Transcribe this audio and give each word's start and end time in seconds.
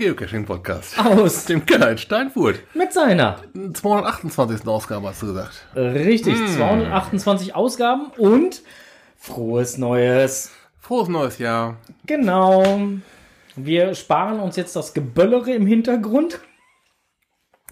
Geocaching-Podcast. 0.00 0.98
Aus. 0.98 1.44
Dem 1.46 1.66
Keller 1.66 1.90
in 1.90 1.98
Steinfurt. 1.98 2.60
Mit 2.74 2.92
seiner. 2.92 3.36
228. 3.52 4.66
Ausgabe 4.66 5.08
hast 5.08 5.22
du 5.22 5.26
gesagt. 5.26 5.66
Richtig, 5.76 6.36
228 6.56 7.54
Ausgaben 7.54 8.06
und 8.16 8.62
frohes 9.18 9.76
Neues. 9.76 10.52
Frohes 10.78 11.08
neues 11.08 11.38
Jahr. 11.38 11.76
Genau. 12.06 12.80
Wir 13.56 13.94
sparen 13.94 14.40
uns 14.40 14.56
jetzt 14.56 14.74
das 14.74 14.94
Geböllere 14.94 15.52
im 15.52 15.66
Hintergrund. 15.66 16.40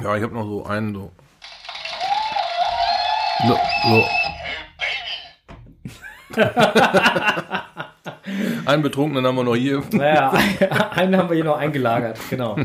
Ja, 0.00 0.14
ich 0.14 0.22
habe 0.22 0.34
noch 0.34 0.44
so 0.44 0.66
einen 0.66 0.94
so. 0.94 1.10
So. 3.46 3.58
so. 6.34 6.42
einen 8.66 8.82
Betrunkenen 8.82 9.26
haben 9.26 9.36
wir 9.36 9.44
noch 9.44 9.56
hier. 9.56 9.82
Naja, 9.92 10.32
einen 10.90 11.16
haben 11.16 11.28
wir 11.28 11.36
hier 11.36 11.44
noch 11.44 11.58
eingelagert, 11.58 12.18
genau. 12.30 12.56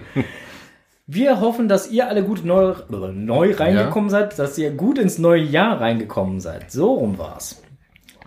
Wir 1.06 1.42
hoffen, 1.42 1.68
dass 1.68 1.92
ihr 1.92 2.08
alle 2.08 2.24
gut 2.24 2.46
neu, 2.46 2.76
neu 2.90 3.54
reingekommen 3.56 4.10
seid, 4.10 4.40
dass 4.40 4.58
ihr 4.58 4.72
gut 4.72 4.98
ins 4.98 5.18
neue 5.18 5.44
Jahr 5.44 5.82
reingekommen 5.82 6.40
seid. 6.40 6.72
So 6.72 6.94
rum 6.94 7.18
war's. 7.18 7.62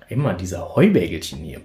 Immer 0.08 0.34
dieser 0.34 0.76
Heubägelchen 0.76 1.38
hier. 1.38 1.62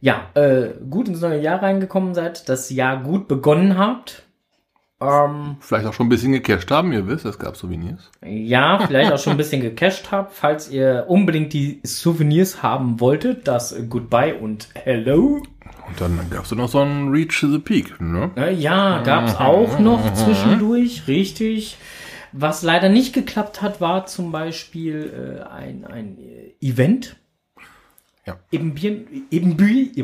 Ja, 0.00 0.30
äh, 0.34 0.70
gut 0.88 1.08
ins 1.08 1.20
neue 1.20 1.40
Jahr 1.40 1.62
reingekommen 1.62 2.14
seid, 2.14 2.48
das 2.48 2.70
Jahr 2.70 3.02
gut 3.02 3.28
begonnen 3.28 3.76
habt. 3.76 4.22
Ähm, 5.00 5.56
Vielleicht 5.60 5.86
auch 5.86 5.94
schon 5.94 6.06
ein 6.06 6.10
bisschen 6.10 6.32
gecasht 6.32 6.70
haben, 6.70 6.92
ihr 6.92 7.06
wisst, 7.06 7.24
es 7.24 7.38
gab 7.38 7.56
Souvenirs. 7.56 8.10
ja, 8.24 8.78
vielleicht 8.86 9.12
auch 9.12 9.18
schon 9.18 9.32
ein 9.32 9.36
bisschen 9.38 9.62
gecached 9.62 10.10
habt, 10.10 10.34
falls 10.34 10.70
ihr 10.70 11.06
unbedingt 11.08 11.52
die 11.52 11.80
Souvenirs 11.84 12.62
haben 12.62 13.00
wolltet, 13.00 13.48
das 13.48 13.74
Goodbye 13.88 14.34
und 14.34 14.68
Hello. 14.74 15.42
Und 15.88 16.00
dann 16.00 16.18
gab 16.30 16.44
es 16.44 16.50
noch 16.52 16.68
so 16.68 16.80
einen 16.80 17.10
Reach 17.10 17.40
the 17.40 17.58
Peak, 17.58 18.00
ne? 18.00 18.30
Äh, 18.36 18.54
Ja, 18.54 19.02
gab's 19.02 19.36
auch 19.36 19.78
noch 19.78 20.12
zwischendurch, 20.14 21.04
richtig. 21.08 21.78
Was 22.32 22.62
leider 22.62 22.88
nicht 22.88 23.12
geklappt 23.12 23.60
hat, 23.62 23.80
war 23.80 24.06
zum 24.06 24.30
Beispiel 24.30 25.40
äh, 25.40 25.50
ein, 25.50 25.84
ein 25.84 26.16
Event. 26.60 27.16
Ja. 28.26 28.36
Eben, 28.50 28.74
eben, 29.30 29.56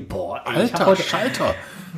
boah, 0.09 0.42
ey, 0.47 0.56
Alter 0.56 0.86
heute, 0.86 1.03
Schalter, 1.03 1.55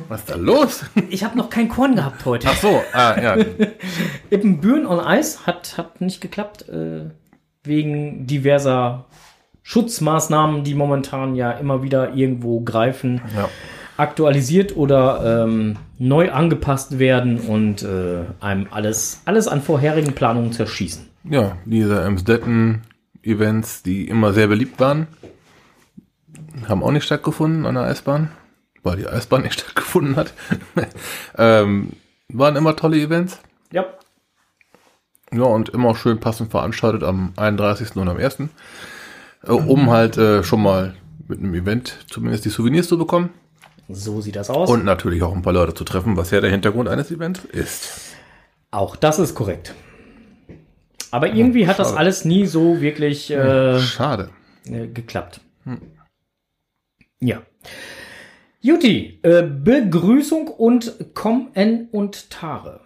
was 0.09 0.21
ist 0.21 0.29
da 0.29 0.35
los? 0.35 0.83
ich 1.09 1.23
habe 1.23 1.37
noch 1.37 1.49
kein 1.49 1.69
Korn 1.69 1.95
gehabt 1.95 2.25
heute. 2.25 2.47
Ach 2.49 2.57
so, 2.57 2.81
ah, 2.93 3.19
ja. 3.21 3.37
Eben 4.31 4.59
Büren 4.59 4.85
on 4.85 4.99
Ice 5.17 5.45
hat, 5.45 5.77
hat 5.77 6.01
nicht 6.01 6.19
geklappt, 6.19 6.67
äh, 6.67 7.09
wegen 7.63 8.27
diverser 8.27 9.05
Schutzmaßnahmen, 9.63 10.63
die 10.63 10.73
momentan 10.73 11.35
ja 11.35 11.51
immer 11.51 11.83
wieder 11.83 12.13
irgendwo 12.13 12.61
greifen, 12.61 13.21
ja. 13.35 13.47
aktualisiert 13.97 14.75
oder 14.75 15.43
ähm, 15.45 15.77
neu 15.97 16.31
angepasst 16.31 16.99
werden 16.99 17.39
und 17.39 17.83
äh, 17.83 18.23
einem 18.39 18.67
alles, 18.71 19.21
alles 19.25 19.47
an 19.47 19.61
vorherigen 19.61 20.13
Planungen 20.13 20.51
zerschießen. 20.51 21.07
Ja, 21.29 21.57
diese 21.65 22.03
Amstetten-Events, 22.03 23.83
die 23.83 24.07
immer 24.07 24.33
sehr 24.33 24.47
beliebt 24.47 24.79
waren, 24.79 25.07
haben 26.67 26.83
auch 26.83 26.91
nicht 26.91 27.03
stattgefunden 27.03 27.65
an 27.65 27.75
der 27.75 27.83
Eisbahn, 27.83 28.31
weil 28.83 28.97
die 28.97 29.07
Eisbahn 29.07 29.41
nicht 29.43 29.59
stattgefunden 29.59 30.15
hat. 30.15 30.33
ähm, 31.37 31.93
waren 32.29 32.55
immer 32.55 32.75
tolle 32.75 32.97
Events. 32.97 33.39
Ja, 33.71 33.85
Ja, 35.31 35.43
und 35.43 35.69
immer 35.69 35.95
schön 35.95 36.19
passend 36.19 36.51
veranstaltet 36.51 37.03
am 37.03 37.33
31. 37.35 37.95
und 37.95 38.09
am 38.09 38.17
1. 38.17 38.39
Äh, 39.43 39.51
um 39.51 39.89
halt 39.89 40.17
äh, 40.17 40.43
schon 40.43 40.61
mal 40.61 40.95
mit 41.27 41.39
einem 41.39 41.53
Event 41.53 42.05
zumindest 42.09 42.45
die 42.45 42.49
Souvenirs 42.49 42.87
zu 42.87 42.97
bekommen 42.97 43.29
so 43.89 44.21
sieht 44.21 44.35
das 44.35 44.49
aus. 44.49 44.69
und 44.69 44.85
natürlich 44.85 45.23
auch 45.23 45.35
ein 45.35 45.41
paar 45.41 45.53
Leute 45.53 45.73
zu 45.73 45.83
treffen, 45.83 46.15
was 46.15 46.31
ja 46.31 46.41
der 46.41 46.51
Hintergrund 46.51 46.87
eines 46.87 47.11
Events 47.11 47.43
ist. 47.45 48.15
auch 48.71 48.95
das 48.95 49.19
ist 49.19 49.35
korrekt. 49.35 49.73
Aber 51.11 51.33
irgendwie 51.33 51.67
hat 51.67 51.79
das 51.79 51.95
alles 51.95 52.23
nie 52.23 52.45
so 52.45 52.81
wirklich 52.81 53.31
äh, 53.31 53.79
Schade. 53.79 54.29
äh, 54.65 54.87
geklappt. 54.87 55.41
Ja. 57.21 57.41
Juti, 58.61 59.19
äh, 59.23 59.43
Begrüßung 59.43 60.47
und 60.47 61.13
Kommen 61.13 61.87
und 61.91 62.29
Tare. 62.29 62.81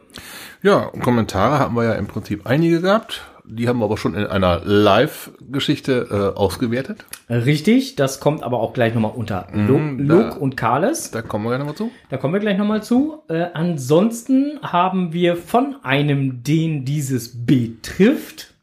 Ja, 0.61 0.91
Kommentare 1.01 1.59
haben 1.59 1.75
wir 1.75 1.83
ja 1.83 1.93
im 1.93 2.07
Prinzip 2.07 2.45
einige 2.45 2.81
gehabt. 2.81 3.23
Die 3.45 3.67
haben 3.67 3.79
wir 3.79 3.85
aber 3.85 3.97
schon 3.97 4.15
in 4.15 4.25
einer 4.25 4.61
Live-Geschichte 4.63 6.07
äh, 6.35 6.37
ausgewertet. 6.39 7.05
Richtig, 7.29 7.95
das 7.97 8.21
kommt 8.21 8.41
aber 8.41 8.59
auch 8.61 8.71
gleich 8.73 8.93
nochmal 8.93 9.11
unter 9.13 9.47
Mhm, 9.51 9.99
Luke 9.99 10.39
und 10.39 10.55
Carles. 10.55 11.11
Da 11.11 11.21
kommen 11.21 11.43
wir 11.43 11.49
gleich 11.49 11.59
nochmal 11.59 11.75
zu. 11.75 11.91
Da 12.09 12.17
kommen 12.17 12.33
wir 12.33 12.39
gleich 12.39 12.57
nochmal 12.57 12.81
zu. 12.83 13.23
Äh, 13.27 13.47
ansonsten 13.53 14.59
haben 14.61 15.11
wir 15.11 15.35
von 15.35 15.75
einem, 15.83 16.41
den 16.43 16.85
dieses 16.85 17.45
betrifft, 17.45 18.53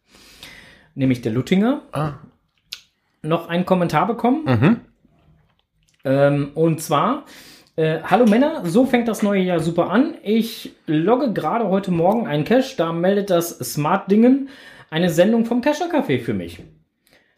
nämlich 0.94 1.20
der 1.20 1.32
Luttinger, 1.32 1.82
Ah. 1.92 2.12
noch 3.22 3.48
einen 3.48 3.66
Kommentar 3.66 4.06
bekommen. 4.06 4.80
Ähm, 6.04 6.50
und 6.54 6.80
zwar, 6.80 7.24
äh, 7.76 8.00
hallo 8.02 8.26
Männer, 8.26 8.66
so 8.66 8.86
fängt 8.86 9.08
das 9.08 9.22
neue 9.22 9.42
Jahr 9.42 9.60
super 9.60 9.90
an. 9.90 10.14
Ich 10.22 10.74
logge 10.86 11.32
gerade 11.32 11.68
heute 11.68 11.90
Morgen 11.90 12.26
einen 12.26 12.44
Cache, 12.44 12.76
da 12.76 12.92
meldet 12.92 13.30
das 13.30 13.58
Smart 13.58 14.10
Dingen 14.10 14.48
eine 14.90 15.10
Sendung 15.10 15.44
vom 15.44 15.60
Cacher 15.60 15.90
Café 15.90 16.20
für 16.20 16.34
mich. 16.34 16.62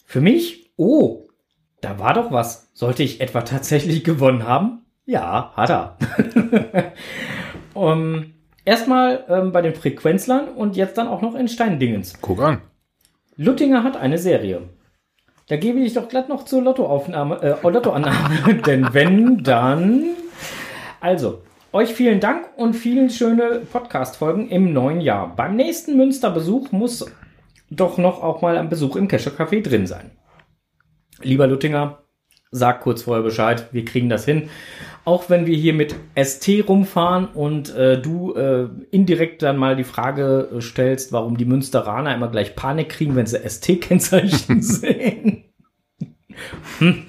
Für 0.07 0.21
mich? 0.21 0.73
Oh, 0.77 1.29
da 1.81 1.99
war 1.99 2.15
doch 2.15 2.33
was. 2.33 2.71
Sollte 2.75 3.03
ich 3.03 3.21
etwa 3.21 3.43
tatsächlich 3.43 4.05
gewonnen 4.05 4.47
haben? 4.47 4.85
Ja, 5.05 5.53
hat 5.57 5.71
er. 5.71 5.99
um, 7.75 8.33
erstmal 8.65 9.25
ähm, 9.29 9.53
bei 9.53 9.61
den 9.61 9.75
Frequenzlern 9.75 10.49
und 10.49 10.77
jetzt 10.77 10.97
dann 10.97 11.09
auch 11.09 11.23
noch 11.23 11.35
in 11.35 11.49
Steindingens. 11.49 12.15
Guck 12.21 12.41
an. 12.41 12.63
Luttinger 13.37 13.83
hat 13.83 13.97
eine 13.97 14.19
Serie. 14.19 14.63
Da 15.53 15.59
gebe 15.59 15.81
ich 15.81 15.93
doch 15.93 16.09
glatt 16.09 16.31
noch 16.31 16.47
zur 16.47 16.63
Lottoaufnahme, 16.63 17.43
äh, 17.43 17.69
Lottoannahme, 17.69 18.55
denn 18.67 18.89
wenn, 18.95 19.45
dann. 19.45 20.15
Also, 20.99 21.43
euch 21.75 21.93
vielen 21.93 22.21
Dank 22.21 22.49
und 22.57 22.73
vielen 22.73 23.11
schöne 23.11 23.61
Podcast-Folgen 23.71 24.49
im 24.49 24.73
neuen 24.73 25.03
Jahr. 25.03 25.37
Beim 25.37 25.55
nächsten 25.55 25.99
Münsterbesuch 25.99 26.73
muss 26.73 27.05
doch 27.69 27.99
noch 27.99 28.23
auch 28.23 28.41
mal 28.41 28.57
ein 28.57 28.71
Besuch 28.71 28.97
im 28.97 29.09
Kescher 29.09 29.31
Café 29.31 29.63
drin 29.63 29.87
sein. 29.87 30.13
Lieber 31.21 31.47
Luttinger, 31.47 32.02
sag 32.53 32.83
kurz 32.83 33.03
vorher 33.03 33.25
Bescheid, 33.25 33.69
wir 33.73 33.85
kriegen 33.85 34.11
das 34.11 34.27
hin. 34.27 34.51
Auch 35.05 35.31
wenn 35.31 35.47
wir 35.47 35.57
hier 35.57 35.73
mit 35.73 35.97
ST 36.15 36.49
rumfahren 36.69 37.27
und 37.27 37.75
äh, 37.75 38.01
du 38.01 38.35
äh, 38.35 38.69
indirekt 38.93 39.43
dann 39.43 39.57
mal 39.57 39.75
die 39.75 39.85
Frage 39.85 40.49
äh, 40.55 40.61
stellst, 40.61 41.13
warum 41.13 41.37
die 41.37 41.47
Münsteraner 41.47 42.15
immer 42.15 42.29
gleich 42.29 42.55
Panik 42.55 42.91
kriegen, 42.91 43.17
wenn 43.17 43.27
sie 43.27 43.39
ST-Kennzeichen 43.39 44.63
sehen. 44.63 45.45
hm. 46.79 47.03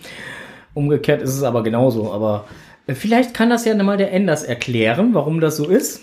Umgekehrt 0.73 1.21
ist 1.21 1.35
es 1.35 1.43
aber 1.43 1.61
genauso. 1.61 2.11
Aber 2.11 2.45
äh, 2.87 2.95
vielleicht 2.95 3.35
kann 3.35 3.51
das 3.51 3.65
ja 3.65 3.75
mal 3.83 3.97
der 3.97 4.11
Enders 4.11 4.43
erklären, 4.43 5.13
warum 5.13 5.39
das 5.39 5.57
so 5.57 5.67
ist. 5.67 6.01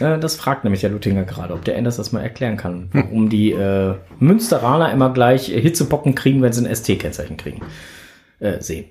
Äh, 0.00 0.18
das 0.18 0.36
fragt 0.36 0.64
nämlich 0.64 0.82
der 0.82 0.90
Luthinger 0.90 1.22
gerade, 1.22 1.54
ob 1.54 1.64
der 1.64 1.76
Enders 1.76 1.96
das 1.96 2.12
mal 2.12 2.20
erklären 2.20 2.58
kann, 2.58 2.90
warum 2.92 3.30
die 3.30 3.56
Münsteraner 4.18 4.92
immer 4.92 5.10
gleich 5.14 5.46
Hitzepocken 5.46 6.14
kriegen, 6.14 6.42
wenn 6.42 6.52
sie 6.52 6.66
ein 6.66 6.74
ST-Kennzeichen 6.74 7.38
kriegen. 7.38 7.62
Äh, 8.42 8.60
sehen. 8.60 8.86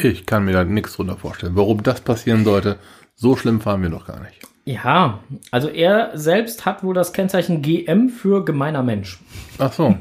Ich 0.00 0.26
kann 0.26 0.44
mir 0.44 0.52
da 0.52 0.64
nichts 0.64 0.96
drunter 0.96 1.16
vorstellen. 1.16 1.54
Warum 1.54 1.80
das 1.84 2.00
passieren 2.00 2.44
sollte, 2.44 2.80
so 3.14 3.36
schlimm 3.36 3.60
fahren 3.60 3.82
wir 3.82 3.88
noch 3.88 4.08
gar 4.08 4.18
nicht. 4.20 4.40
Ja, 4.64 5.20
also 5.52 5.68
er 5.68 6.10
selbst 6.18 6.66
hat 6.66 6.82
wohl 6.82 6.92
das 6.92 7.12
Kennzeichen 7.12 7.62
GM 7.62 8.08
für 8.08 8.44
gemeiner 8.44 8.82
Mensch. 8.82 9.20
Ach 9.58 9.72
so. 9.72 9.96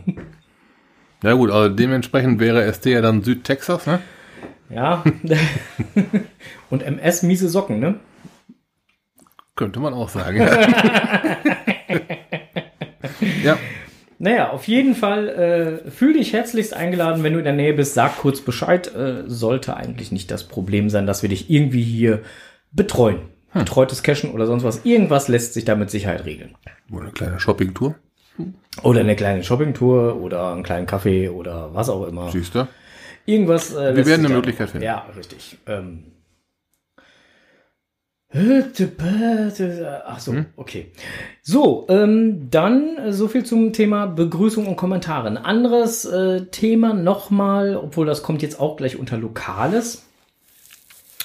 ja 1.22 1.34
gut, 1.34 1.52
also 1.52 1.74
dementsprechend 1.74 2.40
wäre 2.40 2.74
ST 2.74 2.88
ja 2.88 3.02
dann 3.02 3.22
Südtexas, 3.22 3.86
ne? 3.86 4.00
Ja. 4.72 5.04
Und 6.72 6.82
MS 6.82 7.22
miese 7.22 7.48
Socken, 7.48 7.80
ne? 7.80 8.00
Könnte 9.56 9.80
man 9.80 9.94
auch 9.94 10.10
sagen. 10.10 10.40
ja, 13.44 13.58
Naja, 14.18 14.52
auf 14.52 14.68
jeden 14.68 14.96
Fall 14.96 15.82
äh, 15.86 15.92
fühl 15.92 16.14
dich 16.14 16.34
herzlichst 16.34 16.74
eingeladen, 16.74 17.24
wenn 17.24 17.34
du 17.34 17.40
in 17.40 17.46
der 17.46 17.54
Nähe 17.54 17.74
bist, 17.74 17.94
sag 17.94 18.18
kurz 18.18 18.42
Bescheid. 18.42 18.94
Äh, 18.96 19.24
sollte 19.28 19.76
eigentlich 19.76 20.12
nicht 20.12 20.32
das 20.32 20.46
Problem 20.46 20.90
sein, 20.90 21.06
dass 21.06 21.22
wir 21.22 21.30
dich 21.30 21.50
irgendwie 21.50 21.84
hier 21.84 22.22
betreuen. 22.72 23.20
Betreutes 23.54 24.04
Cashen 24.04 24.32
oder 24.32 24.48
sonst 24.48 24.64
was. 24.64 24.84
Irgendwas 24.84 25.28
lässt 25.28 25.54
sich 25.54 25.64
da 25.64 25.76
mit 25.76 25.90
Sicherheit 25.90 26.26
regeln. 26.26 26.56
Wohl 26.90 27.04
eine 27.04 27.12
kleine 27.12 27.40
Shoppingtour. 27.40 27.96
Oder 28.84 29.00
eine 29.00 29.16
kleine 29.16 29.44
Shoppingtour 29.44 30.22
oder 30.22 30.52
einen 30.52 30.64
kleinen 30.64 30.86
Kaffee 30.86 31.30
oder 31.30 31.74
was 31.74 31.90
auch 31.90 32.06
immer. 32.06 32.30
Siehst 32.32 32.54
du? 32.56 32.68
Irgendwas. 33.26 33.74
Äh, 33.74 33.92
lässt 33.92 34.10
werden 34.10 34.26
eine 34.26 34.36
Möglichkeit 34.36 34.70
finden. 34.70 34.86
Ja, 34.86 35.06
richtig. 35.16 35.58
Ähm. 35.68 36.04
Ach 40.06 40.20
so, 40.20 40.36
okay. 40.58 40.92
So, 41.42 41.86
ähm, 41.88 42.50
dann 42.52 42.98
äh, 42.98 43.14
so 43.14 43.30
viel 43.30 43.46
zum 43.46 43.72
Thema 43.72 44.08
Begrüßung 44.08 44.68
und 44.68 44.76
Kommentare. 44.76 45.28
Ein 45.28 45.38
anderes 45.38 46.04
äh, 46.04 46.46
Thema 46.48 46.94
nochmal, 46.94 47.78
obwohl 47.78 48.06
das 48.06 48.24
kommt 48.24 48.42
jetzt 48.42 48.60
auch 48.60 48.76
gleich 48.76 49.00
unter 49.00 49.16
Lokales. 49.18 50.04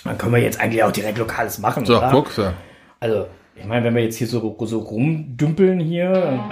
Dann 0.05 0.19
können 0.19 0.35
wir 0.35 0.41
jetzt 0.41 0.61
eigentlich 0.61 0.85
auch 0.85 0.93
direkt 0.93 1.19
Lokales 1.19 1.59
machen. 1.59 1.85
So, 1.85 1.99
oder? 1.99 2.13
guckst 2.13 2.39
du. 2.39 2.55
Also, 3.01 3.27
ich 3.57 3.65
meine, 3.65 3.87
wenn 3.87 3.97
wir 3.97 4.05
jetzt 4.05 4.17
hier 4.17 4.29
so, 4.29 4.57
so 4.61 4.79
rumdümpeln 4.79 5.81
hier. 5.81 6.49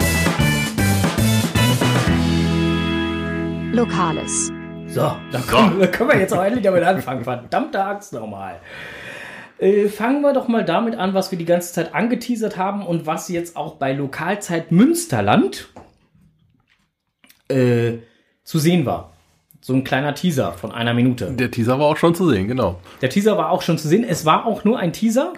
Lokales. 3.72 4.50
So, 4.88 5.12
dann 5.30 5.46
können, 5.46 5.78
dann 5.78 5.90
können 5.92 6.10
wir 6.10 6.18
jetzt 6.18 6.34
auch 6.34 6.42
endlich 6.42 6.64
damit 6.64 6.82
anfangen. 6.82 7.22
Verdammte 7.22 7.84
Axt 7.84 8.12
nochmal. 8.12 8.58
Äh, 9.58 9.88
fangen 9.88 10.22
wir 10.22 10.32
doch 10.32 10.48
mal 10.48 10.64
damit 10.64 10.96
an, 10.96 11.14
was 11.14 11.30
wir 11.30 11.38
die 11.38 11.44
ganze 11.44 11.72
Zeit 11.72 11.94
angeteasert 11.94 12.56
haben 12.56 12.86
und 12.86 13.06
was 13.06 13.28
jetzt 13.28 13.56
auch 13.56 13.74
bei 13.74 13.92
Lokalzeit 13.92 14.70
Münsterland 14.70 15.68
äh, 17.48 17.98
zu 18.44 18.58
sehen 18.58 18.86
war. 18.86 19.12
So 19.60 19.74
ein 19.74 19.84
kleiner 19.84 20.14
Teaser 20.14 20.52
von 20.52 20.70
einer 20.70 20.94
Minute. 20.94 21.32
Der 21.32 21.50
Teaser 21.50 21.78
war 21.78 21.86
auch 21.86 21.96
schon 21.96 22.14
zu 22.14 22.30
sehen, 22.30 22.46
genau. 22.46 22.80
Der 23.02 23.10
Teaser 23.10 23.36
war 23.36 23.50
auch 23.50 23.62
schon 23.62 23.76
zu 23.76 23.88
sehen. 23.88 24.04
Es 24.08 24.24
war 24.24 24.46
auch 24.46 24.64
nur 24.64 24.78
ein 24.78 24.92
Teaser. 24.92 25.32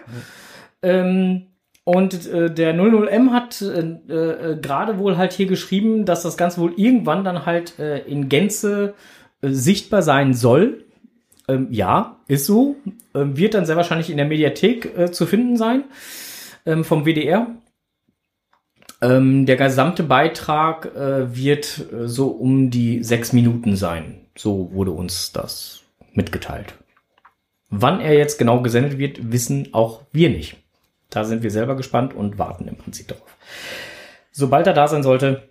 Ähm, 0.83 1.47
und 1.85 2.27
äh, 2.27 2.53
der 2.53 2.75
00M 2.75 3.31
hat 3.31 3.63
äh, 3.63 3.81
äh, 3.81 4.61
gerade 4.61 4.99
wohl 4.99 5.17
halt 5.17 5.33
hier 5.33 5.47
geschrieben, 5.47 6.05
dass 6.05 6.23
das 6.23 6.37
Ganze 6.37 6.61
wohl 6.61 6.75
irgendwann 6.77 7.25
dann 7.25 7.47
halt 7.47 7.79
äh, 7.79 8.01
in 8.01 8.29
Gänze 8.29 8.95
äh, 9.41 9.49
sichtbar 9.49 10.03
sein 10.03 10.35
soll. 10.35 10.85
Ähm, 11.51 11.69
ja, 11.71 12.17
ist 12.29 12.47
so. 12.47 12.77
Ähm, 13.15 13.37
wird 13.37 13.55
dann 13.55 13.67
sehr 13.67 13.77
wahrscheinlich 13.77 14.11
in 14.11 14.17
der 14.17 14.27
Mediathek 14.27 14.97
äh, 14.97 15.11
zu 15.11 15.27
finden 15.27 15.57
sein 15.57 15.85
ähm, 16.67 16.85
vom 16.85 17.05
WDR. 17.05 17.49
Ähm, 19.03 19.47
der 19.47 19.57
gesamte 19.57 20.03
Beitrag 20.03 20.95
äh, 20.95 21.35
wird 21.35 21.87
äh, 21.93 22.07
so 22.07 22.29
um 22.29 22.71
die 22.71 23.03
sechs 23.03 23.33
Minuten 23.33 23.77
sein. 23.77 24.27
So 24.37 24.73
wurde 24.73 24.93
uns 24.93 25.33
das 25.33 25.83
mitgeteilt. 26.13 26.75
Wann 27.69 28.01
er 28.01 28.15
jetzt 28.15 28.39
genau 28.39 28.63
gesendet 28.63 28.99
wird, 28.99 29.33
wissen 29.33 29.69
auch 29.73 30.03
wir 30.13 30.29
nicht. 30.29 30.57
Da 31.09 31.25
sind 31.25 31.43
wir 31.43 31.51
selber 31.51 31.77
gespannt 31.77 32.15
und 32.15 32.39
warten 32.39 32.69
im 32.69 32.77
Prinzip 32.77 33.09
darauf. 33.09 33.37
Sobald 34.33 34.67
er 34.67 34.75
da 34.75 34.87
sein 34.87 35.03
sollte, 35.03 35.43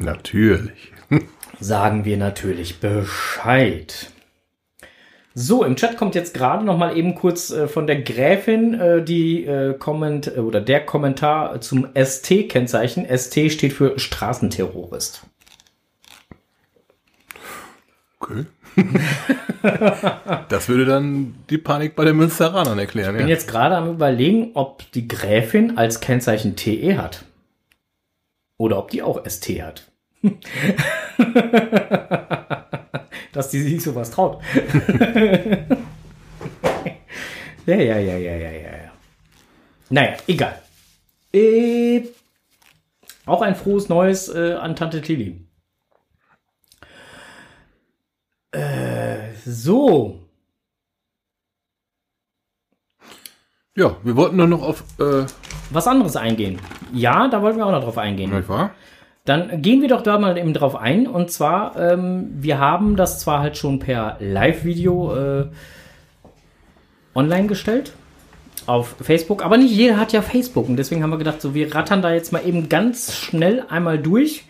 Natürlich. 0.00 0.92
sagen 1.60 2.04
wir 2.04 2.16
natürlich 2.16 2.80
Bescheid. 2.80 4.12
So, 5.40 5.62
im 5.62 5.76
Chat 5.76 5.96
kommt 5.96 6.16
jetzt 6.16 6.34
gerade 6.34 6.64
noch 6.64 6.76
mal 6.76 6.96
eben 6.96 7.14
kurz 7.14 7.50
äh, 7.50 7.68
von 7.68 7.86
der 7.86 8.02
Gräfin 8.02 8.74
äh, 8.74 9.04
die 9.04 9.44
äh, 9.44 9.78
Comment 9.78 10.26
äh, 10.26 10.40
oder 10.40 10.60
der 10.60 10.84
Kommentar 10.84 11.60
zum 11.60 11.86
ST-Kennzeichen. 11.94 13.06
ST 13.16 13.52
steht 13.52 13.72
für 13.72 14.00
Straßenterrorist. 14.00 15.22
Okay. 18.18 18.46
das 20.48 20.68
würde 20.68 20.86
dann 20.86 21.36
die 21.50 21.58
Panik 21.58 21.94
bei 21.94 22.04
den 22.04 22.16
Münsteranern 22.16 22.80
erklären, 22.80 23.14
Ich 23.14 23.18
bin 23.18 23.28
ja. 23.28 23.34
jetzt 23.34 23.46
gerade 23.46 23.76
am 23.76 23.88
überlegen, 23.88 24.50
ob 24.54 24.90
die 24.90 25.06
Gräfin 25.06 25.78
als 25.78 26.00
Kennzeichen 26.00 26.56
TE 26.56 26.98
hat. 26.98 27.26
Oder 28.56 28.76
ob 28.76 28.90
die 28.90 29.04
auch 29.04 29.24
ST 29.24 29.62
hat. 29.62 29.88
Dass 33.32 33.50
die 33.50 33.60
sich 33.60 33.82
sowas 33.82 34.10
traut. 34.10 34.42
ja, 37.66 37.76
ja, 37.76 37.98
ja, 37.98 38.16
ja, 38.16 38.36
ja, 38.36 38.50
ja, 38.50 38.50
ja. 38.50 38.92
Naja, 39.90 40.16
egal. 40.26 40.62
Äh, 41.32 42.02
auch 43.26 43.42
ein 43.42 43.54
frohes 43.54 43.88
Neues 43.88 44.28
äh, 44.28 44.54
an 44.54 44.74
Tante 44.76 45.02
Tilly. 45.02 45.46
Äh, 48.52 49.34
so. 49.44 50.20
Ja, 53.76 53.96
wir 54.02 54.16
wollten 54.16 54.36
nur 54.36 54.48
noch 54.48 54.62
auf, 54.62 54.82
äh, 54.98 55.24
Was 55.70 55.86
anderes 55.86 56.16
eingehen. 56.16 56.58
Ja, 56.92 57.28
da 57.28 57.40
wollten 57.42 57.58
wir 57.58 57.66
auch 57.66 57.70
noch 57.70 57.84
drauf 57.84 57.98
eingehen. 57.98 58.34
nicht 58.34 58.48
wahr? 58.48 58.74
Dann 59.28 59.60
gehen 59.60 59.82
wir 59.82 59.88
doch 59.88 60.00
da 60.00 60.18
mal 60.18 60.38
eben 60.38 60.54
drauf 60.54 60.74
ein. 60.74 61.06
Und 61.06 61.30
zwar, 61.30 61.78
ähm, 61.78 62.30
wir 62.40 62.58
haben 62.58 62.96
das 62.96 63.20
zwar 63.20 63.40
halt 63.40 63.58
schon 63.58 63.78
per 63.78 64.16
Live-Video 64.20 65.14
äh, 65.14 65.46
online 67.14 67.46
gestellt 67.46 67.92
auf 68.64 68.96
Facebook, 69.00 69.44
aber 69.44 69.58
nicht 69.58 69.72
jeder 69.72 69.98
hat 69.98 70.14
ja 70.14 70.22
Facebook. 70.22 70.66
Und 70.66 70.76
deswegen 70.76 71.02
haben 71.02 71.10
wir 71.10 71.18
gedacht, 71.18 71.42
so 71.42 71.52
wir 71.52 71.74
rattern 71.74 72.00
da 72.00 72.10
jetzt 72.10 72.32
mal 72.32 72.40
eben 72.46 72.70
ganz 72.70 73.14
schnell 73.16 73.64
einmal 73.68 73.98
durch. 73.98 74.44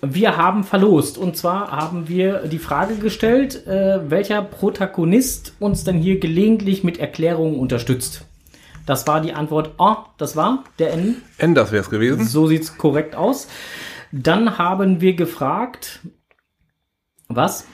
Wir 0.00 0.38
haben 0.38 0.64
verlost. 0.64 1.18
Und 1.18 1.36
zwar 1.36 1.70
haben 1.70 2.08
wir 2.08 2.44
die 2.46 2.58
Frage 2.58 2.94
gestellt, 2.94 3.66
äh, 3.66 4.10
welcher 4.10 4.40
Protagonist 4.40 5.52
uns 5.60 5.84
denn 5.84 5.98
hier 5.98 6.18
gelegentlich 6.18 6.82
mit 6.82 6.98
Erklärungen 6.98 7.58
unterstützt. 7.58 8.24
Das 8.86 9.06
war 9.06 9.20
die 9.20 9.34
Antwort 9.34 9.72
Oh, 9.76 9.96
das 10.16 10.34
war 10.34 10.64
der 10.78 10.94
N. 10.94 11.16
Enders 11.36 11.72
wäre 11.72 11.82
es 11.82 11.90
gewesen. 11.90 12.24
So 12.24 12.46
sieht's 12.46 12.78
korrekt 12.78 13.14
aus. 13.14 13.48
Dann 14.12 14.58
haben 14.58 15.00
wir 15.00 15.14
gefragt, 15.14 16.00
was? 17.28 17.66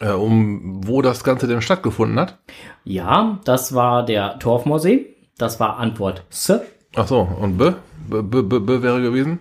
Äh, 0.00 0.10
um 0.10 0.86
wo 0.86 1.02
das 1.02 1.24
Ganze 1.24 1.46
denn 1.46 1.62
stattgefunden 1.62 2.18
hat. 2.18 2.38
Ja, 2.84 3.40
das 3.44 3.74
war 3.74 4.04
der 4.04 4.38
Torfmoorsee. 4.38 5.06
Das 5.38 5.58
war 5.60 5.78
Antwort 5.78 6.24
S. 6.30 6.52
Ach 6.94 7.08
so, 7.08 7.20
und 7.20 7.58
B? 7.58 7.72
B, 8.08 8.22
B, 8.22 8.42
B, 8.42 8.58
B 8.60 8.82
wäre 8.82 9.02
gewesen? 9.02 9.40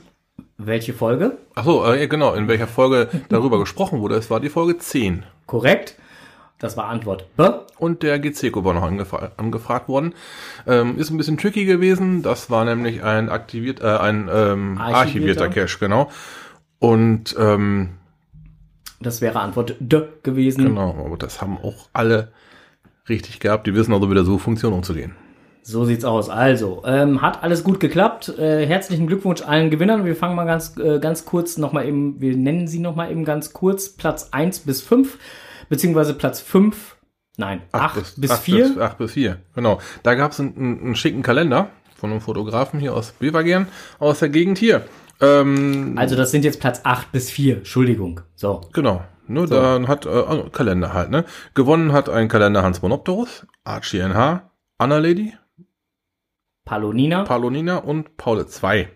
Welche 0.58 0.94
Folge? 0.94 1.38
Ach 1.56 1.66
so, 1.66 1.86
äh, 1.86 2.08
genau, 2.08 2.34
in 2.34 2.48
welcher 2.48 2.68
Folge 2.68 3.10
darüber 3.30 3.60
gesprochen 3.62 4.00
wurde. 4.00 4.16
Es 4.16 4.30
war 4.30 4.40
die 4.40 4.50
Folge 4.50 4.78
10. 4.78 5.26
Korrekt. 5.46 5.98
Das 6.64 6.78
war 6.78 6.86
Antwort 6.86 7.26
B. 7.36 7.44
Und 7.78 8.04
der 8.04 8.20
GC-Code 8.20 8.64
war 8.64 8.74
noch 8.74 8.84
angefra 8.84 9.34
angefragt 9.36 9.90
worden. 9.90 10.14
Ähm, 10.66 10.98
ist 10.98 11.10
ein 11.10 11.18
bisschen 11.18 11.38
tricky 11.38 11.66
gewesen. 11.66 12.22
Das 12.22 12.50
war 12.50 12.64
nämlich 12.64 13.04
ein 13.04 13.28
aktiviert, 13.28 13.82
äh, 13.82 13.88
ein 13.88 14.30
ähm, 14.34 14.78
Archivierter. 14.80 15.44
archivierter 15.44 15.50
Cache, 15.50 15.78
genau. 15.78 16.10
Und 16.80 17.36
ähm, 17.38 17.90
Das 19.02 19.20
wäre 19.20 19.42
Antwort 19.42 19.76
D 19.82 20.04
gewesen. 20.24 20.64
genau, 20.64 21.04
aber 21.06 21.18
das 21.18 21.42
haben 21.42 21.58
auch 21.58 21.90
alle 21.92 22.32
richtig 23.10 23.42
gehabt. 23.42 23.68
Die 23.68 23.76
wissen 23.76 23.92
also 23.94 24.08
mit 24.08 24.16
der 24.16 24.24
Suchfunktion 24.24 24.72
umzugehen. 24.72 25.16
So 25.64 25.84
sieht's 25.84 26.06
aus. 26.06 26.30
Also, 26.30 26.84
ähm, 26.86 27.22
hat 27.22 27.44
alles 27.44 27.66
gut 27.66 27.82
geklappt. 27.82 28.38
Äh, 28.38 28.66
herzlichen 28.66 29.08
Glückwunsch 29.08 29.42
allen 29.42 29.70
Gewinnern. 29.70 30.06
Wir 30.06 30.16
fangen 30.16 30.38
mal 30.38 30.46
ganz, 30.46 30.78
äh, 30.78 31.00
ganz 31.00 31.26
kurz 31.26 31.58
nochmal 31.58 31.88
eben, 31.88 32.22
wir 32.22 32.38
nennen 32.38 32.68
sie 32.68 32.80
nochmal 32.80 33.12
eben 33.12 33.26
ganz 33.26 33.52
kurz. 33.52 33.90
Platz 33.90 34.30
1 34.32 34.60
bis 34.60 34.82
5, 34.82 35.18
beziehungsweise 35.74 36.14
Platz 36.14 36.40
5, 36.40 36.98
nein, 37.38 37.64
8, 37.72 38.16
bis, 38.22 38.30
acht 38.30 38.44
4. 38.44 38.68
Bis, 38.68 38.78
acht 38.78 38.98
bis 39.00 39.12
vier, 39.14 39.40
genau. 39.56 39.80
Da 40.04 40.14
gab 40.14 40.34
es 40.34 40.40
einen, 40.40 40.56
einen, 40.56 40.80
einen 40.82 40.96
schicken 40.96 41.24
Kalender 41.24 41.70
von 41.96 42.12
einem 42.12 42.22
Fotografen 42.22 42.80
hier 42.80 42.94
aus 42.94 43.12
Bevergern, 43.14 43.68
aus 43.98 44.20
der 44.20 44.30
Gegend 44.30 44.60
hier. 44.60 44.86
Ähm, 45.20 45.96
Also 45.98 46.16
das 46.16 46.30
sind 46.30 46.46
jetzt 46.46 46.60
Platz 46.60 46.82
8 46.84 47.12
bis 47.12 47.32
4, 47.32 47.58
Entschuldigung. 47.58 48.22
So. 48.36 48.62
Genau. 48.74 49.04
Ne, 49.26 49.48
Dann 49.48 49.88
hat 49.88 50.06
äh, 50.06 50.10
also 50.10 50.44
Kalender 50.52 50.94
halt, 50.94 51.10
ne? 51.10 51.26
Gewonnen 51.56 51.92
hat 51.92 52.08
ein 52.08 52.28
Kalender 52.28 52.62
Hans 52.62 52.84
Monopterus, 52.84 53.48
Archie 53.64 54.00
NH, 54.00 54.52
Anna 54.78 55.00
Lady, 55.00 55.34
Palonina. 56.66 57.24
Palonina 57.24 57.78
und 57.78 58.16
Paule 58.18 58.46
2. 58.46 58.90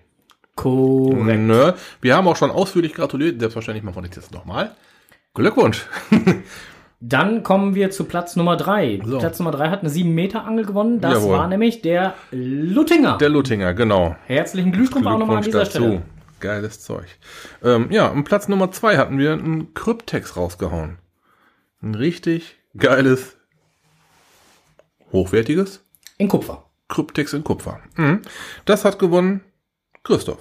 Korrekt. 0.56 1.40
Ne? 1.40 1.74
Wir 2.02 2.16
haben 2.16 2.28
auch 2.28 2.36
schon 2.36 2.52
ausführlich 2.52 2.94
gratuliert, 2.94 3.40
selbstverständlich 3.40 3.84
machen 3.84 4.04
wir 4.04 4.08
das 4.08 4.16
jetzt 4.16 4.34
nochmal. 4.34 4.76
Glückwunsch. 5.38 5.86
Dann 7.00 7.44
kommen 7.44 7.76
wir 7.76 7.92
zu 7.92 8.06
Platz 8.06 8.36
Nummer 8.36 8.58
3. 8.58 9.02
So. 9.06 9.20
Platz 9.20 9.38
Nummer 9.38 9.52
3 9.52 9.70
hat 9.70 9.82
eine 9.82 9.90
7 9.92 10.10
Meter 10.10 10.46
Angel 10.46 10.66
gewonnen. 10.66 11.00
Das 11.00 11.14
Jawohl. 11.14 11.38
war 11.38 11.48
nämlich 11.48 11.84
der 11.84 12.16
Luttinger. 12.32 13.20
Der 13.20 13.30
Luttinger, 13.30 13.76
genau. 13.76 14.16
Herzlichen 14.26 14.72
Glückwunsch 14.72 15.06
auch 15.06 15.20
nochmal 15.20 15.38
an 15.38 15.44
dieser 15.44 15.66
Stelle. 15.68 16.02
Geiles 16.40 16.82
Zeug. 16.82 17.06
Ähm, 17.64 17.92
ja, 17.92 18.10
am 18.10 18.24
Platz 18.24 18.48
Nummer 18.48 18.72
2 18.72 18.98
hatten 18.98 19.20
wir 19.20 19.34
einen 19.34 19.76
Kryptex 19.76 20.38
rausgehauen. 20.38 20.98
Ein 21.84 21.94
richtig 21.94 22.58
geiles, 22.76 23.38
hochwertiges 25.12 25.84
In 26.18 26.28
Kupfer. 26.30 26.64
Kryptex 26.90 27.34
in 27.34 27.44
Kupfer. 27.44 27.80
Mhm. 27.96 28.22
Das 28.66 28.86
hat 28.86 28.98
gewonnen 28.98 29.42
Christoph. 30.04 30.40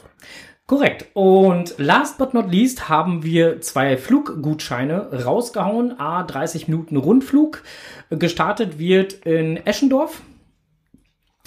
Korrekt. 0.67 1.07
Und 1.15 1.75
last 1.79 2.19
but 2.19 2.35
not 2.35 2.51
least 2.51 2.89
haben 2.89 3.23
wir 3.23 3.61
zwei 3.61 3.97
Fluggutscheine 3.97 5.25
rausgehauen. 5.25 5.99
A, 6.01 6.25
30 6.25 6.67
Minuten 6.67 6.97
Rundflug. 6.97 7.63
Gestartet 8.11 8.79
wird 8.79 9.13
in 9.25 9.59
Eschendorf. 9.65 10.23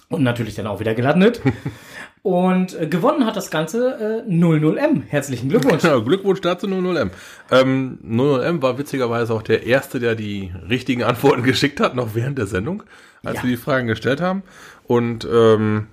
Und 0.08 0.24
natürlich 0.24 0.56
dann 0.56 0.68
auch 0.68 0.80
wieder 0.80 0.96
gelandet. 0.96 1.42
Und 2.22 2.80
äh, 2.80 2.88
gewonnen 2.88 3.26
hat 3.26 3.36
das 3.36 3.52
Ganze 3.52 4.24
äh, 4.28 4.30
00M. 4.30 5.04
Herzlichen 5.08 5.50
Glückwunsch. 5.50 5.84
Ja, 5.84 6.00
Glückwunsch 6.00 6.42
dazu 6.42 6.68
00M. 6.68 7.12
Ähm, 7.52 8.00
00M 8.06 8.62
war 8.62 8.78
witzigerweise 8.78 9.34
auch 9.34 9.42
der 9.42 9.66
Erste, 9.66 10.00
der 10.00 10.16
die 10.16 10.52
richtigen 10.70 11.04
Antworten 11.04 11.44
geschickt 11.44 11.80
hat, 11.80 11.96
noch 11.96 12.16
während 12.16 12.38
der 12.38 12.48
Sendung, 12.48 12.84
als 13.24 13.38
Ja. 13.38 13.44
wir 13.44 13.50
die 13.52 13.58
Fragen 13.58 13.88
gestellt 13.88 14.20
haben. 14.22 14.44
Und 14.86 15.28
ähm, 15.32 15.88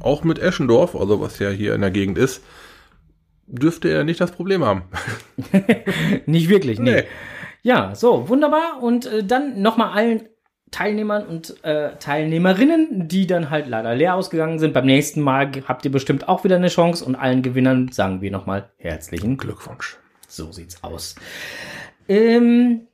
auch 0.00 0.24
mit 0.24 0.38
Eschendorf, 0.38 0.94
also 0.94 1.20
was 1.20 1.38
ja 1.38 1.50
hier 1.50 1.74
in 1.74 1.80
der 1.82 1.90
Gegend 1.90 2.16
ist, 2.18 2.42
dürfte 3.46 3.88
er 3.88 4.04
nicht 4.04 4.20
das 4.20 4.32
Problem 4.32 4.64
haben. 4.64 4.84
Nicht 6.26 6.48
wirklich, 6.48 6.78
nee. 6.78 6.96
Nee. 6.96 7.04
Ja, 7.62 7.94
so, 7.94 8.28
wunderbar. 8.28 8.82
Und 8.82 9.06
äh, 9.06 9.24
dann 9.24 9.60
nochmal 9.60 9.92
allen 9.92 10.28
Teilnehmern 10.70 11.26
und 11.26 11.64
äh, 11.64 11.96
Teilnehmerinnen, 11.96 13.08
die 13.08 13.26
dann 13.26 13.50
halt 13.50 13.68
leider 13.68 13.94
leer 13.94 14.14
ausgegangen 14.14 14.58
sind. 14.58 14.74
Beim 14.74 14.86
nächsten 14.86 15.20
Mal 15.20 15.50
habt 15.66 15.84
ihr 15.84 15.92
bestimmt 15.92 16.28
auch 16.28 16.44
wieder 16.44 16.56
eine 16.56 16.68
Chance 16.68 17.04
und 17.04 17.14
allen 17.14 17.42
Gewinnern 17.42 17.90
sagen 17.92 18.20
wir 18.20 18.30
nochmal 18.30 18.70
herzlichen 18.78 19.36
Glückwunsch. 19.36 19.96
So 20.28 20.50
sieht's 20.52 20.82
aus. 20.82 21.14
Ähm, 22.08 22.88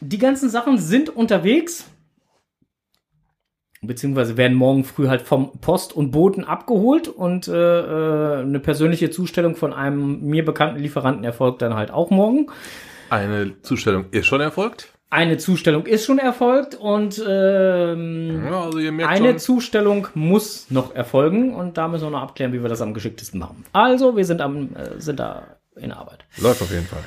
die 0.00 0.18
ganzen 0.18 0.48
Sachen 0.48 0.78
sind 0.78 1.10
unterwegs. 1.10 1.86
Beziehungsweise 3.80 4.36
werden 4.36 4.56
morgen 4.56 4.82
früh 4.82 5.06
halt 5.06 5.22
vom 5.22 5.60
Post 5.60 5.92
und 5.94 6.10
Boten 6.10 6.44
abgeholt 6.44 7.06
und 7.06 7.46
äh, 7.46 7.52
äh, 7.52 8.40
eine 8.40 8.58
persönliche 8.58 9.10
Zustellung 9.10 9.54
von 9.54 9.72
einem 9.72 10.20
mir 10.22 10.44
bekannten 10.44 10.80
Lieferanten 10.80 11.22
erfolgt 11.24 11.62
dann 11.62 11.74
halt 11.74 11.92
auch 11.92 12.10
morgen. 12.10 12.46
Eine 13.10 13.62
Zustellung 13.62 14.06
ist 14.10 14.26
schon 14.26 14.40
erfolgt. 14.40 14.92
Eine 15.10 15.38
Zustellung 15.38 15.86
ist 15.86 16.04
schon 16.04 16.18
erfolgt 16.18 16.74
und 16.74 17.22
ähm, 17.26 18.44
Ja, 18.44 18.64
also 18.64 18.78
eine 18.78 19.28
schon, 19.30 19.38
Zustellung 19.38 20.08
muss 20.14 20.70
noch 20.70 20.94
erfolgen 20.94 21.54
und 21.54 21.78
da 21.78 21.88
müssen 21.88 22.04
wir 22.04 22.10
noch 22.10 22.20
abklären, 22.20 22.52
wie 22.52 22.60
wir 22.60 22.68
das 22.68 22.82
am 22.82 22.92
geschicktesten 22.92 23.40
machen. 23.40 23.64
Also, 23.72 24.16
wir 24.16 24.24
sind 24.26 24.42
am 24.42 24.76
äh, 24.76 25.00
sind 25.00 25.18
da 25.18 25.56
in 25.76 25.92
Arbeit. 25.92 26.26
läuft 26.36 26.60
auf 26.60 26.70
jeden 26.70 26.84
Fall. 26.84 27.04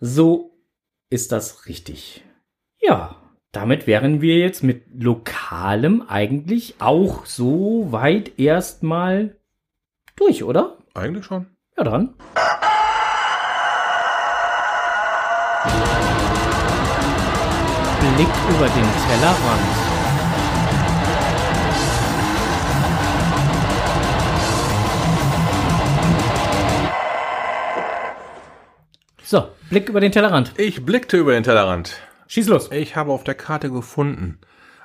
So 0.00 0.56
ist 1.10 1.30
das 1.30 1.66
richtig. 1.66 2.24
Ja, 2.80 3.16
damit 3.54 3.86
wären 3.86 4.20
wir 4.20 4.38
jetzt 4.38 4.64
mit 4.64 4.82
Lokalem 5.00 6.02
eigentlich 6.08 6.74
auch 6.80 7.24
so 7.24 7.86
weit 7.90 8.38
erstmal 8.38 9.36
durch, 10.16 10.42
oder? 10.42 10.78
Eigentlich 10.92 11.24
schon. 11.24 11.46
Ja, 11.76 11.84
dann. 11.84 12.14
Blick 18.16 18.28
über 18.50 18.66
den 18.66 18.88
Tellerrand. 19.06 19.60
So, 29.22 29.48
Blick 29.70 29.88
über 29.88 30.00
den 30.00 30.12
Tellerrand. 30.12 30.52
Ich 30.58 30.84
blickte 30.84 31.16
über 31.16 31.32
den 31.32 31.44
Tellerrand. 31.44 32.00
Schieß 32.26 32.48
los. 32.48 32.70
Ich 32.72 32.96
habe 32.96 33.12
auf 33.12 33.24
der 33.24 33.34
Karte 33.34 33.70
gefunden 33.70 34.38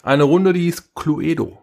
eine 0.03 0.24
Runde, 0.24 0.53
die 0.53 0.62
hieß 0.62 0.93
Cluedo. 0.96 1.60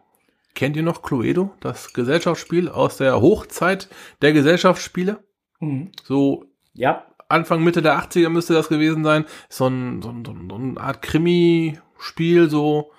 Kennt 0.55 0.77
ihr 0.77 0.83
noch 0.83 1.03
Cluedo? 1.03 1.53
Das 1.61 1.93
Gesellschaftsspiel 1.93 2.69
aus 2.69 2.97
der 2.99 3.21
Hochzeit 3.21 3.89
der 4.23 4.33
Gesellschaftsspiele? 4.33 5.23
So 6.05 6.45
Ja, 6.75 7.07
Anfang, 7.29 7.65
Mitte 7.65 7.83
der 7.83 7.99
80er 7.99 8.29
müsste 8.29 8.55
das 8.55 8.69
gewesen 8.69 9.03
sein. 9.05 9.25
So, 9.49 9.67
ein, 9.69 10.03
so, 10.03 10.11
ein, 10.11 10.25
so 10.25 10.33
ein- 10.33 10.49
so 10.51 10.57
eine 10.57 10.81
Art 10.81 11.03
Krimi-Spiel, 11.03 12.49
so. 12.51 12.93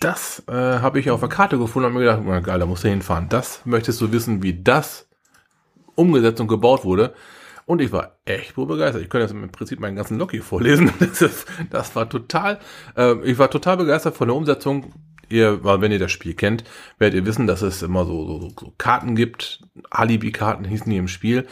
Das 0.00 0.42
äh, 0.48 0.52
habe 0.52 0.98
ich 0.98 1.10
auf 1.10 1.20
der 1.20 1.28
Karte 1.28 1.58
gefunden 1.58 1.86
und 1.88 1.94
mir 1.94 2.00
gedacht, 2.00 2.22
na 2.24 2.40
geil, 2.40 2.58
da 2.58 2.66
musst 2.66 2.84
du 2.84 2.88
hinfahren. 2.88 3.28
Das 3.28 3.64
möchtest 3.64 4.00
du 4.00 4.12
wissen, 4.12 4.42
wie 4.42 4.62
das 4.62 5.08
umgesetzt 5.94 6.40
und 6.40 6.48
gebaut 6.48 6.84
wurde. 6.84 7.14
Und 7.66 7.80
ich 7.80 7.92
war 7.92 8.18
echt 8.24 8.56
wohl 8.56 8.66
begeistert. 8.66 9.02
Ich 9.02 9.08
könnte 9.08 9.24
jetzt 9.24 9.32
im 9.32 9.50
Prinzip 9.50 9.80
meinen 9.80 9.96
ganzen 9.96 10.22
hier 10.30 10.42
vorlesen. 10.42 10.90
Das, 10.98 11.22
ist, 11.22 11.46
das 11.70 11.96
war 11.96 12.08
total, 12.08 12.58
äh, 12.96 13.14
ich 13.22 13.38
war 13.38 13.50
total 13.50 13.76
begeistert 13.76 14.16
von 14.16 14.28
der 14.28 14.36
Umsetzung. 14.36 14.92
Ihr, 15.30 15.64
weil 15.64 15.80
wenn 15.80 15.90
ihr 15.90 15.98
das 15.98 16.12
Spiel 16.12 16.34
kennt, 16.34 16.64
werdet 16.98 17.18
ihr 17.18 17.26
wissen, 17.26 17.46
dass 17.46 17.62
es 17.62 17.82
immer 17.82 18.04
so, 18.04 18.26
so, 18.26 18.50
so 18.60 18.74
Karten 18.76 19.16
gibt. 19.16 19.62
Alibi-Karten 19.90 20.64
hießen 20.64 20.90
die 20.90 20.98
im 20.98 21.08
Spiel. 21.08 21.46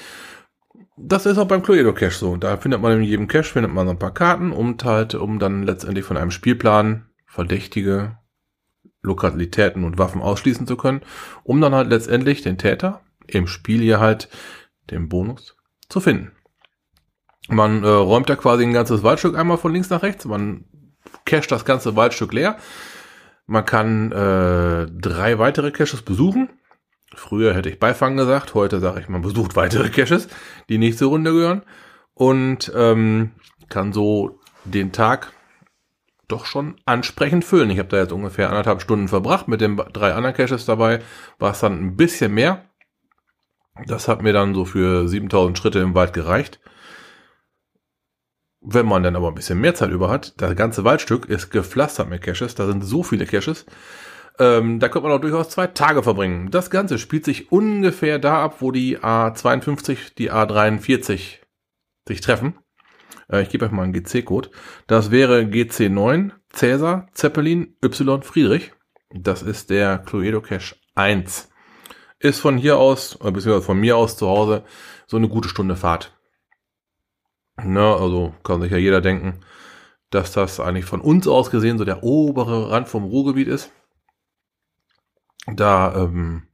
Das 0.99 1.25
ist 1.25 1.39
auch 1.39 1.49
beim 1.49 1.63
Cluedo 1.63 1.95
Cache 1.95 2.11
so. 2.11 2.37
Da 2.37 2.59
findet 2.59 2.83
man 2.83 2.99
in 2.99 3.03
jedem 3.03 3.29
Cache 3.29 3.45
findet 3.45 3.73
man 3.73 3.87
so 3.87 3.93
ein 3.93 3.99
paar 3.99 4.13
Karten, 4.13 4.53
um 4.53 4.77
halt, 4.85 5.15
um 5.15 5.39
dann 5.39 5.63
letztendlich 5.63 6.05
von 6.05 6.19
einem 6.19 6.31
Spielplan 6.31 7.07
verdächtige 7.27 8.19
Lokalitäten 9.01 9.85
und 9.85 9.99
Waffen 9.99 10.21
ausschließen 10.21 10.67
zu 10.67 10.77
können, 10.77 11.01
um 11.43 11.61
dann 11.61 11.75
halt 11.75 11.89
letztendlich 11.89 12.43
den 12.43 12.59
Täter 12.59 13.01
im 13.27 13.47
Spiel 13.47 13.81
hier 13.81 14.01
halt 14.01 14.29
den 14.91 15.09
Bonus 15.09 15.57
zu 15.93 16.01
finden. 16.01 16.33
Man 17.49 17.85
äh, 17.85 17.89
räumt 17.89 18.29
da 18.29 18.37
quasi 18.37 18.65
ein 18.65 18.73
ganzes 18.73 19.03
Waldstück 19.03 19.37
einmal 19.37 19.59
von 19.59 19.73
links 19.73 19.91
nach 19.91 20.03
rechts, 20.03 20.25
man 20.25 20.65
cacht 21.25 21.51
das 21.51 21.65
ganze 21.65 21.97
Waldstück 21.97 22.33
leer. 22.33 22.57
Man 23.47 23.65
kann 23.65 24.13
äh, 24.13 24.87
drei 24.87 25.39
weitere 25.39 25.73
Caches 25.73 26.03
besuchen. 26.03 26.49
Früher 27.15 27.55
hätte 27.55 27.69
ich 27.69 27.79
Beifang 27.79 28.17
gesagt, 28.17 28.55
heute 28.55 28.81
sage 28.81 29.01
ich, 29.01 29.09
man 29.09 29.23
besucht 29.23 29.57
weitere 29.57 29.91
Caches, 29.91 30.29
die 30.69 30.79
nächste 30.79 31.07
Runde 31.07 31.33
gehören. 31.33 31.63
Und 32.15 32.73
ähm, 32.75 33.33
kann 33.69 33.93
so 33.93 34.39
den 34.65 34.93
Tag 34.93 35.33
doch 36.29 36.47
schon 36.47 36.77
ansprechend 36.87 37.45
füllen. 37.45 37.71
Ich 37.71 37.79
habe 37.79 37.89
da 37.89 37.99
jetzt 37.99 38.13
ungefähr 38.13 38.49
anderthalb 38.49 38.81
Stunden 38.81 39.09
verbracht. 39.09 39.49
Mit 39.49 39.61
den 39.61 39.77
drei 39.77 40.15
anderen 40.15 40.35
Caches 40.35 40.65
dabei 40.65 41.01
war 41.39 41.53
es 41.53 41.61
dann 41.61 41.79
ein 41.79 41.97
bisschen 41.97 42.33
mehr. 42.33 42.65
Das 43.87 44.09
hat 44.09 44.23
mir 44.23 44.33
dann 44.33 44.55
so 44.55 44.65
für 44.65 45.09
7000 45.09 45.57
Schritte 45.57 45.79
im 45.79 45.95
Wald 45.95 46.13
gereicht. 46.13 46.61
Wenn 48.61 48.87
man 48.87 49.03
dann 49.03 49.17
aber 49.17 49.29
ein 49.29 49.35
bisschen 49.35 49.61
mehr 49.61 49.75
Zeit 49.75 49.91
über 49.91 50.09
hat, 50.09 50.41
das 50.41 50.55
ganze 50.55 50.85
Waldstück 50.85 51.27
ist 51.27 51.51
gepflastert 51.51 52.09
mit 52.09 52.23
Caches, 52.23 52.55
da 52.55 52.67
sind 52.67 52.83
so 52.83 53.03
viele 53.03 53.27
Caches, 53.27 53.67
ähm, 54.39 54.79
da 54.79 54.89
könnte 54.89 55.09
man 55.09 55.17
auch 55.17 55.21
durchaus 55.21 55.49
zwei 55.49 55.67
Tage 55.67 56.03
verbringen. 56.03 56.51
Das 56.51 56.71
Ganze 56.71 56.99
spielt 56.99 57.25
sich 57.25 57.51
ungefähr 57.51 58.19
da 58.19 58.43
ab, 58.43 58.57
wo 58.61 58.71
die 58.71 58.99
A52, 58.99 60.15
die 60.17 60.31
A43 60.31 61.39
sich 62.07 62.21
treffen. 62.21 62.59
Äh, 63.29 63.43
ich 63.43 63.49
gebe 63.49 63.65
euch 63.65 63.73
mal 63.73 63.83
einen 63.83 63.93
GC-Code. 63.93 64.51
Das 64.87 65.11
wäre 65.11 65.41
GC9, 65.41 66.31
Cäsar, 66.53 67.09
Zeppelin, 67.15 67.77
Y, 67.85 68.23
Friedrich. 68.23 68.73
Das 69.11 69.43
ist 69.43 69.71
der 69.71 69.99
Cluedo 69.99 70.41
Cache 70.41 70.77
1. 70.95 71.52
Ist 72.23 72.39
von 72.39 72.57
hier 72.57 72.79
aus, 72.79 73.19
beziehungsweise 73.19 73.63
von 73.63 73.81
mir 73.81 73.97
aus 73.97 74.17
zu 74.17 74.29
Hause, 74.29 74.63
so 75.09 75.17
eine 75.17 75.29
gute 75.29 75.49
Stunde 75.49 75.75
Fahrt. 75.75 76.17
Na, 77.57 77.97
also 77.97 78.33
kann 78.45 78.63
sich 78.63 78.71
ja 78.71 78.79
jeder 78.79 79.01
denken, 79.01 79.41
dass 80.11 80.31
das 80.31 80.61
eigentlich 80.61 80.85
von 80.85 81.01
uns 81.01 81.27
aus 81.27 81.51
gesehen 81.51 81.79
so 81.79 81.85
der 81.85 82.05
obere 82.05 82.71
Rand 82.71 82.89
vom 82.89 83.03
Ruhrgebiet 83.03 83.49
ist. 83.49 83.73
Da, 85.49 85.97
ähm, 85.97 86.47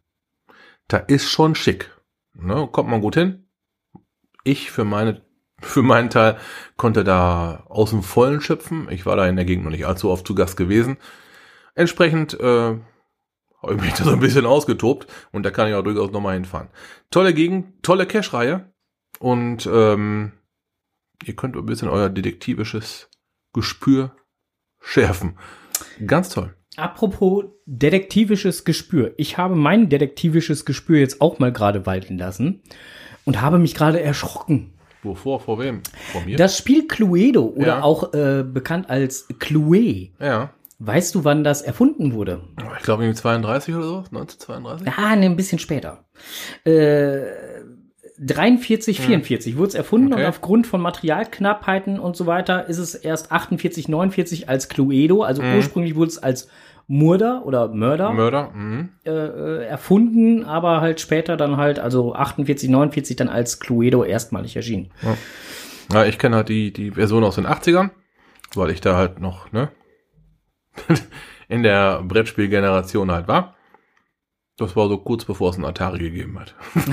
da 0.86 0.96
ist 0.96 1.28
schon 1.28 1.54
schick. 1.54 1.94
Ne? 2.32 2.66
Kommt 2.72 2.88
man 2.88 3.02
gut 3.02 3.16
hin. 3.16 3.50
Ich 4.44 4.70
für 4.70 4.84
meine, 4.84 5.20
für 5.60 5.82
meinen 5.82 6.08
Teil 6.08 6.38
konnte 6.78 7.04
da 7.04 7.64
aus 7.68 7.90
dem 7.90 8.02
Vollen 8.02 8.40
schöpfen. 8.40 8.88
Ich 8.90 9.04
war 9.04 9.16
da 9.16 9.26
in 9.26 9.36
der 9.36 9.44
Gegend 9.44 9.64
noch 9.64 9.70
nicht 9.70 9.86
allzu 9.86 10.08
oft 10.08 10.26
zu 10.26 10.34
Gast 10.34 10.56
gewesen. 10.56 10.96
Entsprechend 11.74 12.40
äh, 12.40 12.78
habe 13.62 13.74
ich 13.74 13.80
mich 13.80 13.94
da 13.94 14.04
so 14.04 14.12
ein 14.12 14.20
bisschen 14.20 14.46
ausgetobt 14.46 15.06
und 15.32 15.42
da 15.44 15.50
kann 15.50 15.68
ich 15.68 15.74
auch 15.74 15.82
durchaus 15.82 16.10
nochmal 16.12 16.34
hinfahren. 16.34 16.68
Tolle 17.10 17.34
Gegend, 17.34 17.82
tolle 17.82 18.06
Cache-Reihe 18.06 18.72
und 19.18 19.68
ähm, 19.72 20.32
ihr 21.24 21.34
könnt 21.34 21.56
ein 21.56 21.66
bisschen 21.66 21.88
euer 21.88 22.08
detektivisches 22.08 23.08
Gespür 23.52 24.14
schärfen. 24.80 25.36
Ganz 26.06 26.28
toll. 26.28 26.54
Apropos 26.76 27.44
detektivisches 27.66 28.64
Gespür. 28.64 29.12
Ich 29.16 29.36
habe 29.38 29.56
mein 29.56 29.88
detektivisches 29.88 30.64
Gespür 30.64 30.98
jetzt 30.98 31.20
auch 31.20 31.40
mal 31.40 31.52
gerade 31.52 31.86
walten 31.86 32.18
lassen 32.18 32.62
und 33.24 33.40
habe 33.40 33.58
mich 33.58 33.74
gerade 33.74 34.00
erschrocken. 34.00 34.74
Wovor? 35.02 35.40
Vor 35.40 35.58
wem? 35.58 35.82
Vor 36.12 36.20
mir? 36.22 36.36
Das 36.36 36.56
Spiel 36.56 36.86
Cluedo 36.86 37.44
oder 37.46 37.66
Ja. 37.78 37.82
auch 37.82 38.12
äh, 38.14 38.44
bekannt 38.44 38.90
als 38.90 39.26
Clue. 39.38 40.10
ja. 40.20 40.52
Weißt 40.80 41.14
du, 41.14 41.24
wann 41.24 41.42
das 41.42 41.62
erfunden 41.62 42.12
wurde? 42.12 42.40
Ich 42.78 42.84
glaube, 42.84 43.02
irgendwie 43.02 43.18
32 43.18 43.74
oder 43.74 43.84
so. 43.84 43.96
1932? 43.98 44.88
Ah, 44.96 45.16
ne, 45.16 45.26
ein 45.26 45.36
bisschen 45.36 45.58
später. 45.58 46.04
Äh, 46.64 47.22
43, 48.20 49.00
44 49.00 49.56
wurde 49.56 49.68
es 49.68 49.74
erfunden 49.74 50.12
Okay. 50.12 50.22
und 50.22 50.28
aufgrund 50.28 50.66
von 50.66 50.80
Materialknappheiten 50.80 51.98
und 52.00 52.16
so 52.16 52.26
weiter 52.26 52.68
ist 52.68 52.78
es 52.78 52.94
erst 52.94 53.30
48, 53.30 53.88
49 53.88 54.48
als 54.48 54.68
Cluedo, 54.68 55.22
also 55.22 55.42
ursprünglich 55.42 55.94
wurde 55.94 56.10
es 56.10 56.18
als 56.22 56.48
Murder 56.88 57.44
oder 57.44 57.68
Mörder 57.68 58.12
Mörder. 58.12 58.50
Mhm. 58.50 58.88
äh, 59.04 59.10
äh, 59.10 59.64
erfunden, 59.66 60.44
aber 60.44 60.80
halt 60.80 61.00
später 61.00 61.36
dann 61.36 61.56
halt, 61.58 61.78
also 61.78 62.14
48, 62.14 62.68
49 62.70 63.14
dann 63.16 63.28
als 63.28 63.60
Cluedo 63.60 64.02
erstmalig 64.04 64.56
erschienen. 64.56 64.90
Ja, 65.92 66.04
ich 66.06 66.18
kenne 66.18 66.36
halt 66.36 66.48
die, 66.48 66.72
die 66.72 66.92
Version 66.92 67.22
aus 67.24 67.36
den 67.36 67.46
80ern, 67.46 67.90
weil 68.54 68.70
ich 68.70 68.80
da 68.80 68.96
halt 68.96 69.20
noch, 69.20 69.52
ne, 69.52 69.68
in 71.48 71.62
der 71.62 72.02
Brettspielgeneration 72.02 73.10
halt 73.10 73.28
war. 73.28 73.54
Das 74.56 74.74
war 74.74 74.88
so 74.88 74.98
kurz 74.98 75.24
bevor 75.24 75.50
es 75.50 75.56
ein 75.56 75.64
Atari 75.64 75.98
gegeben 75.98 76.38
hat. 76.38 76.54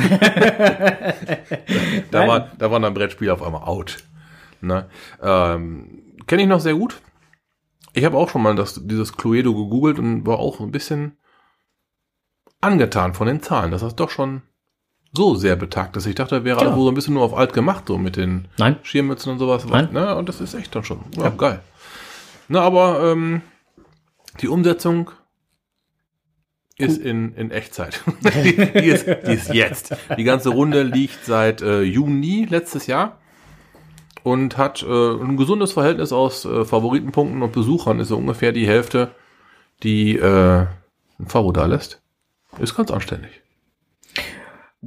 da, 2.12 2.20
Nein. 2.20 2.28
war, 2.28 2.52
da 2.58 2.72
waren 2.72 2.84
dann 2.84 2.94
Brettspiele 2.94 3.34
auf 3.34 3.42
einmal 3.42 3.64
out. 3.64 3.98
Ne? 4.62 4.88
Ähm, 5.22 6.02
Kenne 6.28 6.44
ich 6.44 6.48
noch 6.48 6.60
sehr 6.60 6.76
gut. 6.76 7.02
Ich 7.94 8.06
habe 8.06 8.18
auch 8.18 8.30
schon 8.30 8.42
mal 8.44 8.56
das, 8.56 8.82
dieses 8.86 9.16
Cluedo 9.16 9.54
gegoogelt 9.56 10.00
und 10.00 10.26
war 10.28 10.40
auch 10.40 10.60
ein 10.60 10.72
bisschen 10.72 11.18
angetan 12.62 13.14
von 13.14 13.28
den 13.28 13.42
Zahlen, 13.42 13.72
dass 13.72 13.82
das 13.82 13.96
doch 13.96 14.10
schon 14.10 14.42
so 15.14 15.36
sehr 15.36 15.56
betagt 15.56 15.96
ist. 15.98 16.06
Ich 16.08 16.16
dachte, 16.16 16.44
wäre 16.44 16.64
Ja. 16.64 16.76
so 16.76 16.88
ein 16.90 16.94
bisschen 16.94 17.14
nur 17.14 17.24
auf 17.24 17.34
alt 17.36 17.54
gemacht, 17.54 17.86
so 17.88 17.98
mit 17.98 18.18
den 18.18 18.48
Nein. 18.58 18.78
Schirmmützen 18.84 19.32
und 19.32 19.40
sowas. 19.40 19.66
Nein. 19.66 19.90
Ne? 19.94 20.16
Und 20.16 20.28
das 20.30 20.42
ist 20.42 20.54
echt 20.56 20.76
dann 20.76 20.84
schon. 20.84 21.00
Ja, 21.16 21.30
geil. 21.30 21.62
Na, 22.48 22.62
aber 22.62 23.12
ähm, 23.12 23.42
Die 24.42 24.48
Umsetzung 24.48 25.12
ist 26.78 26.98
in, 26.98 27.34
in 27.36 27.52
Echtzeit. 27.52 28.02
die, 28.22 28.56
die, 28.56 28.88
ist, 28.88 29.08
die 29.08 29.34
ist 29.34 29.54
jetzt. 29.54 29.96
Die 30.18 30.24
ganze 30.24 30.50
Runde 30.50 30.84
liegt 30.84 31.24
seit 31.26 31.62
äh, 31.62 31.82
Juni 31.82 32.46
letztes 32.50 32.88
Jahr 32.88 33.20
und 34.24 34.58
hat 34.58 34.84
äh, 34.84 34.86
ein 34.88 35.38
gesundes 35.38 35.72
Verhältnis 35.72 36.12
aus 36.12 36.46
äh, 36.46 36.66
Favoritenpunkten 36.66 37.42
und 37.42 37.54
Besuchern. 37.54 38.00
Ist 38.00 38.10
so 38.10 38.18
ungefähr 38.18 38.52
die 38.52 38.68
Hälfte, 38.68 39.12
die 39.84 40.18
äh, 40.18 40.66
ein 41.20 41.28
Favo 41.28 41.52
da 41.52 41.66
lässt. 41.66 42.02
Ist 42.60 42.76
ganz 42.76 42.92
anständig. 42.92 43.42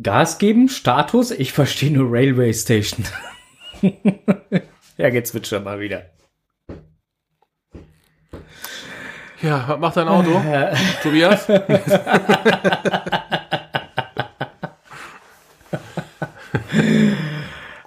Gas 0.00 0.38
geben, 0.38 0.68
Status, 0.68 1.30
ich 1.30 1.52
verstehe 1.52 1.90
nur 1.90 2.12
Railway 2.12 2.52
Station. 2.52 3.04
ja, 4.96 5.08
jetzt 5.08 5.30
switcht 5.30 5.52
er 5.52 5.60
mal 5.60 5.80
wieder. 5.80 6.04
Ja, 9.42 9.64
was 9.68 9.78
macht 9.78 9.96
dein 9.96 10.08
Auto? 10.08 10.30
Tobias? 11.02 11.46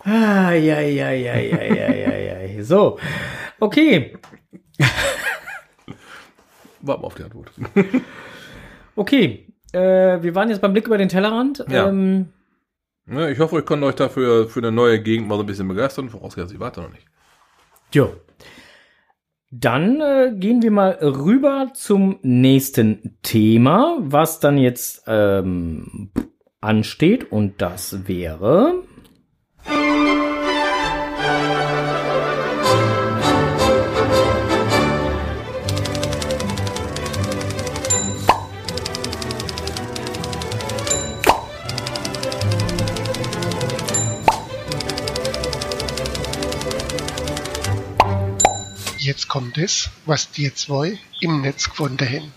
Ah, 0.03 0.51
ja, 0.53 0.79
ja, 0.81 1.11
ja, 1.11 1.35
ja, 1.35 1.61
ja, 1.61 1.91
ja, 1.93 2.37
ja. 2.47 2.63
So, 2.63 2.97
okay. 3.59 4.17
Warten 6.81 7.03
wir 7.03 7.07
auf 7.07 7.15
die 7.15 7.23
Antwort. 7.23 7.51
Okay, 8.95 9.47
äh, 9.73 10.21
wir 10.21 10.33
waren 10.35 10.49
jetzt 10.49 10.61
beim 10.61 10.73
Blick 10.73 10.87
über 10.87 10.97
den 10.97 11.09
Tellerrand. 11.09 11.63
Ja. 11.69 11.87
Ähm, 11.87 12.29
Ja, 13.07 13.29
ich 13.29 13.39
hoffe, 13.39 13.59
ich 13.59 13.65
konnte 13.65 13.85
euch 13.85 13.95
dafür 13.95 14.47
für 14.49 14.59
eine 14.59 14.71
neue 14.71 14.99
Gegend 15.01 15.27
mal 15.27 15.35
so 15.35 15.41
ein 15.43 15.45
bisschen 15.47 15.67
begeistern. 15.67 16.09
Vorausgesetzt, 16.09 16.53
ich 16.53 16.59
warte 16.59 16.81
noch 16.81 16.91
nicht. 16.91 17.05
jo. 17.93 18.13
Dann 19.53 19.99
äh, 19.99 20.31
gehen 20.33 20.61
wir 20.61 20.71
mal 20.71 20.91
rüber 21.01 21.71
zum 21.73 22.19
nächsten 22.21 23.17
Thema, 23.21 23.97
was 23.99 24.39
dann 24.39 24.57
jetzt 24.57 25.03
ähm, 25.07 26.09
ansteht. 26.61 27.33
Und 27.33 27.61
das 27.61 28.07
wäre. 28.07 28.83
Jetzt 49.11 49.27
kommt 49.27 49.57
es, 49.57 49.89
was 50.05 50.31
die 50.31 50.53
zwei 50.53 50.97
im 51.19 51.41
Netz 51.41 51.69
gefunden 51.69 52.07
haben. 52.07 52.31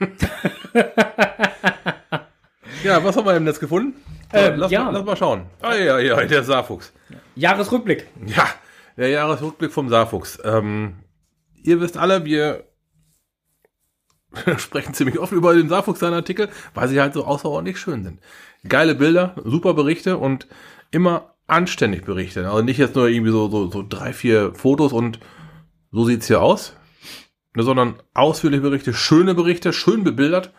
Ja, 2.84 3.02
was 3.04 3.16
haben 3.16 3.26
wir 3.26 3.36
im 3.36 3.44
Netz 3.44 3.60
gefunden? 3.60 4.00
Ähm, 4.32 4.54
lass, 4.56 4.70
ja. 4.70 4.84
mal, 4.84 4.92
lass 4.92 5.04
mal 5.04 5.16
schauen. 5.16 5.46
Ah, 5.60 5.74
ja, 5.74 5.98
ja, 5.98 6.24
der 6.24 6.44
Saarfuchs. 6.44 6.92
Jahresrückblick. 7.34 8.06
Ja, 8.24 8.46
der 8.96 9.08
Jahresrückblick 9.08 9.72
vom 9.72 9.88
Saarfuchs. 9.88 10.38
Ähm, 10.44 11.02
ihr 11.54 11.80
wisst 11.80 11.98
alle, 11.98 12.24
wir 12.24 12.64
sprechen 14.56 14.94
ziemlich 14.94 15.18
oft 15.18 15.32
über 15.32 15.54
den 15.54 15.68
Saarfuchs 15.68 16.00
seinen 16.00 16.14
Artikel, 16.14 16.48
weil 16.72 16.88
sie 16.88 17.00
halt 17.00 17.14
so 17.14 17.26
außerordentlich 17.26 17.78
schön 17.78 18.04
sind. 18.04 18.20
Geile 18.66 18.94
Bilder, 18.94 19.34
super 19.44 19.74
Berichte 19.74 20.16
und 20.16 20.46
immer 20.92 21.34
anständig 21.48 22.04
berichten. 22.04 22.44
Also 22.44 22.62
nicht 22.62 22.78
jetzt 22.78 22.94
nur 22.94 23.08
irgendwie 23.08 23.32
so, 23.32 23.50
so, 23.50 23.70
so 23.70 23.84
drei, 23.86 24.12
vier 24.12 24.54
Fotos 24.54 24.92
und 24.92 25.18
so 25.90 26.04
sieht's 26.04 26.26
hier 26.26 26.42
aus, 26.42 26.76
ne, 27.54 27.62
sondern 27.62 28.00
ausführliche 28.14 28.62
Berichte, 28.62 28.94
schöne 28.94 29.34
Berichte, 29.34 29.72
schön 29.72 30.04
bebildert 30.04 30.52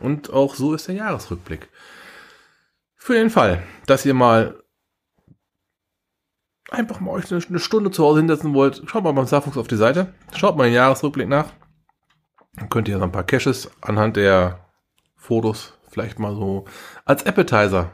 und 0.00 0.32
auch 0.32 0.54
so 0.54 0.72
ist 0.72 0.88
der 0.88 0.94
Jahresrückblick. 0.94 1.68
Für 2.96 3.14
den 3.14 3.30
Fall, 3.30 3.62
dass 3.86 4.06
ihr 4.06 4.14
mal 4.14 4.62
einfach 6.70 7.00
mal 7.00 7.10
euch 7.10 7.30
eine, 7.32 7.58
Stunde 7.58 7.90
zu 7.90 8.04
Hause 8.04 8.20
hinsetzen 8.20 8.54
wollt, 8.54 8.82
schaut 8.86 9.02
mal 9.02 9.12
beim 9.12 9.26
Starfuchs 9.26 9.56
auf 9.56 9.66
die 9.66 9.76
Seite, 9.76 10.14
schaut 10.36 10.56
mal 10.56 10.64
den 10.64 10.74
Jahresrückblick 10.74 11.28
nach. 11.28 11.52
Dann 12.54 12.68
könnt 12.68 12.88
ihr 12.88 12.98
so 12.98 13.04
ein 13.04 13.12
paar 13.12 13.24
Caches 13.24 13.70
anhand 13.80 14.16
der 14.16 14.66
Fotos 15.16 15.74
vielleicht 15.90 16.20
mal 16.20 16.34
so 16.36 16.66
als 17.04 17.26
Appetizer 17.26 17.90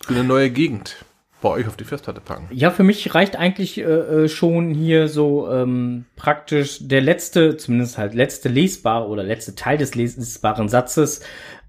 für 0.00 0.14
eine 0.14 0.24
neue 0.24 0.50
Gegend 0.50 1.04
bei 1.42 1.50
euch 1.50 1.66
auf 1.66 1.76
die 1.76 1.84
Festplatte 1.84 2.20
packen. 2.20 2.48
Ja, 2.50 2.70
für 2.70 2.84
mich 2.84 3.14
reicht 3.14 3.36
eigentlich 3.36 3.78
äh, 3.78 3.82
äh, 3.82 4.28
schon 4.28 4.72
hier 4.72 5.08
so 5.08 5.50
ähm, 5.50 6.06
praktisch 6.16 6.78
der 6.80 7.02
letzte, 7.02 7.58
zumindest 7.58 7.98
halt 7.98 8.14
letzte 8.14 8.48
lesbare 8.48 9.06
oder 9.08 9.22
letzte 9.22 9.54
Teil 9.54 9.76
des 9.76 9.94
lesbaren 9.94 10.68
Satzes 10.68 11.20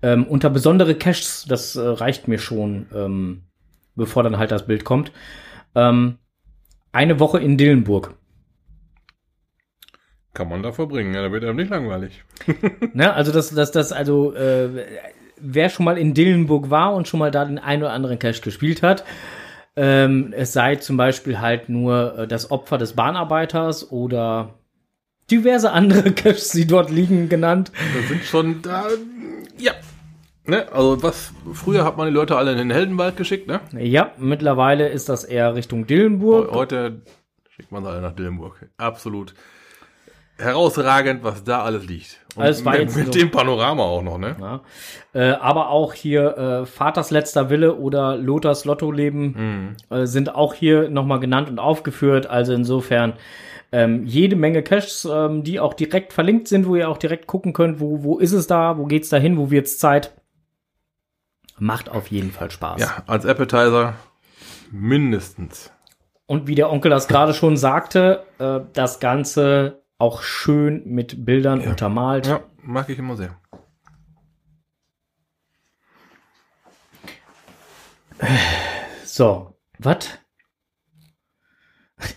ähm, 0.01 0.25
unter 0.25 0.49
besondere 0.49 0.95
Caches. 0.95 1.45
Das 1.49 1.75
äh, 1.75 1.81
reicht 1.81 2.27
mir 2.29 2.37
schon, 2.37 2.85
ähm, 2.95 3.43
bevor 3.95 4.23
dann 4.23 4.37
halt 4.37 4.51
das 4.51 4.65
Bild 4.65 4.85
kommt. 4.85 5.11
Ähm, 5.75 6.19
eine 6.93 7.19
Woche 7.19 7.39
in 7.39 7.57
Dillenburg. 7.57 8.13
Kann 10.33 10.49
man 10.49 10.63
da 10.63 10.71
verbringen, 10.71 11.13
ja, 11.13 11.21
da 11.21 11.31
wird 11.31 11.43
einem 11.43 11.57
nicht 11.57 11.69
langweilig. 11.69 12.23
Ne? 12.93 13.11
Also 13.11 13.31
das, 13.31 13.49
das, 13.49 13.71
das, 13.71 13.91
also 13.91 14.33
äh, 14.35 14.69
wer 15.39 15.69
schon 15.69 15.85
mal 15.85 15.97
in 15.97 16.13
Dillenburg 16.13 16.69
war 16.69 16.93
und 16.93 17.07
schon 17.07 17.19
mal 17.19 17.31
da 17.31 17.45
den 17.45 17.57
einen 17.57 17.81
oder 17.83 17.91
anderen 17.91 18.19
Cache 18.19 18.41
gespielt 18.41 18.83
hat, 18.83 19.03
ähm, 19.75 20.33
es 20.35 20.53
sei 20.53 20.75
zum 20.75 20.97
Beispiel 20.97 21.39
halt 21.39 21.69
nur 21.69 22.19
äh, 22.19 22.27
das 22.27 22.51
Opfer 22.51 22.77
des 22.77 22.93
Bahnarbeiters 22.93 23.91
oder 23.91 24.53
diverse 25.31 25.71
andere 25.71 26.11
Caches, 26.13 26.49
die 26.49 26.67
dort 26.67 26.89
liegen, 26.89 27.29
genannt. 27.29 27.71
Da 27.73 28.07
sind 28.07 28.23
schon 28.23 28.61
da, 28.61 28.85
ja. 29.57 29.73
Ne, 30.45 30.67
also 30.73 31.01
was, 31.01 31.31
früher 31.53 31.85
hat 31.85 31.95
man 31.95 32.07
die 32.07 32.13
Leute 32.13 32.35
alle 32.35 32.51
in 32.51 32.57
den 32.57 32.71
Heldenwald 32.71 33.15
geschickt, 33.15 33.47
ne? 33.47 33.61
Ja, 33.77 34.11
mittlerweile 34.17 34.89
ist 34.89 35.07
das 35.07 35.23
eher 35.23 35.55
Richtung 35.55 35.87
Dillenburg. 35.87 36.51
Heute 36.51 37.01
schickt 37.49 37.71
man 37.71 37.83
sie 37.83 37.89
alle 37.89 38.01
nach 38.01 38.11
Dillenburg. 38.11 38.69
Absolut 38.75 39.33
herausragend, 40.43 41.23
was 41.23 41.43
da 41.43 41.63
alles 41.63 41.85
liegt. 41.85 42.19
Und 42.35 42.43
Also 42.43 42.65
war 42.65 42.73
mit, 42.73 42.81
jetzt 42.81 42.97
mit 42.97 43.15
dem 43.15 43.31
Panorama 43.31 43.83
auch 43.83 44.01
noch, 44.01 44.17
ne? 44.17 44.35
Ja. 44.39 44.61
Äh, 45.13 45.33
aber 45.33 45.69
auch 45.69 45.93
hier 45.93 46.37
äh, 46.37 46.65
Vaters 46.65 47.11
letzter 47.11 47.49
Wille 47.49 47.75
oder 47.75 48.17
Lothars 48.17 48.65
Lottoleben 48.65 49.75
äh, 49.89 50.05
sind 50.05 50.33
auch 50.33 50.53
hier 50.53 50.89
nochmal 50.89 51.19
genannt 51.19 51.49
und 51.49 51.59
aufgeführt. 51.59 52.27
Also 52.27 52.53
insofern 52.53 53.13
ähm, 53.71 54.05
jede 54.05 54.35
Menge 54.35 54.61
Caches, 54.61 55.07
ähm, 55.11 55.43
die 55.43 55.59
auch 55.59 55.73
direkt 55.73 56.13
verlinkt 56.13 56.47
sind, 56.47 56.67
wo 56.67 56.75
ihr 56.75 56.89
auch 56.89 56.97
direkt 56.97 57.27
gucken 57.27 57.53
könnt, 57.53 57.79
wo, 57.79 58.03
wo 58.03 58.19
ist 58.19 58.31
es 58.33 58.47
da, 58.47 58.77
wo 58.77 58.85
geht's 58.85 59.09
da 59.09 59.17
hin, 59.17 59.37
wo 59.37 59.49
wird's 59.49 59.79
Zeit. 59.79 60.13
Macht 61.57 61.89
auf 61.89 62.07
jeden 62.07 62.31
Fall 62.31 62.51
Spaß. 62.51 62.81
Ja, 62.81 63.03
als 63.07 63.25
Appetizer 63.25 63.95
mindestens. 64.71 65.71
Und 66.25 66.47
wie 66.47 66.55
der 66.55 66.71
Onkel 66.71 66.89
das 66.89 67.07
gerade 67.07 67.33
schon 67.33 67.57
sagte, 67.57 68.23
äh, 68.39 68.59
das 68.73 68.99
Ganze 68.99 69.82
auch 70.03 70.21
schön 70.21 70.83
mit 70.85 71.25
Bildern 71.25 71.61
untermalt. 71.61 72.27
Ja, 72.27 72.43
mag 72.61 72.89
ich 72.89 72.99
immer 72.99 73.15
sehr. 73.15 73.39
So, 79.05 79.55
was? 79.79 80.09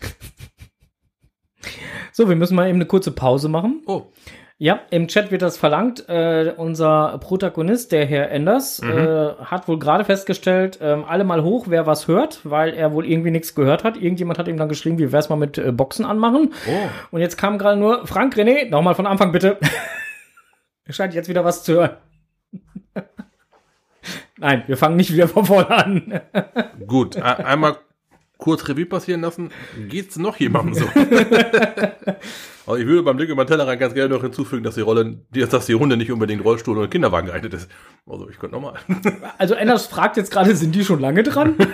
so, 2.13 2.29
wir 2.29 2.35
müssen 2.35 2.57
mal 2.57 2.69
eben 2.69 2.79
eine 2.79 2.87
kurze 2.87 3.13
Pause 3.13 3.49
machen. 3.49 3.83
Oh, 3.87 4.11
Ja, 4.59 4.81
im 4.91 5.07
Chat 5.07 5.31
wird 5.31 5.43
das 5.43 5.59
verlangt. 5.59 6.09
Äh, 6.09 6.55
unser 6.57 7.19
Protagonist, 7.19 7.93
der 7.93 8.07
Herr 8.07 8.31
Enders, 8.31 8.81
äh, 8.81 9.35
hat 9.45 9.69
wohl 9.69 9.79
gerade 9.79 10.05
festgestellt, 10.05 10.79
ähm, 10.81 11.05
alle 11.05 11.25
mal 11.25 11.43
hoch, 11.43 11.67
wer 11.69 11.87
was 11.87 12.09
hört, 12.09 12.41
weil 12.45 12.73
er 12.73 12.93
wohl 12.93 13.05
irgendwie 13.05 13.31
nichts 13.31 13.55
gehört 13.55 13.85
hat. 13.85 13.99
Irgendjemand 13.99 14.39
hat 14.39 14.49
ihm 14.49 14.57
dann 14.57 14.71
geschrieben, 14.71 14.99
wie 14.99 15.13
wär's 15.13 15.29
mal 15.29 15.37
mit 15.37 15.59
äh, 15.59 15.73
Boxen 15.73 16.07
anmachen. 16.07 16.55
oh. 16.69 16.89
Und 17.11 17.21
jetzt 17.21 17.37
kam 17.37 17.59
gerade 17.59 17.79
nur, 17.79 18.07
Frank 18.07 18.35
René, 18.35 18.71
nochmal 18.71 18.95
von 18.95 19.07
Anfang 19.07 19.31
bitte. 19.31 19.59
er 20.87 20.93
scheint 20.95 21.13
jetzt 21.13 21.29
wieder 21.29 21.45
was 21.45 21.63
zu 21.63 21.75
hören. 21.75 21.97
Nein, 24.39 24.63
wir 24.67 24.79
fangen 24.79 24.97
nicht 24.97 25.13
wieder 25.13 25.29
von 25.29 25.45
vorne 25.45 25.71
an. 25.71 26.21
Gut, 26.87 27.17
einmal 27.21 27.77
kurz 28.39 28.67
Revue 28.69 28.87
passieren 28.87 29.21
lassen. 29.21 29.51
Geht's 29.89 30.17
noch 30.17 30.39
jemandem 30.39 30.75
so? 30.75 30.87
Also 32.67 32.81
ich 32.81 32.87
würde 32.87 33.03
beim 33.03 33.17
Blick 33.17 33.29
über 33.31 33.45
den 33.45 33.49
Tellerrand 33.49 33.79
ganz 33.79 33.95
gerne 33.95 34.15
noch 34.15 34.23
hinzufügen, 34.23 34.63
dass 34.65 34.75
die 34.75 34.81
Rolle, 34.81 35.19
dass 35.31 35.67
die 35.67 35.73
Runde 35.73 35.97
nicht 35.97 36.11
unbedingt 36.11 36.45
Rollstuhl 36.45 36.77
oder 36.77 36.89
Kinderwagen 36.89 37.29
geeignet 37.29 37.55
ist. 37.55 37.71
Also 38.07 38.29
ich 38.29 38.39
könnte 38.39 38.57
nochmal. 38.57 38.75
Also 39.39 39.55
Enders 39.55 39.87
fragt 39.87 40.17
jetzt 40.17 40.31
gerade, 40.31 40.55
sind 40.57 40.75
die 40.75 40.85
schon 40.85 41.01
lange 41.01 41.23
dran? 41.23 41.55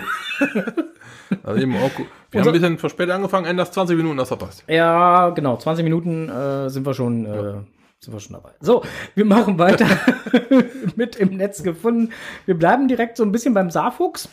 Also 1.41 1.59
eben 1.59 1.75
auch, 1.77 1.91
gut. 1.95 2.05
wir 2.29 2.41
haben 2.41 2.47
ein 2.47 2.53
bisschen 2.53 2.77
verspätet 2.77 3.15
angefangen, 3.15 3.47
Enders 3.47 3.71
20 3.71 3.97
Minuten, 3.97 4.17
das 4.17 4.27
verpasst. 4.27 4.63
ja, 4.67 5.29
genau, 5.31 5.57
20 5.57 5.83
Minuten 5.83 6.29
äh, 6.29 6.69
sind 6.69 6.85
wir 6.85 6.93
schon 6.93 7.25
äh, 7.25 7.53
Sind 7.99 8.13
wir 8.13 8.19
schon 8.19 8.33
dabei. 8.33 8.51
So, 8.59 8.83
wir 9.15 9.25
machen 9.25 9.57
weiter 9.57 9.87
mit 10.95 11.15
im 11.15 11.37
Netz 11.37 11.63
gefunden. 11.63 12.11
Wir 12.45 12.55
bleiben 12.55 12.87
direkt 12.87 13.17
so 13.17 13.23
ein 13.23 13.31
bisschen 13.31 13.55
beim 13.55 13.71
Saarfuchs. 13.71 14.29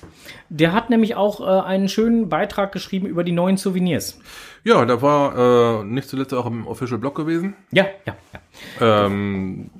Der 0.51 0.73
hat 0.75 0.91
nämlich 0.91 1.15
auch 1.15 1.41
äh, 1.41 1.65
einen 1.65 1.89
schönen 1.89 2.29
Beitrag 2.29 2.73
geschrieben 2.73 3.07
über 3.07 3.25
die 3.25 3.33
neuen 3.33 3.57
Souvenirs. 3.57 4.19
Ja, 4.65 4.85
da 4.85 5.01
war 5.01 5.81
äh, 5.81 5.85
nicht 5.85 6.09
zuletzt 6.09 6.35
auch 6.35 6.47
im 6.47 6.67
Official 6.67 6.99
Blog 6.99 7.15
gewesen. 7.15 7.55
Ja, 7.73 7.87
ja, 8.05 8.17
ja. 8.33 9.07
Ähm, 9.07 9.71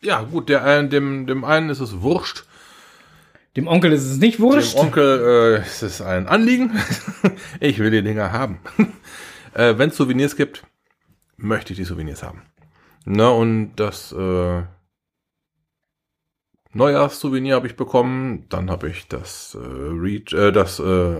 ja, 0.00 0.22
gut, 0.22 0.48
der 0.48 0.64
einen, 0.64 0.90
dem, 0.90 1.26
dem 1.26 1.44
einen 1.44 1.70
ist 1.70 1.80
es 1.80 2.00
wurscht. 2.00 2.44
Dem 3.56 3.68
Onkel 3.68 3.92
ist 3.92 4.04
es 4.04 4.16
nicht 4.18 4.40
wurscht. 4.40 4.74
Dem 4.74 4.80
Onkel 4.80 5.60
äh, 5.60 5.62
ist 5.62 5.82
es 5.82 6.00
ein 6.00 6.26
Anliegen. 6.26 6.72
ich 7.60 7.78
will 7.78 7.90
die 7.90 8.02
Dinger 8.02 8.32
haben. 8.32 8.60
äh, 9.54 9.74
Wenn 9.76 9.90
es 9.90 9.96
Souvenirs 9.96 10.36
gibt, 10.36 10.62
möchte 11.36 11.72
ich 11.72 11.78
die 11.78 11.84
Souvenirs 11.84 12.22
haben. 12.22 12.42
Na, 13.04 13.28
und 13.28 13.74
das 13.76 14.12
äh, 14.12 14.62
Neujahrssouvenir 16.74 17.54
habe 17.54 17.66
ich 17.66 17.76
bekommen. 17.76 18.44
Dann 18.48 18.70
habe 18.70 18.88
ich 18.88 19.06
das, 19.08 19.54
äh, 19.54 19.58
Reach, 19.60 20.32
äh, 20.32 20.52
das 20.52 20.78
äh, 20.78 21.14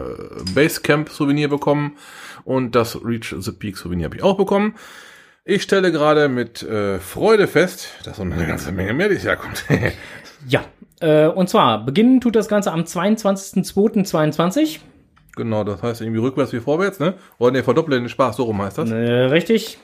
Basecamp 0.54 1.10
Souvenir 1.10 1.48
bekommen. 1.48 1.96
Und 2.44 2.74
das 2.74 3.04
Reach 3.04 3.34
the 3.38 3.52
Peak 3.52 3.76
Souvenir 3.76 4.06
habe 4.06 4.16
ich 4.16 4.22
auch 4.22 4.36
bekommen. 4.36 4.74
Ich 5.44 5.62
stelle 5.62 5.90
gerade 5.90 6.28
mit 6.28 6.62
äh, 6.62 7.00
Freude 7.00 7.48
fest, 7.48 7.88
dass 8.04 8.18
noch 8.18 8.36
eine 8.36 8.46
ganze 8.46 8.70
Menge 8.70 8.94
mehr 8.94 9.08
dieses 9.08 9.24
Jahr 9.24 9.36
kommt. 9.36 9.64
Ja, 10.48 10.64
äh, 10.98 11.28
und 11.28 11.48
zwar 11.48 11.84
beginnen 11.84 12.20
tut 12.20 12.34
das 12.34 12.48
Ganze 12.48 12.72
am 12.72 12.80
22.02.22. 12.80 14.80
genau, 15.36 15.62
das 15.62 15.84
heißt 15.84 16.00
irgendwie 16.00 16.18
rückwärts 16.18 16.52
wie 16.52 16.58
vorwärts, 16.58 16.98
ne? 16.98 17.14
Oder 17.38 17.52
ne, 17.52 17.62
verdoppeln 17.62 18.02
den 18.02 18.08
Spaß, 18.08 18.38
so 18.38 18.42
rum 18.42 18.60
heißt 18.60 18.78
das. 18.78 18.90
Äh, 18.90 18.96
richtig. 18.96 19.78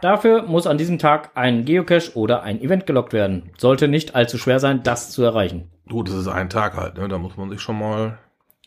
Dafür 0.00 0.42
muss 0.42 0.66
an 0.66 0.78
diesem 0.78 0.98
Tag 0.98 1.30
ein 1.34 1.64
Geocache 1.64 2.12
oder 2.14 2.42
ein 2.42 2.60
Event 2.60 2.86
gelockt 2.86 3.12
werden. 3.12 3.50
Sollte 3.58 3.86
nicht 3.86 4.14
allzu 4.14 4.38
schwer 4.38 4.58
sein, 4.58 4.82
das 4.82 5.10
zu 5.10 5.22
erreichen. 5.22 5.70
Gut, 5.88 6.08
das 6.08 6.14
ist 6.14 6.28
ein 6.28 6.48
Tag 6.48 6.76
halt, 6.76 6.96
ne? 6.96 7.08
Da 7.08 7.18
muss 7.18 7.36
man 7.36 7.50
sich 7.50 7.60
schon 7.60 7.78
mal 7.78 8.18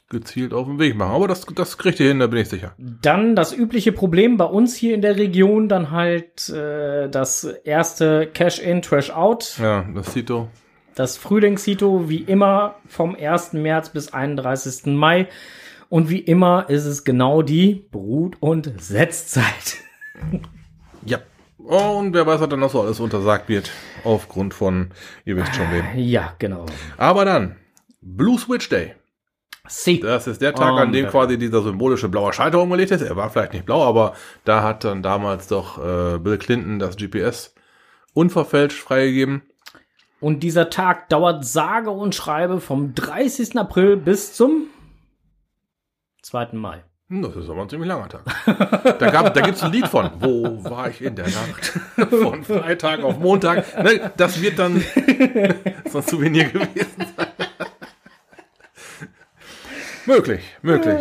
gezielt 0.09 0.53
auf 0.53 0.67
den 0.67 0.79
Weg 0.79 0.95
machen. 0.95 1.13
Aber 1.13 1.27
das, 1.27 1.45
das 1.55 1.77
kriegt 1.77 1.99
ihr 1.99 2.07
hin, 2.07 2.19
da 2.19 2.27
bin 2.27 2.39
ich 2.39 2.49
sicher. 2.49 2.73
Dann 2.77 3.35
das 3.35 3.51
übliche 3.51 3.91
Problem 3.91 4.37
bei 4.37 4.45
uns 4.45 4.75
hier 4.75 4.93
in 4.93 5.01
der 5.01 5.17
Region, 5.17 5.67
dann 5.67 5.91
halt 5.91 6.49
äh, 6.49 7.09
das 7.09 7.43
erste 7.43 8.27
Cash-In, 8.27 8.81
Trash-Out. 8.81 9.57
Ja, 9.61 9.85
das 9.95 10.13
doch. 10.25 10.49
Das 10.95 11.17
Frühlingshito 11.17 12.07
wie 12.07 12.21
immer 12.21 12.75
vom 12.87 13.15
1. 13.15 13.53
März 13.53 13.89
bis 13.89 14.13
31. 14.13 14.93
Mai. 14.93 15.27
Und 15.89 16.09
wie 16.09 16.19
immer 16.19 16.69
ist 16.69 16.85
es 16.85 17.03
genau 17.03 17.41
die 17.41 17.87
Brut- 17.91 18.37
und 18.39 18.71
Setzzeit. 18.79 19.77
Und 21.63 22.13
wer 22.13 22.25
weiß, 22.27 22.41
was 22.41 22.49
dann 22.49 22.59
noch 22.59 22.71
so 22.71 22.81
alles 22.81 22.99
untersagt 22.99 23.47
wird. 23.47 23.71
Aufgrund 24.03 24.53
von, 24.53 24.91
ihr 25.25 25.37
wisst 25.37 25.55
schon 25.55 25.71
wem. 25.71 25.85
Ja, 25.95 26.33
genau. 26.39 26.65
Aber 26.97 27.25
dann, 27.25 27.55
Blue 28.01 28.37
Switch 28.37 28.67
Day. 28.69 28.95
See. 29.67 29.99
Das 29.99 30.27
ist 30.27 30.41
der 30.41 30.53
Tag, 30.53 30.77
an 30.77 30.91
dem 30.91 31.07
quasi 31.07 31.37
dieser 31.37 31.61
symbolische 31.61 32.09
blaue 32.09 32.33
Schalter 32.33 32.61
umgelegt 32.61 32.91
ist. 32.91 33.01
Er 33.01 33.15
war 33.15 33.29
vielleicht 33.29 33.53
nicht 33.53 33.65
blau, 33.65 33.81
aber 33.83 34.13
da 34.43 34.61
hat 34.61 34.83
dann 34.83 35.01
damals 35.01 35.47
doch 35.47 35.77
äh, 35.77 36.19
Bill 36.19 36.37
Clinton 36.37 36.79
das 36.79 36.97
GPS 36.97 37.55
unverfälscht 38.13 38.77
freigegeben. 38.77 39.43
Und 40.19 40.41
dieser 40.41 40.69
Tag 40.69 41.07
dauert 41.09 41.45
sage 41.45 41.91
und 41.91 42.13
schreibe 42.13 42.59
vom 42.59 42.93
30. 42.93 43.57
April 43.57 43.95
bis 43.95 44.33
zum 44.33 44.67
2. 46.23 46.49
Mai. 46.53 46.83
Hm, 47.13 47.21
Das 47.21 47.35
ist 47.35 47.47
aber 47.49 47.61
ein 47.61 47.69
ziemlich 47.69 47.87
langer 47.87 48.09
Tag. 48.09 48.21
Da, 48.97 49.09
gab, 49.11 49.31
da 49.35 49.41
gibt's 49.41 49.61
ein 49.61 49.71
Lied 49.71 49.87
von. 49.87 50.09
Wo 50.19 50.63
war 50.63 50.89
ich 50.89 50.99
in 50.99 51.15
der 51.15 51.25
Nacht? 51.27 51.79
Von 52.09 52.43
Freitag 52.43 53.03
auf 53.03 53.19
Montag. 53.19 53.83
Ne, 53.83 54.11
das 54.17 54.41
wird 54.41 54.57
dann 54.57 54.79
so 55.91 55.99
ein 55.99 56.03
Souvenir 56.03 56.45
gewesen 56.45 57.05
sein. 57.15 57.27
möglich, 60.07 60.41
möglich. 60.63 60.99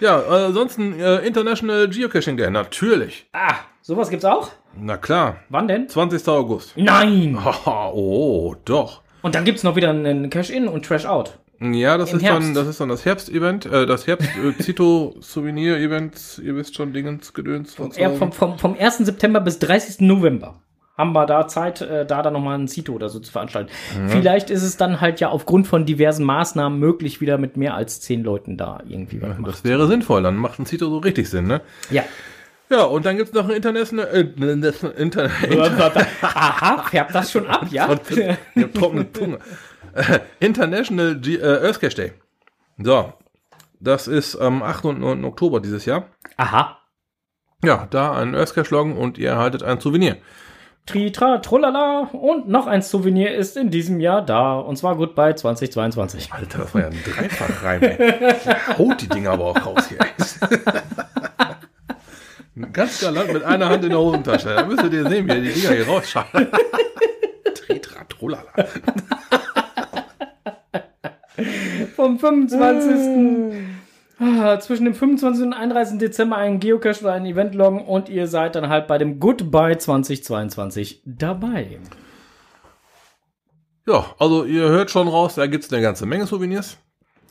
Ja, 0.00 0.20
äh, 0.22 0.46
ansonsten 0.46 0.98
äh, 0.98 1.18
International 1.18 1.86
Geocaching 1.88 2.38
Day. 2.38 2.50
Natürlich. 2.50 3.26
Ah, 3.34 3.56
sowas 3.82 4.08
gibt's 4.08 4.24
auch? 4.24 4.50
Na 4.74 4.96
klar. 4.96 5.36
Wann 5.50 5.68
denn? 5.68 5.86
20. 5.86 6.26
August. 6.28 6.72
Nein! 6.76 7.38
Haha, 7.44 7.90
oh, 7.92 8.56
doch. 8.64 9.02
Und 9.20 9.34
dann 9.34 9.44
gibt's 9.44 9.62
noch 9.64 9.76
wieder 9.76 9.90
einen 9.90 10.30
Cash-In 10.30 10.66
und 10.66 10.86
Trash-Out. 10.86 11.38
Ja, 11.62 11.96
das 11.96 12.10
Im 12.10 12.16
ist, 12.16 12.26
dann, 12.26 12.42
Herbst. 12.42 12.56
das 12.56 12.66
ist 12.66 12.80
dann 12.80 12.88
das 12.88 13.04
Herbst-Event, 13.04 13.66
äh, 13.66 13.86
das 13.86 14.06
Herbst-Zito-Souvenir-Event, 14.06 16.40
ihr 16.44 16.56
wisst 16.56 16.74
schon, 16.74 16.92
Dingens, 16.92 17.32
Gedöns. 17.32 17.76
so. 17.76 17.88
Ja, 17.96 18.10
vom, 18.10 18.32
vom, 18.32 18.58
vom 18.58 18.76
1. 18.78 18.98
September 18.98 19.40
bis 19.40 19.58
30. 19.60 20.00
November 20.00 20.56
haben 20.98 21.12
wir 21.14 21.24
da 21.26 21.48
Zeit, 21.48 21.80
äh, 21.80 22.04
da 22.04 22.22
dann 22.22 22.34
nochmal 22.34 22.58
ein 22.58 22.68
Zito 22.68 22.92
oder 22.92 23.08
so 23.08 23.18
zu 23.18 23.32
veranstalten. 23.32 23.70
Vielleicht 24.08 24.50
ist 24.50 24.62
es 24.62 24.76
dann 24.76 25.00
halt 25.00 25.20
ja 25.20 25.30
aufgrund 25.30 25.66
von 25.66 25.86
diversen 25.86 26.24
Maßnahmen 26.24 26.78
möglich, 26.78 27.20
wieder 27.20 27.38
mit 27.38 27.56
mehr 27.56 27.74
als 27.74 28.00
zehn 28.00 28.22
Leuten 28.22 28.56
da 28.56 28.80
irgendwie 28.86 29.20
was 29.22 29.30
machen. 29.30 29.44
Das 29.44 29.64
wäre 29.64 29.86
sinnvoll, 29.86 30.22
dann 30.22 30.36
macht 30.36 30.58
ein 30.58 30.66
Zito 30.66 30.90
so 30.90 30.98
richtig 30.98 31.30
Sinn, 31.30 31.46
ne? 31.46 31.62
Ja. 31.90 32.04
Ja, 32.70 32.84
und 32.84 33.04
dann 33.04 33.16
gibt's 33.18 33.34
noch 33.34 33.48
ein 33.48 33.56
International, 33.56 34.06
äh, 34.14 35.00
Inter, 35.02 35.28
Aha, 36.22 36.84
färbt 36.84 37.14
das 37.14 37.30
schon 37.30 37.46
ab, 37.46 37.66
ja? 37.70 37.94
trockene 38.74 39.12
Zunge. 39.12 39.38
Äh, 39.94 40.20
International 40.40 41.20
G 41.20 41.36
äh, 41.36 41.66
Earth 41.66 41.80
Cache 41.80 41.94
Day. 41.94 42.12
So, 42.78 43.12
das 43.80 44.08
ist 44.08 44.36
am 44.36 44.62
8. 44.62 44.86
und 44.86 45.00
9. 45.00 45.24
Oktober 45.24 45.60
dieses 45.60 45.84
Jahr. 45.84 46.06
Aha. 46.36 46.78
Ja, 47.64 47.86
da 47.90 48.12
ein 48.12 48.34
Earth 48.34 48.54
Cache 48.54 48.74
loggen 48.74 48.96
und 48.96 49.18
ihr 49.18 49.30
erhaltet 49.30 49.62
ein 49.62 49.80
Souvenir. 49.80 50.16
Tritra, 50.86 51.38
trullala. 51.38 52.08
Und 52.12 52.48
noch 52.48 52.66
ein 52.66 52.82
Souvenir 52.82 53.34
ist 53.34 53.56
in 53.56 53.70
diesem 53.70 54.00
Jahr 54.00 54.20
da. 54.24 54.54
Und 54.58 54.76
zwar 54.76 54.96
Goodbye 54.96 55.34
2022. 55.36 56.32
Alter, 56.32 56.58
das 56.58 56.74
war 56.74 56.80
ja 56.82 56.86
ein 56.88 56.98
Dreifachreim. 57.04 57.82
ey. 57.82 58.18
Haut 58.78 59.00
die 59.00 59.08
Dinger 59.08 59.30
aber 59.30 59.44
auch 59.44 59.66
raus 59.66 59.88
hier. 59.88 59.98
Ganz 62.72 63.00
galant 63.00 63.32
mit 63.32 63.44
einer 63.44 63.68
Hand 63.68 63.84
in 63.84 63.90
der 63.90 63.98
Hosentasche. 63.98 64.54
Da 64.54 64.64
müsst 64.64 64.82
ihr 64.82 65.08
sehen, 65.08 65.26
wie 65.26 65.30
er 65.30 65.40
die 65.40 65.52
Dinger 65.52 65.70
hier 65.74 65.86
rausschaut. 65.86 66.26
Tritra, 67.54 68.04
trulala. 68.08 68.52
Vom 71.96 72.18
25. 72.18 73.82
Ah, 74.18 74.60
zwischen 74.60 74.84
dem 74.84 74.94
25. 74.94 75.46
und 75.46 75.52
31. 75.52 75.98
Dezember 75.98 76.36
einen 76.36 76.60
Geocache 76.60 77.00
oder 77.02 77.14
ein 77.14 77.26
Event 77.26 77.54
loggen 77.54 77.80
und 77.80 78.08
ihr 78.08 78.28
seid 78.28 78.54
dann 78.54 78.68
halt 78.68 78.86
bei 78.86 78.98
dem 78.98 79.18
Goodbye 79.18 79.78
2022 79.78 81.02
dabei. 81.04 81.78
Ja, 83.86 84.14
also 84.18 84.44
ihr 84.44 84.68
hört 84.68 84.90
schon 84.90 85.08
raus, 85.08 85.34
da 85.34 85.46
gibt's 85.46 85.72
eine 85.72 85.82
ganze 85.82 86.06
Menge 86.06 86.26
Souvenirs. 86.26 86.78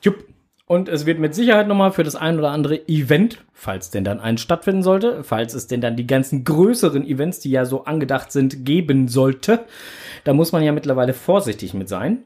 Jupp. 0.02 0.26
Und 0.66 0.90
es 0.90 1.06
wird 1.06 1.20
mit 1.20 1.36
Sicherheit 1.36 1.68
nochmal 1.68 1.92
für 1.92 2.04
das 2.04 2.16
ein 2.16 2.40
oder 2.40 2.52
andere 2.52 2.88
Event, 2.88 3.44
falls 3.54 3.90
denn 3.90 4.04
dann 4.04 4.20
eins 4.20 4.42
stattfinden 4.42 4.84
sollte, 4.84 5.24
falls 5.24 5.54
es 5.54 5.68
denn 5.68 5.82
dann 5.82 5.98
die 5.98 6.08
ganzen 6.08 6.44
größeren 6.44 7.06
Events, 7.06 7.40
die 7.40 7.52
ja 7.52 7.66
so 7.66 7.84
angedacht 7.86 8.32
sind, 8.32 8.66
geben 8.66 9.08
sollte. 9.08 9.66
Da 10.24 10.34
muss 10.34 10.52
man 10.52 10.64
ja 10.64 10.72
mittlerweile 10.72 11.14
vorsichtig 11.14 11.74
mit 11.74 11.90
sein. 11.90 12.24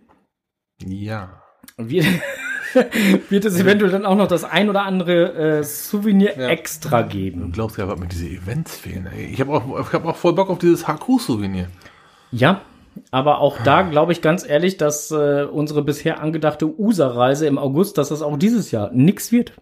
Ja. 0.84 1.45
Wird, 1.78 2.06
wird 3.30 3.46
es 3.46 3.60
eventuell 3.60 3.92
dann 3.92 4.06
auch 4.06 4.16
noch 4.16 4.28
das 4.28 4.44
ein 4.44 4.70
oder 4.70 4.84
andere 4.84 5.60
äh, 5.60 5.64
Souvenir 5.64 6.38
Ja. 6.38 6.50
extra 6.50 7.04
Du 7.04 7.10
geben. 7.10 7.52
glaubst 7.52 7.78
ja, 7.78 7.88
was 7.88 8.00
mir 8.00 8.08
diese 8.08 8.28
Events 8.28 8.76
fehlen. 8.76 9.08
Ey. 9.14 9.26
Ich 9.26 9.40
habe 9.42 9.52
auch, 9.54 9.80
ich 9.88 9.94
hab 9.94 10.06
auch 10.06 10.16
voll 10.16 10.34
Bock 10.34 10.50
auf 10.50 10.58
dieses 10.60 10.88
HQ-Souvenir. 10.88 11.68
Ja, 12.32 12.62
aber 13.12 13.40
auch 13.40 13.58
da 13.64 13.82
glaube 13.82 14.12
ich 14.14 14.22
ganz 14.22 14.48
ehrlich, 14.48 14.78
dass 14.78 15.12
äh, 15.12 15.44
unsere 15.44 15.84
bisher 15.84 16.22
angedachte 16.22 16.80
USA-Reise 16.80 17.46
im 17.48 17.58
August, 17.58 17.98
dass 17.98 18.10
das 18.10 18.22
auch 18.22 18.38
dieses 18.38 18.72
Jahr 18.72 18.92
nix 18.94 19.32
wird. 19.32 19.54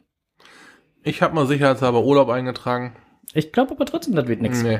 Ich 1.04 1.22
habe 1.22 1.36
mal 1.36 1.48
sicherheitshalber 1.48 2.04
Urlaub 2.04 2.30
eingetragen. 2.30 2.96
Ich 3.34 3.52
glaube 3.52 3.72
aber 3.72 3.86
trotzdem, 3.86 4.16
das 4.16 4.28
wird 4.28 4.42
nix. 4.42 4.62
Nee. 4.64 4.80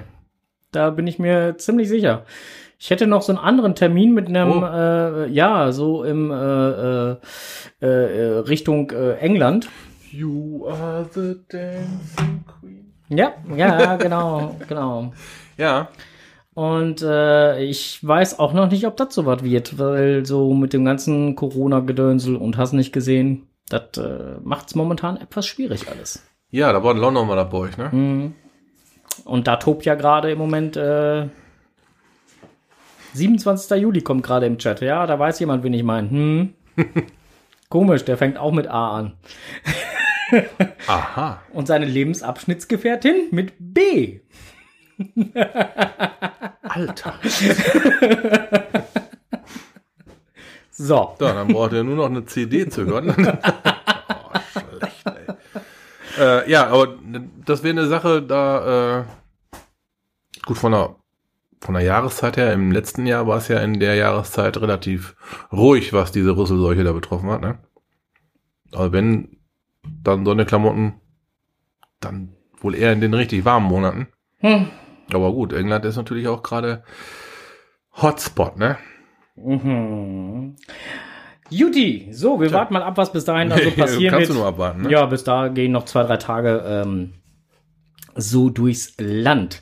Da 0.72 0.90
bin 0.92 1.06
ich 1.08 1.20
mir 1.20 1.58
ziemlich 1.58 1.90
sicher. 1.90 2.26
Ich 2.84 2.90
hätte 2.90 3.08
noch 3.08 3.22
so 3.22 3.32
einen 3.32 3.40
anderen 3.40 3.76
Termin 3.76 4.14
mit 4.14 4.28
einem, 4.28 4.62
Oh. 4.62 4.66
äh, 4.66 5.30
ja, 5.30 5.72
so 5.72 6.04
im 6.04 6.30
äh, 6.32 7.12
äh, 7.12 7.16
äh, 7.80 8.40
Richtung 8.40 8.92
äh, 8.92 9.14
England. 9.20 9.70
You 10.12 10.68
are 10.68 11.08
the 11.14 11.36
dancing 11.50 12.44
queen. 12.60 12.92
Ja, 13.08 13.32
ja, 13.56 13.96
genau, 13.96 14.58
genau. 14.68 15.14
Ja, 15.58 15.88
Und 16.56 17.02
äh, 17.04 17.64
ich 17.64 18.06
weiß 18.06 18.38
auch 18.40 18.52
noch 18.52 18.70
nicht, 18.70 18.86
ob 18.86 18.98
das 18.98 19.16
so 19.16 19.26
was 19.26 19.46
wird, 19.46 19.80
weil 19.80 20.26
so 20.26 20.54
mit 20.54 20.74
dem 20.74 20.84
ganzen 20.84 21.36
Corona-Gedönsel 21.38 22.36
und 22.36 22.58
hast 22.58 22.74
nicht 22.74 22.92
gesehen, 22.92 23.48
das 23.70 23.98
äh, 23.98 24.36
macht 24.44 24.68
es 24.68 24.76
momentan 24.76 25.16
etwas 25.16 25.46
schwierig 25.48 25.88
alles. 25.90 26.22
ja, 26.52 26.74
da 26.74 26.84
war 26.84 26.92
in 26.92 26.98
London 26.98 27.28
mal 27.30 27.38
da 27.38 27.46
bei 27.46 27.60
euch, 27.60 27.78
ne? 27.78 27.90
Mhm. 27.94 28.34
Und 29.24 29.48
da 29.48 29.56
tobt 29.56 29.86
ja 29.86 29.96
gerade 29.96 30.32
im 30.32 30.38
Moment 30.38 30.76
äh, 30.76 31.28
27. 33.14 33.82
Juli 33.82 34.02
kommt 34.02 34.24
gerade 34.24 34.46
im 34.46 34.58
Chat. 34.58 34.82
Ja, 34.82 35.06
da 35.06 35.18
weiß 35.18 35.40
jemand, 35.40 35.64
wen 35.64 35.74
ich 35.74 35.84
meine. 35.84 36.10
Hm. 36.10 36.54
Komisch, 37.70 38.06
der 38.06 38.18
fängt 38.18 38.38
auch 38.38 38.52
mit 38.52 38.68
A 38.68 38.98
an. 38.98 39.14
Aha. 40.88 41.42
Und 41.52 41.68
seine 41.68 41.86
Lebensabschnittsgefährtin 41.86 43.30
mit 43.32 43.54
B. 43.60 44.20
Alter. 46.64 47.16
So. 50.76 51.16
So, 51.20 51.26
dann 51.26 51.50
braucht 51.50 51.74
ihr 51.74 51.84
nur 51.84 51.96
noch 51.96 52.08
eine 52.08 52.26
CD 52.26 52.68
zu 52.68 52.86
hören. 52.86 53.10
oh, 53.16 54.40
schlecht, 54.80 55.06
ey. 55.06 55.36
Äh, 56.20 56.50
ja, 56.50 56.66
aber 56.68 56.96
das 57.46 57.62
wäre 57.62 57.78
eine 57.78 57.88
Sache, 57.88 58.24
da, 58.24 59.02
äh, 59.02 59.04
gut, 60.48 60.58
von 60.58 60.72
der, 60.72 60.96
von 61.64 61.76
der 61.76 61.84
Jahreszeit 61.84 62.36
her, 62.36 62.52
im 62.52 62.72
letzten 62.72 63.06
Jahr 63.06 63.26
war 63.26 63.38
es 63.38 63.48
ja 63.48 63.60
in 63.60 63.80
der 63.80 63.96
Jahreszeit 63.96 64.58
relativ 64.58 65.16
ruhig, 65.50 65.94
was 65.94 66.12
diese 66.12 66.36
Rüsselseuche 66.36 66.84
da 66.84 66.92
betroffen 66.92 67.30
hat, 67.30 67.40
ne? 67.40 67.58
Aber 68.74 68.92
wenn 68.92 69.38
dann 70.04 70.26
so 70.26 70.32
eine 70.32 70.46
Klamotten, 70.46 70.96
dann 72.02 72.36
wohl 72.60 72.76
eher 72.76 72.92
in 72.92 73.00
den 73.00 73.14
richtig 73.14 73.46
warmen 73.46 73.68
Monaten. 73.68 74.08
Hm. 74.40 74.68
Aber 75.14 75.32
gut, 75.32 75.54
England 75.54 75.86
ist 75.86 75.96
natürlich 75.96 76.28
auch 76.28 76.44
gerade 76.44 76.84
Hotspot, 78.02 78.58
ne? 78.58 78.78
Mhm. 79.38 80.58
Juti, 81.50 82.10
so, 82.12 82.42
wir 82.42 82.50
Tja. 82.50 82.58
warten 82.58 82.74
mal 82.74 82.84
ab, 82.84 82.98
was 82.98 83.14
bis 83.14 83.24
dahin 83.24 83.54
also 83.54 83.72
passieren 83.78 84.14
Kannst 84.14 84.28
wird. 84.28 84.38
du 84.38 84.42
nur 84.42 84.48
abwarten, 84.48 84.82
ne? 84.82 84.92
Ja, 84.92 85.06
bis 85.06 85.24
da 85.24 85.48
gehen 85.48 85.72
noch 85.72 85.86
zwei, 85.86 86.04
drei 86.04 86.18
Tage 86.18 86.62
ähm, 86.68 87.14
so 88.16 88.50
durchs 88.50 88.96
Land. 88.98 89.62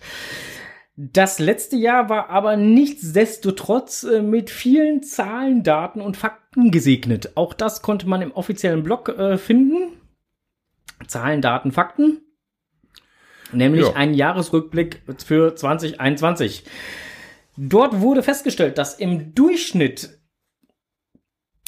Das 1.04 1.40
letzte 1.40 1.78
Jahr 1.78 2.10
war 2.10 2.30
aber 2.30 2.58
nichtsdestotrotz 2.58 4.04
äh, 4.04 4.22
mit 4.22 4.52
vielen 4.52 5.02
Zahlen, 5.02 5.64
Daten 5.64 6.00
und 6.00 6.16
Fakten 6.16 6.70
gesegnet. 6.70 7.32
Auch 7.36 7.56
das 7.56 7.82
konnte 7.82 8.08
man 8.08 8.22
im 8.22 8.32
offiziellen 8.32 8.84
Blog 8.84 9.10
äh, 9.10 9.40
finden. 9.40 9.94
Zahlen, 11.08 11.42
Daten, 11.42 11.72
Fakten. 11.72 12.22
Nämlich 13.52 13.88
Ja. 13.88 13.94
ein 13.94 14.14
Jahresrückblick 14.14 15.02
für 15.26 15.56
2021. 15.56 16.66
Dort 17.58 18.00
wurde 18.00 18.22
festgestellt, 18.22 18.78
dass 18.78 18.94
im 18.94 19.34
Durchschnitt 19.34 20.20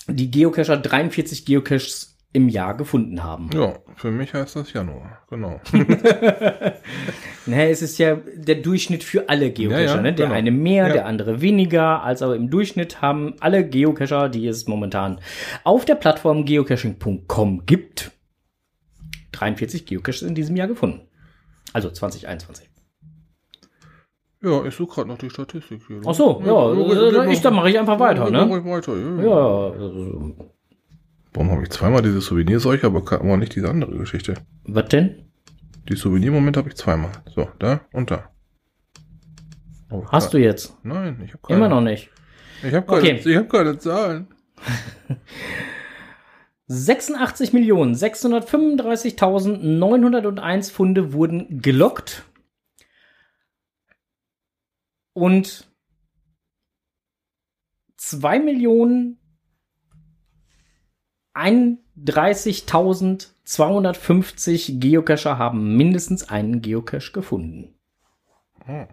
die 0.08 0.30
Geocacher 0.30 0.78
43 0.78 1.44
Geocaches 1.44 2.20
im 2.34 2.50
Jahr 2.50 2.78
gefunden 2.78 3.24
haben. 3.24 3.50
Ja, 3.54 3.80
für 3.96 4.12
mich 4.12 4.32
heißt 4.36 4.56
das 4.58 4.74
Januar, 4.74 5.24
genau. 5.28 5.60
Ne, 7.46 7.70
es 7.70 7.82
ist 7.82 7.98
ja 7.98 8.16
der 8.36 8.56
Durchschnitt 8.56 9.04
für 9.04 9.28
alle 9.28 9.52
Geocacher. 9.52 9.82
Ja, 9.82 9.96
ja, 9.96 10.02
ne? 10.02 10.14
Der 10.14 10.28
genau. 10.28 10.38
eine 10.38 10.52
mehr, 10.52 10.88
Ja. 10.88 10.94
der 10.94 11.06
andere 11.06 11.42
weniger. 11.42 12.02
Als 12.04 12.22
aber 12.22 12.36
im 12.38 12.50
Durchschnitt 12.50 13.02
haben 13.02 13.34
alle 13.42 13.68
Geocacher, 13.68 14.30
die 14.30 14.48
es 14.48 14.68
momentan 14.68 15.20
auf 15.66 15.84
der 15.86 15.96
Plattform 15.96 16.46
geocaching.com 16.46 17.66
gibt, 17.66 18.12
43 19.34 19.86
Geocaches 19.86 20.22
in 20.22 20.36
diesem 20.36 20.56
Jahr 20.56 20.68
gefunden. 20.68 21.02
Also 21.74 21.90
2021. 21.90 22.70
Ja, 24.42 24.64
ich 24.66 24.76
suche 24.76 24.96
gerade 24.96 25.08
noch 25.10 25.18
die 25.18 25.30
Statistik 25.30 25.82
hier. 25.88 26.02
Ach 26.06 26.14
so, 26.14 26.42
ja, 26.46 26.74
äh, 27.28 27.32
ich- 27.34 27.42
dann 27.42 27.54
mache 27.56 27.70
ich 27.70 27.80
einfach 27.80 28.00
weiter, 28.00 28.30
ne? 28.30 28.46
Mach 28.46 28.58
ich 28.58 28.66
weiter, 28.66 28.96
ja. 28.98 29.72
Also, 29.72 30.36
Warum 31.34 31.50
habe 31.52 31.64
ich 31.64 31.70
zweimal 31.72 32.02
diese 32.04 32.22
Souvenirseuche, 32.22 32.86
aber, 32.88 33.04
kann- 33.04 33.22
aber 33.22 33.38
nicht 33.38 33.56
diese 33.56 33.70
andere 33.70 33.98
Geschichte? 33.98 34.36
was 34.66 34.88
denn? 34.90 35.32
Die 35.90 35.96
Souvenirmomente 35.96 36.60
habe 36.60 36.70
ich 36.70 36.76
zweimal. 36.76 37.12
So, 37.34 37.50
da 37.60 37.82
und 37.92 38.10
da. 38.12 38.30
Oh, 39.90 40.06
Hast 40.08 40.34
du 40.34 40.38
jetzt? 40.38 40.76
Nein, 40.84 41.22
ich 41.24 41.34
habe 41.34 41.42
keine. 41.44 41.58
Immer 41.60 41.70
noch 41.70 41.82
nicht. 41.82 42.10
Ich 42.64 42.74
habe 42.74 42.86
keine, 42.86 43.00
Okay. 43.00 43.22
ich 43.30 43.36
hab 43.38 43.50
keine 43.50 43.78
Zahlen. 43.78 44.28
86.635.901 49.44 50.72
Funde 50.72 51.14
wurden 51.14 51.62
gelockt. 51.62 52.26
Und 55.14 55.72
2 57.98 58.40
Millionen 58.40 59.20
31.250 62.00 64.80
Geocacher 64.80 65.38
haben 65.38 65.78
mindestens 65.78 66.28
einen 66.30 66.62
Geocache 66.62 67.12
gefunden. 67.12 67.76
Hm. 68.66 68.88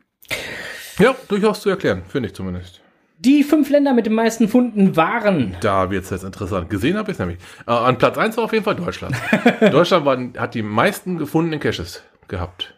Ja, 0.98 1.15
durchaus 1.28 1.62
zu 1.62 1.70
erklären, 1.70 2.04
finde 2.08 2.30
ich 2.30 2.36
zumindest. 2.36 2.82
Die 3.20 3.44
fünf 3.44 3.70
Länder 3.70 3.94
mit 3.94 4.06
den 4.06 4.13
meisten 4.13 4.48
Funden 4.48 4.96
waren 4.96 5.58
Da 5.60 5.92
wird 5.92 6.06
es 6.06 6.10
jetzt 6.10 6.24
interessant. 6.24 6.70
Gesehen 6.70 6.98
habe 6.98 7.12
ich 7.12 7.15
es 7.15 7.20
nämlich. 7.20 7.38
Äh, 7.68 7.72
an 7.72 7.98
Platz 7.98 8.18
1 8.18 8.38
war 8.38 8.46
auf 8.46 8.54
jeden 8.54 8.63
Fall 8.63 8.76
Deutschland. 8.78 9.13
Deutschland 9.60 10.06
war, 10.06 10.18
hat 10.42 10.54
die 10.56 10.62
meisten 10.62 11.18
gefundenen 11.18 11.60
Caches 11.60 12.02
gehabt. 12.30 12.78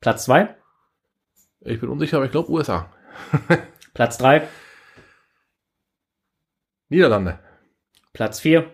Platz 0.00 0.24
zwei, 0.24 0.54
Ich 1.60 1.78
bin 1.78 1.90
unsicher, 1.90 2.16
aber 2.16 2.26
ich 2.26 2.32
glaube 2.32 2.50
USA. 2.50 2.90
Platz 3.94 4.16
drei, 4.18 4.48
Niederlande. 6.88 7.38
Platz 8.12 8.40
vier, 8.40 8.70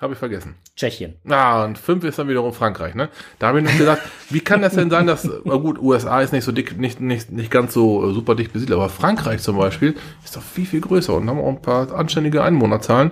Habe 0.00 0.14
ich 0.14 0.18
vergessen. 0.18 0.56
Tschechien. 0.80 1.14
Ah, 1.28 1.64
und 1.64 1.76
5 1.76 2.04
ist 2.04 2.18
dann 2.18 2.28
wiederum 2.28 2.54
Frankreich, 2.54 2.94
ne? 2.94 3.10
Da 3.38 3.48
habe 3.48 3.60
ich 3.60 3.66
noch 3.66 3.76
gedacht, 3.76 4.00
wie 4.30 4.40
kann 4.40 4.62
das 4.62 4.72
denn 4.74 4.88
sein, 4.88 5.06
dass, 5.06 5.28
na 5.44 5.56
gut, 5.56 5.78
USA 5.78 6.22
ist 6.22 6.32
nicht 6.32 6.44
so 6.44 6.52
dick, 6.52 6.78
nicht, 6.78 7.00
nicht, 7.00 7.30
nicht 7.30 7.50
ganz 7.50 7.74
so 7.74 8.08
äh, 8.08 8.14
super 8.14 8.34
dicht 8.34 8.54
besiedelt, 8.54 8.78
aber 8.78 8.88
Frankreich 8.88 9.42
zum 9.42 9.58
Beispiel 9.58 9.94
ist 10.24 10.36
doch 10.36 10.42
viel, 10.42 10.64
viel 10.64 10.80
größer 10.80 11.14
und 11.14 11.28
haben 11.28 11.38
auch 11.38 11.48
ein 11.48 11.60
paar 11.60 11.92
anständige 11.92 12.42
Einwohnerzahlen. 12.42 13.10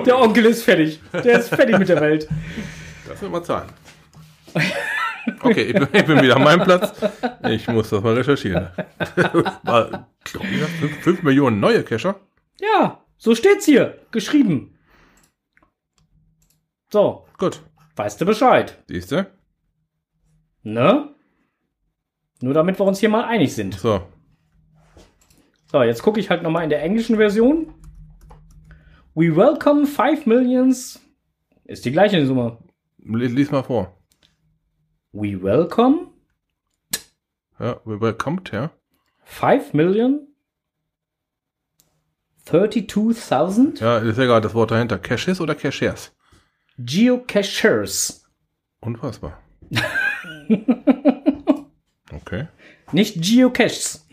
Der. 0.07 0.19
Onkel 0.19 0.47
ist 0.47 0.63
fertig. 0.63 0.99
Der 1.13 1.41
ist 1.41 1.51
fertig 1.51 1.79
mit 1.79 1.91
der 1.91 2.01
Welt. 2.01 2.27
Das 3.07 3.21
wird 3.21 3.31
mal 3.31 3.43
zahlen. 3.43 3.69
Okay, 5.43 5.65
ich 5.65 5.75
bin, 5.75 5.89
ich 5.93 6.07
bin 6.07 6.23
wieder 6.23 6.37
an 6.37 6.45
meinem 6.45 6.63
Platz. 6.65 6.99
Ich 7.51 7.69
muss 7.69 7.91
das 7.91 8.03
mal 8.03 8.15
recherchieren. 8.15 8.69
War, 9.63 10.09
glaub 10.25 10.45
ich, 10.45 10.63
5 11.03 11.23
Millionen 11.23 11.61
neue 11.61 11.83
Cacher? 11.85 12.19
Ja, 12.61 13.05
so 13.19 13.35
steht's 13.35 13.67
hier. 13.67 13.99
Geschrieben. 14.11 14.79
So, 16.91 17.27
Gut, 17.37 17.61
weißt 17.97 18.23
du 18.23 18.25
Bescheid. 18.25 18.79
siehst 18.89 19.13
du? 19.13 19.31
Ne? 20.63 21.15
Nur 22.41 22.55
damit 22.55 22.79
wir 22.79 22.87
uns 22.87 23.01
hier 23.01 23.11
mal 23.11 23.25
einig 23.27 23.55
sind. 23.55 23.75
So, 23.79 24.01
So, 25.71 25.83
jetzt 25.83 26.03
gucke 26.03 26.19
ich 26.21 26.31
halt 26.31 26.43
nochmal 26.43 26.65
in 26.65 26.71
der 26.71 26.83
englischen 26.83 27.17
Version. 27.17 27.75
We 29.15 29.35
welcome 29.37 29.87
5 29.87 30.27
millions. 30.27 31.01
Ist 31.65 31.85
die 31.85 31.93
gleiche 31.93 32.25
Summe. 32.27 32.59
li- 32.99 33.27
lies 33.27 33.51
mal 33.51 33.63
vor. 33.63 33.95
We 35.13 35.43
welcome 35.43 36.09
Ja, 37.59 37.75
kommt, 38.13 38.53
ja. 38.53 38.71
5 39.25 39.75
million 39.75 40.27
32.000 42.47 43.81
Ja, 43.81 43.99
ist 43.99 44.17
ja 44.17 44.25
gerade 44.25 44.41
das 44.47 44.55
Wort 44.55 44.71
dahinter. 44.71 44.99
Caches 44.99 45.41
oder 45.41 45.55
Cachers? 45.55 46.17
Geocachers. 46.79 48.25
Unfassbar. 48.81 49.43
Okay. 52.11 52.49
Nicht 52.93 53.21
Geocaches. 53.23 54.08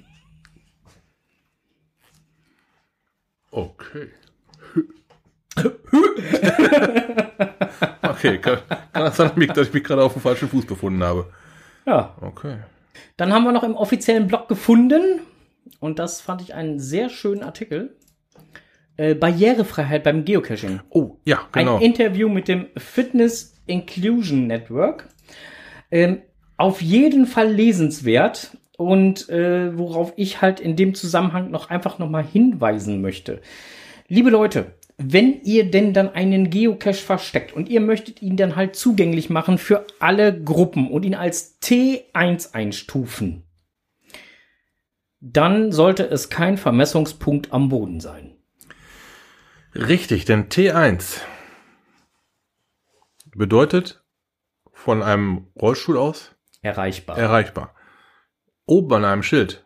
Okay. 3.56 4.10
okay, 8.02 8.38
kann, 8.40 8.58
kann 8.68 9.04
das 9.06 9.16
sein, 9.16 9.32
dass 9.48 9.68
ich 9.70 9.74
mich 9.74 9.84
gerade 9.86 10.04
auf 10.04 10.12
dem 10.12 10.22
falschen 10.22 10.50
Fuß 10.50 10.66
befunden 10.66 11.02
habe? 11.02 11.32
Ja. 11.86 12.18
Okay. 12.20 12.58
Dann 13.16 13.32
haben 13.32 13.46
wir 13.46 13.54
noch 13.54 13.64
im 13.64 13.76
offiziellen 13.76 14.28
Blog 14.28 14.50
gefunden, 14.50 15.22
und 15.80 16.00
das 16.00 16.20
fand 16.20 16.42
ich 16.42 16.54
einen 16.54 16.82
sehr 16.82 17.10
schönen 17.10 17.44
Artikel, 17.44 17.96
äh, 18.98 19.16
Barrierefreiheit 19.16 20.04
beim 20.04 20.26
Geocaching. 20.26 20.82
Oh, 20.90 21.16
ja, 21.24 21.48
genau. 21.54 21.78
Ein 21.78 21.82
Interview 21.82 22.28
mit 22.28 22.50
dem 22.50 22.68
Fitness 22.76 23.54
Inclusion 23.68 24.48
Network. 24.48 25.08
Ähm, 25.92 26.24
auf 26.58 26.82
jeden 26.82 27.26
Fall 27.26 27.54
lesenswert 27.54 28.58
und 28.78 29.30
äh, 29.30 29.78
worauf 29.78 30.14
ich 30.16 30.42
halt 30.42 30.60
in 30.60 30.76
dem 30.76 30.96
Zusammenhang 30.96 31.52
noch 31.52 31.70
einfach 31.70 32.00
noch 32.00 32.10
mal 32.10 32.24
hinweisen 32.24 33.02
möchte. 33.02 33.42
Liebe 34.08 34.30
Leute, 34.30 34.74
wenn 34.98 35.42
ihr 35.42 35.70
denn 35.70 35.94
dann 35.94 36.10
einen 36.10 36.50
Geocache 36.50 36.94
versteckt 36.94 37.54
und 37.54 37.68
ihr 37.70 37.82
möchtet 37.82 38.22
ihn 38.22 38.38
dann 38.38 38.56
halt 38.56 38.76
zugänglich 38.76 39.30
machen 39.30 39.58
für 39.58 39.86
alle 40.00 40.42
Gruppen 40.42 40.90
und 40.90 41.04
ihn 41.04 41.16
als 41.16 41.60
T1 41.62 42.54
einstufen, 42.54 43.44
dann 45.20 45.72
sollte 45.72 46.04
es 46.04 46.30
kein 46.30 46.58
Vermessungspunkt 46.58 47.52
am 47.52 47.70
Boden 47.70 48.00
sein. 48.00 48.36
Richtig, 49.74 50.24
denn 50.24 50.48
T1 50.48 51.20
bedeutet 53.36 54.06
von 54.72 55.04
einem 55.04 55.48
Rollstuhl 55.60 55.98
aus 55.98 56.36
Erreichbar. 56.62 57.18
erreichbar. 57.18 57.75
Oben 58.66 58.94
an 58.94 59.06
einem 59.06 59.24
Schild 59.24 59.66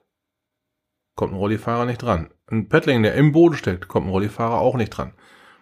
kommt 1.15 1.33
ein 1.33 1.37
Rollifahrer 1.37 1.85
nicht 1.85 2.01
dran. 2.01 2.29
Ein 2.47 2.69
Paddling, 2.69 3.03
der 3.03 3.15
im 3.15 3.31
Boden 3.31 3.55
steckt, 3.55 3.87
kommt 3.87 4.07
ein 4.07 4.11
Rollifahrer 4.11 4.59
auch 4.59 4.75
nicht 4.75 4.89
dran. 4.89 5.13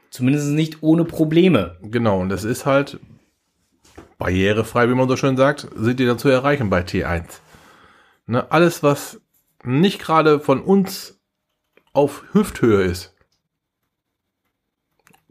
Zumindest 0.10 0.47
nicht 0.50 0.82
ohne 0.84 1.04
Probleme. 1.04 1.78
Genau, 1.82 2.19
und 2.19 2.30
das 2.30 2.43
ist 2.43 2.65
halt 2.65 3.00
barrierefrei, 4.17 4.89
wie 4.89 4.95
man 4.95 5.08
so 5.08 5.17
schön 5.17 5.38
sagt, 5.38 5.67
sind 5.76 6.00
die 6.00 6.06
dann 6.06 6.19
zu 6.19 6.30
erreichen 6.30 6.69
bei 6.69 6.82
T1. 6.82 7.39
Ne, 8.26 8.52
alles, 8.52 8.84
was 8.84 9.21
nicht 9.63 10.00
gerade 10.00 10.39
von 10.39 10.62
uns 10.62 11.19
auf 11.93 12.23
Hüfthöhe 12.34 12.84
ist, 12.84 13.15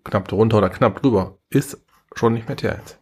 knapp 0.05 0.29
drunter 0.29 0.59
oder 0.59 0.71
knapp 0.71 1.03
drüber, 1.03 1.39
ist 1.51 1.85
schon 2.15 2.35
nicht 2.35 2.49
mehr 2.49 2.57
T1. 2.57 2.97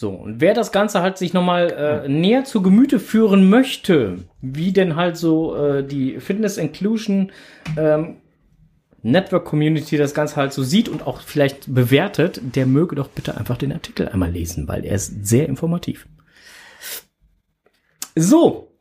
So, 0.00 0.08
und 0.12 0.40
wer 0.40 0.54
das 0.54 0.72
Ganze 0.72 1.02
halt 1.02 1.18
sich 1.18 1.34
nochmal 1.34 2.04
äh, 2.06 2.08
näher 2.08 2.44
zu 2.44 2.62
Gemüte 2.62 2.98
führen 2.98 3.50
möchte, 3.50 4.24
wie 4.40 4.72
denn 4.72 4.96
halt 4.96 5.18
so 5.18 5.54
äh, 5.54 5.86
die 5.86 6.20
Fitness 6.20 6.56
Inclusion 6.56 7.32
ähm, 7.76 8.16
Network 9.02 9.44
Community 9.44 9.98
das 9.98 10.14
Ganze 10.14 10.36
halt 10.36 10.54
so 10.54 10.62
sieht 10.62 10.88
und 10.88 11.06
auch 11.06 11.20
vielleicht 11.20 11.74
bewertet, 11.74 12.40
der 12.42 12.64
möge 12.64 12.96
doch 12.96 13.08
bitte 13.08 13.36
einfach 13.36 13.58
den 13.58 13.74
Artikel 13.74 14.08
einmal 14.08 14.30
lesen, 14.30 14.68
weil 14.68 14.86
er 14.86 14.94
ist 14.94 15.26
sehr 15.26 15.46
informativ. 15.46 16.08
So. 18.16 18.72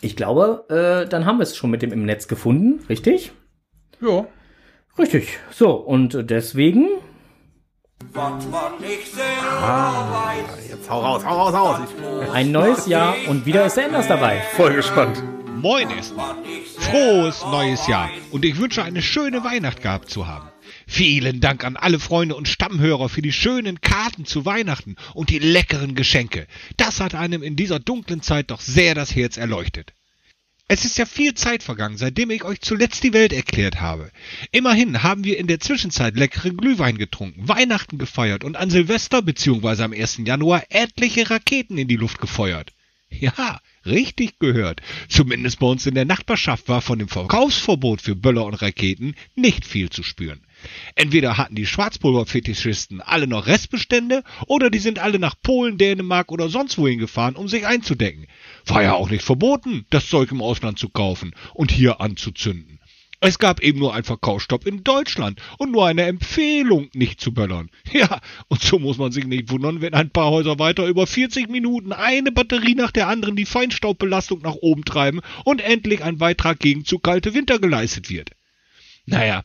Ich 0.00 0.16
glaube, 0.16 0.64
äh, 0.70 1.06
dann 1.06 1.26
haben 1.26 1.36
wir 1.36 1.42
es 1.42 1.54
schon 1.54 1.70
mit 1.70 1.82
dem 1.82 1.92
im 1.92 2.06
Netz 2.06 2.26
gefunden, 2.26 2.82
richtig? 2.88 3.32
Ja. 4.00 4.26
Richtig. 4.96 5.36
So, 5.50 5.72
und 5.72 6.30
deswegen 6.30 6.88
Jetzt 10.68 10.90
hau 10.90 11.00
raus, 11.00 11.24
hau 11.24 11.36
raus, 11.36 11.54
hau 11.54 11.72
raus. 11.72 11.88
Ein 12.32 12.50
neues 12.50 12.86
Jahr 12.86 13.14
und 13.28 13.46
wieder 13.46 13.66
ist 13.66 13.76
der 13.76 13.84
Enders 13.84 14.08
dabei. 14.08 14.42
voll 14.56 14.74
gespannt. 14.74 15.22
Moin 15.62 15.88
erstmal. 15.90 16.34
Frohes 16.76 17.42
neues 17.42 17.86
Jahr 17.86 18.10
und 18.32 18.44
ich 18.44 18.58
wünsche 18.58 18.82
eine 18.82 19.00
schöne 19.00 19.44
Weihnacht 19.44 19.80
gehabt 19.82 20.10
zu 20.10 20.26
haben. 20.26 20.48
Vielen 20.88 21.40
Dank 21.40 21.64
an 21.64 21.76
alle 21.76 22.00
Freunde 22.00 22.34
und 22.34 22.48
Stammhörer 22.48 23.08
für 23.08 23.22
die 23.22 23.32
schönen 23.32 23.80
Karten 23.80 24.24
zu 24.24 24.44
Weihnachten 24.44 24.96
und 25.14 25.30
die 25.30 25.38
leckeren 25.38 25.94
Geschenke. 25.94 26.48
Das 26.76 27.00
hat 27.00 27.14
einem 27.14 27.44
in 27.44 27.54
dieser 27.54 27.78
dunklen 27.78 28.22
Zeit 28.22 28.50
doch 28.50 28.60
sehr 28.60 28.96
das 28.96 29.14
Herz 29.14 29.36
erleuchtet. 29.36 29.92
Es 30.72 30.84
ist 30.84 30.98
ja 30.98 31.04
viel 31.04 31.34
Zeit 31.34 31.64
vergangen, 31.64 31.96
seitdem 31.96 32.30
ich 32.30 32.44
euch 32.44 32.60
zuletzt 32.60 33.02
die 33.02 33.12
Welt 33.12 33.32
erklärt 33.32 33.80
habe. 33.80 34.12
Immerhin 34.52 35.02
haben 35.02 35.24
wir 35.24 35.36
in 35.36 35.48
der 35.48 35.58
Zwischenzeit 35.58 36.14
leckeren 36.14 36.56
Glühwein 36.56 36.96
getrunken, 36.96 37.48
Weihnachten 37.48 37.98
gefeiert 37.98 38.44
und 38.44 38.54
an 38.56 38.70
Silvester 38.70 39.20
bzw. 39.20 39.82
am 39.82 39.92
1. 39.92 40.20
Januar 40.24 40.62
etliche 40.68 41.28
Raketen 41.28 41.76
in 41.76 41.88
die 41.88 41.96
Luft 41.96 42.20
gefeuert. 42.20 42.72
Ja, 43.08 43.60
richtig 43.84 44.38
gehört. 44.38 44.80
Zumindest 45.08 45.58
bei 45.58 45.66
uns 45.66 45.86
in 45.86 45.96
der 45.96 46.04
Nachbarschaft 46.04 46.68
war 46.68 46.82
von 46.82 47.00
dem 47.00 47.08
Verkaufsverbot 47.08 48.00
für 48.00 48.14
Böller 48.14 48.44
und 48.44 48.54
Raketen 48.54 49.16
nicht 49.34 49.64
viel 49.64 49.90
zu 49.90 50.04
spüren. 50.04 50.40
Entweder 50.94 51.38
hatten 51.38 51.54
die 51.54 51.66
Schwarzpulverfetischisten 51.66 53.00
alle 53.00 53.26
noch 53.26 53.46
Restbestände 53.46 54.22
oder 54.46 54.70
die 54.70 54.78
sind 54.78 54.98
alle 54.98 55.18
nach 55.18 55.34
Polen, 55.42 55.78
Dänemark 55.78 56.32
oder 56.32 56.48
sonst 56.48 56.78
wohin 56.78 56.98
gefahren, 56.98 57.36
um 57.36 57.48
sich 57.48 57.66
einzudecken. 57.66 58.26
War 58.66 58.82
ja 58.82 58.94
auch 58.94 59.10
nicht 59.10 59.24
verboten, 59.24 59.86
das 59.90 60.08
Zeug 60.08 60.30
im 60.32 60.42
Ausland 60.42 60.78
zu 60.78 60.88
kaufen 60.88 61.34
und 61.54 61.70
hier 61.70 62.00
anzuzünden. 62.00 62.80
Es 63.22 63.38
gab 63.38 63.60
eben 63.60 63.78
nur 63.78 63.92
einen 63.92 64.04
Verkaufsstopp 64.04 64.66
in 64.66 64.82
Deutschland 64.82 65.42
und 65.58 65.72
nur 65.72 65.86
eine 65.86 66.04
Empfehlung, 66.04 66.88
nicht 66.94 67.20
zu 67.20 67.32
böllern. 67.34 67.70
Ja, 67.92 68.20
und 68.48 68.62
so 68.62 68.78
muss 68.78 68.96
man 68.96 69.12
sich 69.12 69.26
nicht 69.26 69.50
wundern, 69.50 69.82
wenn 69.82 69.92
ein 69.92 70.10
paar 70.10 70.30
Häuser 70.30 70.58
weiter 70.58 70.86
über 70.86 71.06
40 71.06 71.50
Minuten 71.50 71.92
eine 71.92 72.32
Batterie 72.32 72.74
nach 72.74 72.92
der 72.92 73.08
anderen 73.08 73.36
die 73.36 73.44
Feinstaubbelastung 73.44 74.40
nach 74.40 74.54
oben 74.54 74.84
treiben 74.84 75.20
und 75.44 75.60
endlich 75.60 76.02
ein 76.02 76.16
Beitrag 76.16 76.60
gegen 76.60 76.86
zu 76.86 76.98
kalte 76.98 77.34
Winter 77.34 77.58
geleistet 77.58 78.08
wird. 78.08 78.30
Naja, 79.04 79.42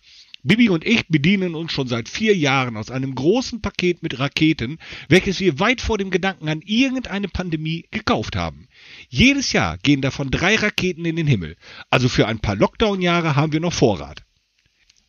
Bibi 0.47 0.69
und 0.69 0.85
ich 0.85 1.07
bedienen 1.07 1.55
uns 1.55 1.71
schon 1.71 1.87
seit 1.87 2.07
vier 2.07 2.37
Jahren 2.37 2.77
aus 2.77 2.91
einem 2.91 3.15
großen 3.15 3.61
Paket 3.61 4.03
mit 4.03 4.19
Raketen, 4.19 4.77
welches 5.09 5.39
wir 5.39 5.57
weit 5.59 5.81
vor 5.81 5.97
dem 5.97 6.11
Gedanken 6.11 6.47
an 6.49 6.61
irgendeine 6.63 7.27
Pandemie 7.27 7.87
gekauft 7.89 8.35
haben. 8.35 8.67
Jedes 9.09 9.53
Jahr 9.53 9.79
gehen 9.79 10.01
davon 10.01 10.29
drei 10.29 10.55
Raketen 10.55 11.03
in 11.03 11.15
den 11.15 11.25
Himmel, 11.25 11.57
also 11.89 12.09
für 12.09 12.27
ein 12.27 12.37
paar 12.37 12.55
Lockdown-Jahre 12.55 13.35
haben 13.35 13.53
wir 13.53 13.59
noch 13.59 13.73
Vorrat. 13.73 14.23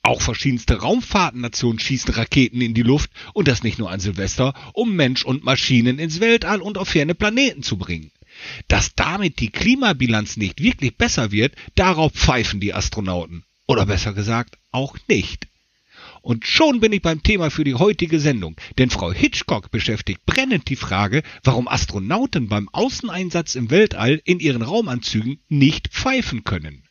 Auch 0.00 0.22
verschiedenste 0.22 0.80
Raumfahrtennationen 0.80 1.80
schießen 1.80 2.14
Raketen 2.14 2.62
in 2.62 2.72
die 2.72 2.82
Luft 2.82 3.10
und 3.34 3.46
das 3.46 3.62
nicht 3.62 3.78
nur 3.78 3.90
an 3.90 4.00
Silvester, 4.00 4.54
um 4.72 4.96
Mensch 4.96 5.22
und 5.22 5.44
Maschinen 5.44 5.98
ins 5.98 6.20
Weltall 6.20 6.62
und 6.62 6.78
auf 6.78 6.88
ferne 6.88 7.14
Planeten 7.14 7.62
zu 7.62 7.76
bringen. 7.76 8.10
Dass 8.68 8.94
damit 8.94 9.40
die 9.40 9.50
Klimabilanz 9.50 10.38
nicht 10.38 10.62
wirklich 10.62 10.96
besser 10.96 11.30
wird, 11.30 11.54
darauf 11.74 12.14
pfeifen 12.14 12.58
die 12.58 12.72
Astronauten. 12.72 13.44
Oder 13.66 13.86
besser 13.86 14.12
gesagt, 14.12 14.58
auch 14.70 14.96
nicht. 15.08 15.48
Und 16.22 16.46
schon 16.46 16.80
bin 16.80 16.92
ich 16.92 17.02
beim 17.02 17.22
Thema 17.22 17.50
für 17.50 17.64
die 17.64 17.74
heutige 17.74 18.20
Sendung, 18.20 18.56
denn 18.78 18.90
Frau 18.90 19.12
Hitchcock 19.12 19.70
beschäftigt 19.70 20.26
brennend 20.26 20.68
die 20.68 20.76
Frage, 20.76 21.22
warum 21.44 21.68
Astronauten 21.68 22.48
beim 22.48 22.68
Außeneinsatz 22.68 23.54
im 23.54 23.70
Weltall 23.70 24.20
in 24.24 24.40
ihren 24.40 24.62
Raumanzügen 24.62 25.40
nicht 25.48 25.88
pfeifen 25.88 26.44
können. 26.44 26.82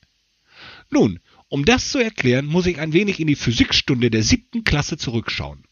Nun, 0.89 1.19
um 1.49 1.65
das 1.65 1.91
zu 1.91 1.99
erklären, 1.99 2.45
muss 2.45 2.65
ich 2.65 2.79
ein 2.79 2.93
wenig 2.93 3.19
in 3.19 3.27
die 3.27 3.35
Physikstunde 3.35 4.09
der 4.09 4.23
siebten 4.23 4.63
Klasse 4.63 4.97
zurückschauen. 4.97 5.63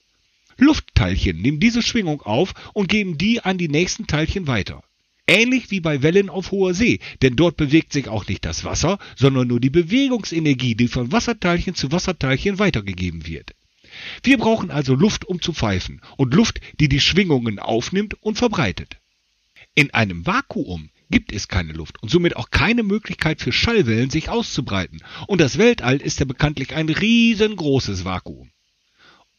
Luftteilchen 0.58 1.42
nehmen 1.42 1.60
diese 1.60 1.82
Schwingung 1.82 2.22
auf 2.22 2.54
und 2.74 2.88
geben 2.88 3.18
die 3.18 3.42
an 3.42 3.58
die 3.58 3.70
nächsten 3.70 4.06
Teilchen 4.06 4.48
weiter. 4.48 4.84
Ähnlich 5.28 5.72
wie 5.72 5.80
bei 5.80 6.02
Wellen 6.04 6.30
auf 6.30 6.52
hoher 6.52 6.74
See, 6.74 7.00
denn 7.22 7.36
dort 7.36 7.56
bewegt 7.56 7.94
sich 7.94 8.10
auch 8.10 8.28
nicht 8.28 8.44
das 8.44 8.66
Wasser, 8.66 9.00
sondern 9.16 9.48
nur 9.48 9.60
die 9.60 9.70
Bewegungsenergie, 9.70 10.76
die 10.76 10.90
von 10.90 11.12
Wasserteilchen 11.12 11.74
zu 11.74 11.92
Wasserteilchen 11.92 12.60
weitergegeben 12.60 13.26
wird. 13.26 13.52
Wir 14.24 14.38
brauchen 14.38 14.72
also 14.72 14.96
Luft, 14.96 15.26
um 15.26 15.42
zu 15.42 15.54
pfeifen, 15.54 16.02
und 16.18 16.34
Luft, 16.34 16.62
die 16.80 16.90
die 16.90 17.00
Schwingungen 17.00 17.60
aufnimmt 17.60 18.16
und 18.22 18.38
verbreitet. 18.38 18.98
In 19.76 19.94
einem 19.94 20.26
Vakuum 20.26 20.90
gibt 21.10 21.32
es 21.32 21.48
keine 21.48 21.74
Luft 21.74 22.02
und 22.02 22.10
somit 22.10 22.36
auch 22.36 22.50
keine 22.50 22.84
Möglichkeit 22.84 23.42
für 23.42 23.52
Schallwellen 23.52 24.10
sich 24.10 24.30
auszubreiten, 24.30 25.04
und 25.28 25.42
das 25.42 25.58
Weltall 25.58 25.98
ist 25.98 26.20
ja 26.20 26.26
bekanntlich 26.26 26.74
ein 26.74 26.90
riesengroßes 26.90 28.06
Vakuum. 28.06 28.52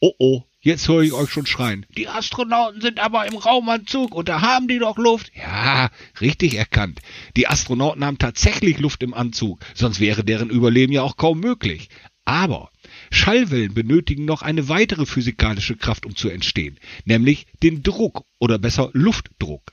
Oh 0.05 0.15
oh, 0.19 0.43
jetzt 0.61 0.89
höre 0.89 1.03
ich 1.03 1.13
euch 1.13 1.31
schon 1.31 1.47
schreien. 1.47 1.87
Die 1.97 2.09
Astronauten 2.09 2.81
sind 2.81 2.99
aber 2.99 3.25
im 3.27 3.37
Raumanzug 3.37 4.13
und 4.17 4.29
da 4.29 4.41
haben 4.41 4.67
die 4.67 4.81
doch 4.81 4.99
Luft. 4.99 5.31
Ja, 5.37 5.91
richtig 6.21 6.57
erkannt. 6.57 6.99
Die 7.37 7.47
Astronauten 7.47 8.05
haben 8.05 8.19
tatsächlich 8.19 8.81
Luft 8.81 9.05
im 9.05 9.15
Anzug, 9.15 9.61
sonst 9.75 10.01
wäre 10.01 10.25
deren 10.25 10.51
Überleben 10.51 10.93
ja 10.93 11.03
auch 11.03 11.17
kaum 11.17 11.39
möglich. 11.39 11.89
Aber 12.25 12.72
Schallwellen 13.13 13.75
benötigen 13.75 14.25
noch 14.25 14.43
eine 14.43 14.69
weitere 14.69 15.07
physikalische 15.07 15.77
Kraft, 15.77 16.07
um 16.07 16.17
zu 16.17 16.29
entstehen, 16.29 16.79
nämlich 17.05 17.47
den 17.63 17.83
Druck 17.83 18.25
oder 18.39 18.59
besser 18.59 18.91
Luftdruck. 18.95 19.73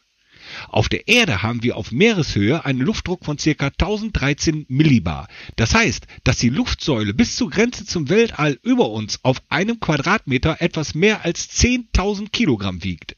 Auf 0.68 0.90
der 0.90 1.08
Erde 1.08 1.42
haben 1.42 1.64
wir 1.64 1.78
auf 1.78 1.92
Meereshöhe 1.92 2.66
einen 2.66 2.82
Luftdruck 2.82 3.24
von 3.24 3.38
ca. 3.38 3.68
1013 3.68 4.66
Millibar. 4.68 5.28
Das 5.56 5.74
heißt, 5.74 6.08
dass 6.24 6.38
die 6.38 6.50
Luftsäule 6.50 7.14
bis 7.14 7.36
zur 7.36 7.50
Grenze 7.50 7.86
zum 7.86 8.10
Weltall 8.10 8.60
über 8.64 8.90
uns 8.90 9.24
auf 9.24 9.42
einem 9.50 9.80
Quadratmeter 9.80 10.58
etwas 10.60 10.96
mehr 10.96 11.24
als 11.24 11.50
10.000 11.50 12.30
Kilogramm 12.30 12.84
wiegt. 12.84 13.16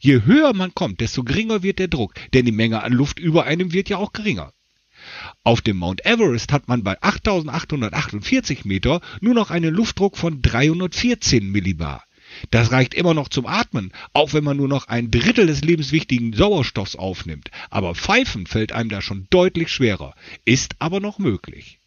Je 0.00 0.22
höher 0.24 0.54
man 0.54 0.74
kommt, 0.74 1.00
desto 1.00 1.24
geringer 1.24 1.62
wird 1.62 1.78
der 1.78 1.88
Druck, 1.88 2.14
denn 2.32 2.46
die 2.46 2.52
Menge 2.52 2.82
an 2.82 2.92
Luft 2.92 3.18
über 3.18 3.44
einem 3.44 3.72
wird 3.72 3.88
ja 3.88 3.98
auch 3.98 4.12
geringer. 4.12 4.52
Auf 5.44 5.60
dem 5.60 5.78
Mount 5.78 6.04
Everest 6.04 6.52
hat 6.52 6.68
man 6.68 6.82
bei 6.82 7.00
8848 7.00 8.64
Meter 8.64 9.00
nur 9.20 9.34
noch 9.34 9.50
einen 9.50 9.74
Luftdruck 9.74 10.16
von 10.16 10.42
314 10.42 11.50
Millibar. 11.50 12.04
Das 12.50 12.72
reicht 12.72 12.94
immer 12.94 13.14
noch 13.14 13.28
zum 13.28 13.46
Atmen, 13.46 13.92
auch 14.12 14.32
wenn 14.32 14.44
man 14.44 14.56
nur 14.56 14.68
noch 14.68 14.88
ein 14.88 15.10
Drittel 15.10 15.46
des 15.46 15.62
lebenswichtigen 15.62 16.32
Sauerstoffs 16.32 16.96
aufnimmt. 16.96 17.50
Aber 17.70 17.94
Pfeifen 17.94 18.46
fällt 18.46 18.72
einem 18.72 18.90
da 18.90 19.00
schon 19.00 19.26
deutlich 19.30 19.70
schwerer, 19.70 20.14
ist 20.44 20.76
aber 20.78 21.00
noch 21.00 21.18
möglich. 21.18 21.78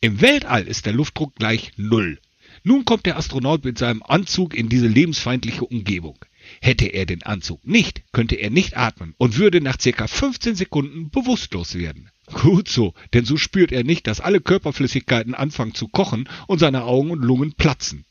Im 0.00 0.20
Weltall 0.20 0.66
ist 0.68 0.86
der 0.86 0.92
Luftdruck 0.92 1.34
gleich 1.34 1.72
Null. 1.76 2.20
Nun 2.62 2.84
kommt 2.84 3.06
der 3.06 3.16
Astronaut 3.16 3.64
mit 3.64 3.78
seinem 3.78 4.02
Anzug 4.02 4.54
in 4.54 4.68
diese 4.68 4.86
lebensfeindliche 4.86 5.64
Umgebung. 5.64 6.18
Hätte 6.64 6.86
er 6.86 7.04
den 7.04 7.22
Anzug 7.24 7.66
nicht, 7.66 8.04
könnte 8.12 8.36
er 8.36 8.48
nicht 8.48 8.74
atmen 8.74 9.14
und 9.18 9.36
würde 9.36 9.60
nach 9.60 9.78
circa 9.78 10.06
15 10.06 10.54
Sekunden 10.54 11.10
bewusstlos 11.10 11.74
werden. 11.74 12.08
Gut 12.32 12.70
so, 12.70 12.94
denn 13.12 13.26
so 13.26 13.36
spürt 13.36 13.70
er 13.70 13.84
nicht, 13.84 14.06
dass 14.06 14.20
alle 14.20 14.40
Körperflüssigkeiten 14.40 15.34
anfangen 15.34 15.74
zu 15.74 15.88
kochen 15.88 16.26
und 16.46 16.60
seine 16.60 16.84
Augen 16.84 17.10
und 17.10 17.22
Lungen 17.22 17.52
platzen. 17.52 18.06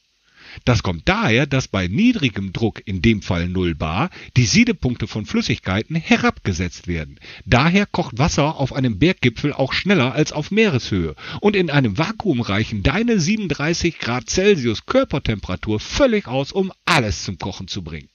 Das 0.65 0.83
kommt 0.83 1.09
daher, 1.09 1.47
dass 1.47 1.67
bei 1.67 1.87
niedrigem 1.87 2.53
Druck, 2.53 2.79
in 2.85 3.01
dem 3.01 3.23
Fall 3.23 3.49
0 3.49 3.73
bar, 3.73 4.11
die 4.37 4.45
Siedepunkte 4.45 5.07
von 5.07 5.25
Flüssigkeiten 5.25 5.95
herabgesetzt 5.95 6.87
werden. 6.87 7.19
Daher 7.47 7.87
kocht 7.87 8.19
Wasser 8.19 8.57
auf 8.57 8.71
einem 8.71 8.99
Berggipfel 8.99 9.51
auch 9.51 9.73
schneller 9.73 10.13
als 10.13 10.31
auf 10.31 10.51
Meereshöhe 10.51 11.15
und 11.41 11.55
in 11.55 11.71
einem 11.71 11.97
Vakuum 11.97 12.41
reichen 12.41 12.83
deine 12.83 13.19
37 13.19 13.97
Grad 13.97 14.29
Celsius 14.29 14.85
Körpertemperatur 14.85 15.79
völlig 15.79 16.27
aus, 16.27 16.51
um 16.51 16.71
alles 16.85 17.23
zum 17.23 17.39
Kochen 17.39 17.67
zu 17.67 17.83
bringen. 17.83 18.09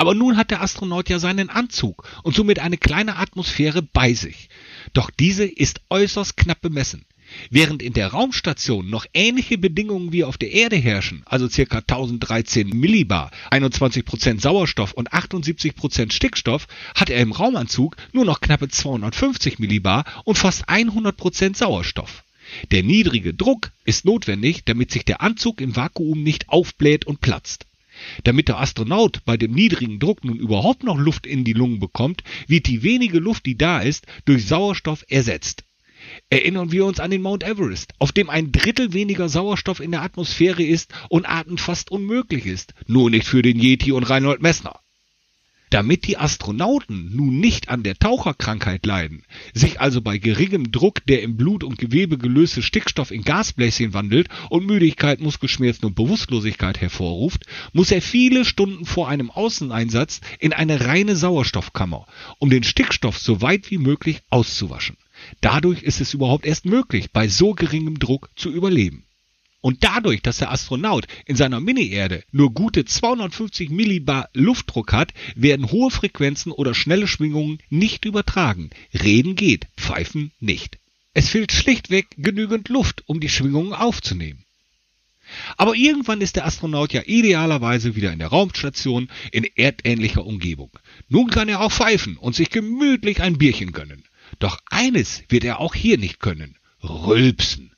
Aber 0.00 0.14
nun 0.14 0.38
hat 0.38 0.50
der 0.50 0.62
Astronaut 0.62 1.10
ja 1.10 1.18
seinen 1.18 1.50
Anzug 1.50 2.08
und 2.22 2.34
somit 2.34 2.58
eine 2.58 2.78
kleine 2.78 3.16
Atmosphäre 3.16 3.82
bei 3.82 4.14
sich. 4.14 4.48
Doch 4.94 5.10
diese 5.10 5.44
ist 5.44 5.82
äußerst 5.90 6.38
knapp 6.38 6.62
bemessen. 6.62 7.04
Während 7.50 7.82
in 7.82 7.92
der 7.92 8.06
Raumstation 8.06 8.88
noch 8.88 9.04
ähnliche 9.12 9.58
Bedingungen 9.58 10.10
wie 10.10 10.24
auf 10.24 10.38
der 10.38 10.52
Erde 10.52 10.76
herrschen, 10.76 11.22
also 11.26 11.48
ca. 11.50 11.80
1013 11.80 12.70
Millibar, 12.70 13.30
21% 13.50 14.40
Sauerstoff 14.40 14.94
und 14.94 15.12
78% 15.12 16.12
Stickstoff, 16.12 16.66
hat 16.94 17.10
er 17.10 17.20
im 17.20 17.32
Raumanzug 17.32 17.94
nur 18.14 18.24
noch 18.24 18.40
knappe 18.40 18.70
250 18.70 19.58
Millibar 19.58 20.06
und 20.24 20.38
fast 20.38 20.66
100% 20.70 21.58
Sauerstoff. 21.58 22.24
Der 22.70 22.82
niedrige 22.82 23.34
Druck 23.34 23.70
ist 23.84 24.06
notwendig, 24.06 24.64
damit 24.64 24.92
sich 24.92 25.04
der 25.04 25.20
Anzug 25.20 25.60
im 25.60 25.76
Vakuum 25.76 26.22
nicht 26.22 26.48
aufbläht 26.48 27.06
und 27.06 27.20
platzt. 27.20 27.66
Damit 28.24 28.48
der 28.48 28.58
Astronaut 28.60 29.24
bei 29.24 29.36
dem 29.36 29.52
niedrigen 29.52 29.98
Druck 29.98 30.24
nun 30.24 30.38
überhaupt 30.38 30.84
noch 30.84 30.98
Luft 30.98 31.26
in 31.26 31.44
die 31.44 31.52
Lungen 31.52 31.80
bekommt, 31.80 32.22
wird 32.46 32.66
die 32.66 32.82
wenige 32.82 33.18
Luft, 33.18 33.46
die 33.46 33.56
da 33.56 33.80
ist, 33.80 34.06
durch 34.24 34.46
Sauerstoff 34.46 35.04
ersetzt. 35.08 35.64
Erinnern 36.30 36.72
wir 36.72 36.86
uns 36.86 36.98
an 36.98 37.10
den 37.10 37.22
Mount 37.22 37.44
Everest, 37.44 37.92
auf 37.98 38.12
dem 38.12 38.30
ein 38.30 38.52
Drittel 38.52 38.92
weniger 38.92 39.28
Sauerstoff 39.28 39.80
in 39.80 39.90
der 39.90 40.02
Atmosphäre 40.02 40.62
ist 40.62 40.92
und 41.08 41.28
Atmen 41.28 41.58
fast 41.58 41.90
unmöglich 41.90 42.46
ist, 42.46 42.74
nur 42.86 43.10
nicht 43.10 43.26
für 43.26 43.42
den 43.42 43.60
Yeti 43.60 43.92
und 43.92 44.04
Reinhold 44.04 44.40
Messner. 44.40 44.80
Damit 45.70 46.08
die 46.08 46.18
Astronauten 46.18 47.14
nun 47.14 47.38
nicht 47.38 47.68
an 47.68 47.84
der 47.84 47.96
Taucherkrankheit 47.96 48.84
leiden, 48.84 49.22
sich 49.54 49.80
also 49.80 50.00
bei 50.00 50.18
geringem 50.18 50.72
Druck 50.72 51.06
der 51.06 51.22
im 51.22 51.36
Blut 51.36 51.62
und 51.62 51.78
Gewebe 51.78 52.18
gelöste 52.18 52.60
Stickstoff 52.60 53.12
in 53.12 53.22
Gasbläschen 53.22 53.94
wandelt 53.94 54.28
und 54.48 54.66
Müdigkeit, 54.66 55.20
Muskelschmerzen 55.20 55.86
und 55.86 55.94
Bewusstlosigkeit 55.94 56.80
hervorruft, 56.80 57.44
muss 57.72 57.92
er 57.92 58.02
viele 58.02 58.44
Stunden 58.44 58.84
vor 58.84 59.08
einem 59.08 59.30
Außeneinsatz 59.30 60.20
in 60.40 60.52
eine 60.52 60.86
reine 60.86 61.14
Sauerstoffkammer, 61.14 62.04
um 62.38 62.50
den 62.50 62.64
Stickstoff 62.64 63.16
so 63.18 63.40
weit 63.40 63.70
wie 63.70 63.78
möglich 63.78 64.22
auszuwaschen. 64.28 64.96
Dadurch 65.40 65.84
ist 65.84 66.00
es 66.00 66.14
überhaupt 66.14 66.46
erst 66.46 66.66
möglich, 66.66 67.12
bei 67.12 67.28
so 67.28 67.52
geringem 67.52 68.00
Druck 68.00 68.30
zu 68.34 68.50
überleben. 68.50 69.04
Und 69.60 69.84
dadurch, 69.84 70.22
dass 70.22 70.38
der 70.38 70.50
Astronaut 70.50 71.06
in 71.26 71.36
seiner 71.36 71.60
Mini-Erde 71.60 72.24
nur 72.32 72.52
gute 72.52 72.84
250 72.84 73.70
Millibar 73.70 74.28
Luftdruck 74.32 74.92
hat, 74.92 75.12
werden 75.34 75.70
hohe 75.70 75.90
Frequenzen 75.90 76.50
oder 76.50 76.74
schnelle 76.74 77.06
Schwingungen 77.06 77.58
nicht 77.68 78.04
übertragen. 78.04 78.70
Reden 78.94 79.36
geht, 79.36 79.66
pfeifen 79.76 80.32
nicht. 80.40 80.78
Es 81.12 81.28
fehlt 81.28 81.52
schlichtweg 81.52 82.06
genügend 82.16 82.68
Luft, 82.68 83.02
um 83.06 83.20
die 83.20 83.28
Schwingungen 83.28 83.74
aufzunehmen. 83.74 84.44
Aber 85.56 85.74
irgendwann 85.74 86.20
ist 86.20 86.36
der 86.36 86.46
Astronaut 86.46 86.92
ja 86.92 87.02
idealerweise 87.04 87.94
wieder 87.94 88.12
in 88.12 88.18
der 88.18 88.28
Raumstation 88.28 89.08
in 89.30 89.44
erdähnlicher 89.44 90.24
Umgebung. 90.24 90.70
Nun 91.08 91.30
kann 91.30 91.48
er 91.48 91.60
auch 91.60 91.72
pfeifen 91.72 92.16
und 92.16 92.34
sich 92.34 92.50
gemütlich 92.50 93.20
ein 93.20 93.38
Bierchen 93.38 93.72
gönnen. 93.72 94.04
Doch 94.38 94.58
eines 94.70 95.22
wird 95.28 95.44
er 95.44 95.60
auch 95.60 95.74
hier 95.74 95.98
nicht 95.98 96.20
können. 96.20 96.56
Rülpsen. 96.82 97.72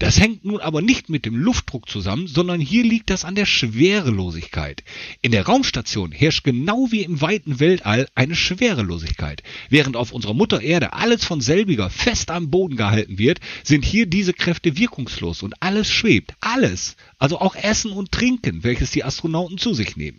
Das 0.00 0.18
hängt 0.18 0.44
nun 0.44 0.60
aber 0.60 0.82
nicht 0.82 1.08
mit 1.08 1.24
dem 1.24 1.36
Luftdruck 1.36 1.88
zusammen, 1.88 2.26
sondern 2.26 2.60
hier 2.60 2.82
liegt 2.82 3.10
das 3.10 3.24
an 3.24 3.36
der 3.36 3.46
Schwerelosigkeit. 3.46 4.82
In 5.22 5.30
der 5.30 5.46
Raumstation 5.46 6.10
herrscht 6.10 6.42
genau 6.42 6.88
wie 6.90 7.02
im 7.02 7.20
weiten 7.20 7.60
Weltall 7.60 8.08
eine 8.16 8.34
Schwerelosigkeit. 8.34 9.44
Während 9.70 9.96
auf 9.96 10.10
unserer 10.10 10.34
Mutter 10.34 10.60
Erde 10.60 10.94
alles 10.94 11.24
von 11.24 11.40
selbiger 11.40 11.90
fest 11.90 12.32
am 12.32 12.50
Boden 12.50 12.76
gehalten 12.76 13.18
wird, 13.18 13.38
sind 13.62 13.84
hier 13.84 14.06
diese 14.06 14.32
Kräfte 14.32 14.76
wirkungslos 14.76 15.44
und 15.44 15.54
alles 15.62 15.88
schwebt. 15.88 16.34
Alles. 16.40 16.96
Also 17.18 17.40
auch 17.40 17.54
Essen 17.54 17.92
und 17.92 18.10
Trinken, 18.10 18.64
welches 18.64 18.90
die 18.90 19.04
Astronauten 19.04 19.58
zu 19.58 19.74
sich 19.74 19.96
nehmen. 19.96 20.18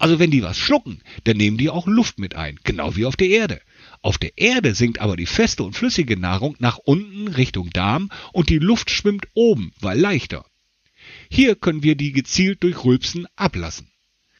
Also 0.00 0.18
wenn 0.18 0.32
die 0.32 0.42
was 0.42 0.58
schlucken, 0.58 1.00
dann 1.24 1.36
nehmen 1.36 1.58
die 1.58 1.70
auch 1.70 1.86
Luft 1.86 2.18
mit 2.18 2.34
ein, 2.34 2.58
genau 2.64 2.96
wie 2.96 3.06
auf 3.06 3.14
der 3.14 3.28
Erde. 3.28 3.60
Auf 4.02 4.16
der 4.16 4.38
Erde 4.38 4.74
sinkt 4.74 5.00
aber 5.00 5.16
die 5.16 5.26
feste 5.26 5.62
und 5.62 5.74
flüssige 5.74 6.18
Nahrung 6.18 6.56
nach 6.58 6.78
unten 6.78 7.28
Richtung 7.28 7.70
Darm 7.70 8.10
und 8.32 8.48
die 8.48 8.58
Luft 8.58 8.90
schwimmt 8.90 9.26
oben, 9.34 9.72
weil 9.80 9.98
leichter. 9.98 10.46
Hier 11.30 11.54
können 11.54 11.82
wir 11.82 11.96
die 11.96 12.12
gezielt 12.12 12.62
durch 12.62 12.84
Rülpsen 12.84 13.26
ablassen. 13.36 13.90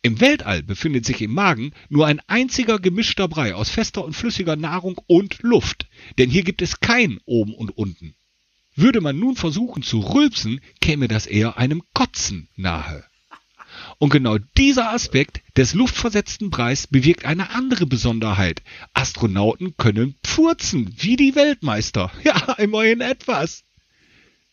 Im 0.03 0.19
Weltall 0.21 0.63
befindet 0.63 1.05
sich 1.05 1.21
im 1.21 1.35
Magen 1.35 1.73
nur 1.91 2.07
ein 2.07 2.21
einziger 2.27 2.79
gemischter 2.79 3.29
Brei 3.29 3.55
aus 3.55 3.69
fester 3.69 4.03
und 4.03 4.15
flüssiger 4.15 4.57
Nahrung 4.57 4.99
und 5.07 5.43
Luft, 5.43 5.89
denn 6.19 6.31
hier 6.31 6.43
gibt 6.43 6.63
es 6.63 6.81
kein 6.81 7.19
oben 7.27 7.55
und 7.55 7.77
unten. 7.77 8.15
Würde 8.75 9.03
man 9.03 9.19
nun 9.19 9.37
versuchen 9.37 9.83
zu 9.83 10.01
rülpsen, 10.01 10.63
käme 10.81 11.07
das 11.07 11.27
eher 11.27 11.59
einem 11.59 11.83
Kotzen 11.93 12.49
nahe. 12.57 13.05
Und 14.01 14.09
genau 14.09 14.39
dieser 14.57 14.95
Aspekt 14.95 15.43
des 15.59 15.75
luftversetzten 15.75 16.49
Breis 16.49 16.87
bewirkt 16.87 17.27
eine 17.27 17.51
andere 17.51 17.85
Besonderheit. 17.85 18.63
Astronauten 18.95 19.77
können 19.77 20.15
pfurzen, 20.25 20.95
wie 20.97 21.17
die 21.17 21.35
Weltmeister. 21.35 22.11
Ja, 22.25 22.55
immerhin 22.55 23.03
etwas. 23.03 23.63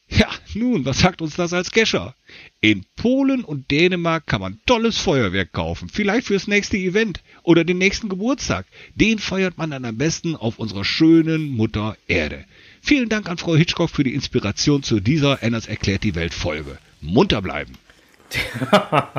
Ja, 0.10 0.28
nun, 0.54 0.84
was 0.84 1.00
sagt 1.00 1.22
uns 1.22 1.38
das 1.38 1.54
als 1.54 1.72
Gescher? 1.72 2.14
In 2.60 2.86
Polen 2.98 3.46
und 3.46 3.72
Dänemark 3.72 4.28
kann 4.28 4.42
man 4.42 4.60
tolles 4.66 4.98
Feuerwerk 4.98 5.54
kaufen, 5.54 5.88
vielleicht 5.88 6.28
fürs 6.28 6.48
nächste 6.48 6.76
Event 6.76 7.22
oder 7.44 7.64
den 7.64 7.78
nächsten 7.78 8.10
Geburtstag. 8.10 8.66
Den 8.96 9.18
feiert 9.18 9.58
man 9.58 9.72
dann 9.72 9.86
am 9.86 9.98
besten 9.98 10.36
auf 10.36 10.60
unserer 10.60 10.84
schönen 10.84 11.52
Mutter 11.52 11.96
Erde. 12.10 12.44
Vielen 12.82 13.08
Dank 13.08 13.30
an 13.30 13.38
Frau 13.38 13.56
Hitchcock 13.56 13.92
für 13.92 14.04
die 14.04 14.14
Inspiration 14.14 14.84
zu 14.84 15.00
dieser 15.00 15.42
Enners 15.42 15.68
erklärt 15.68 16.04
die 16.04 16.16
Welt 16.16 16.34
Folge. 16.34 16.80
Munter 17.00 17.42
bleiben. 17.42 17.78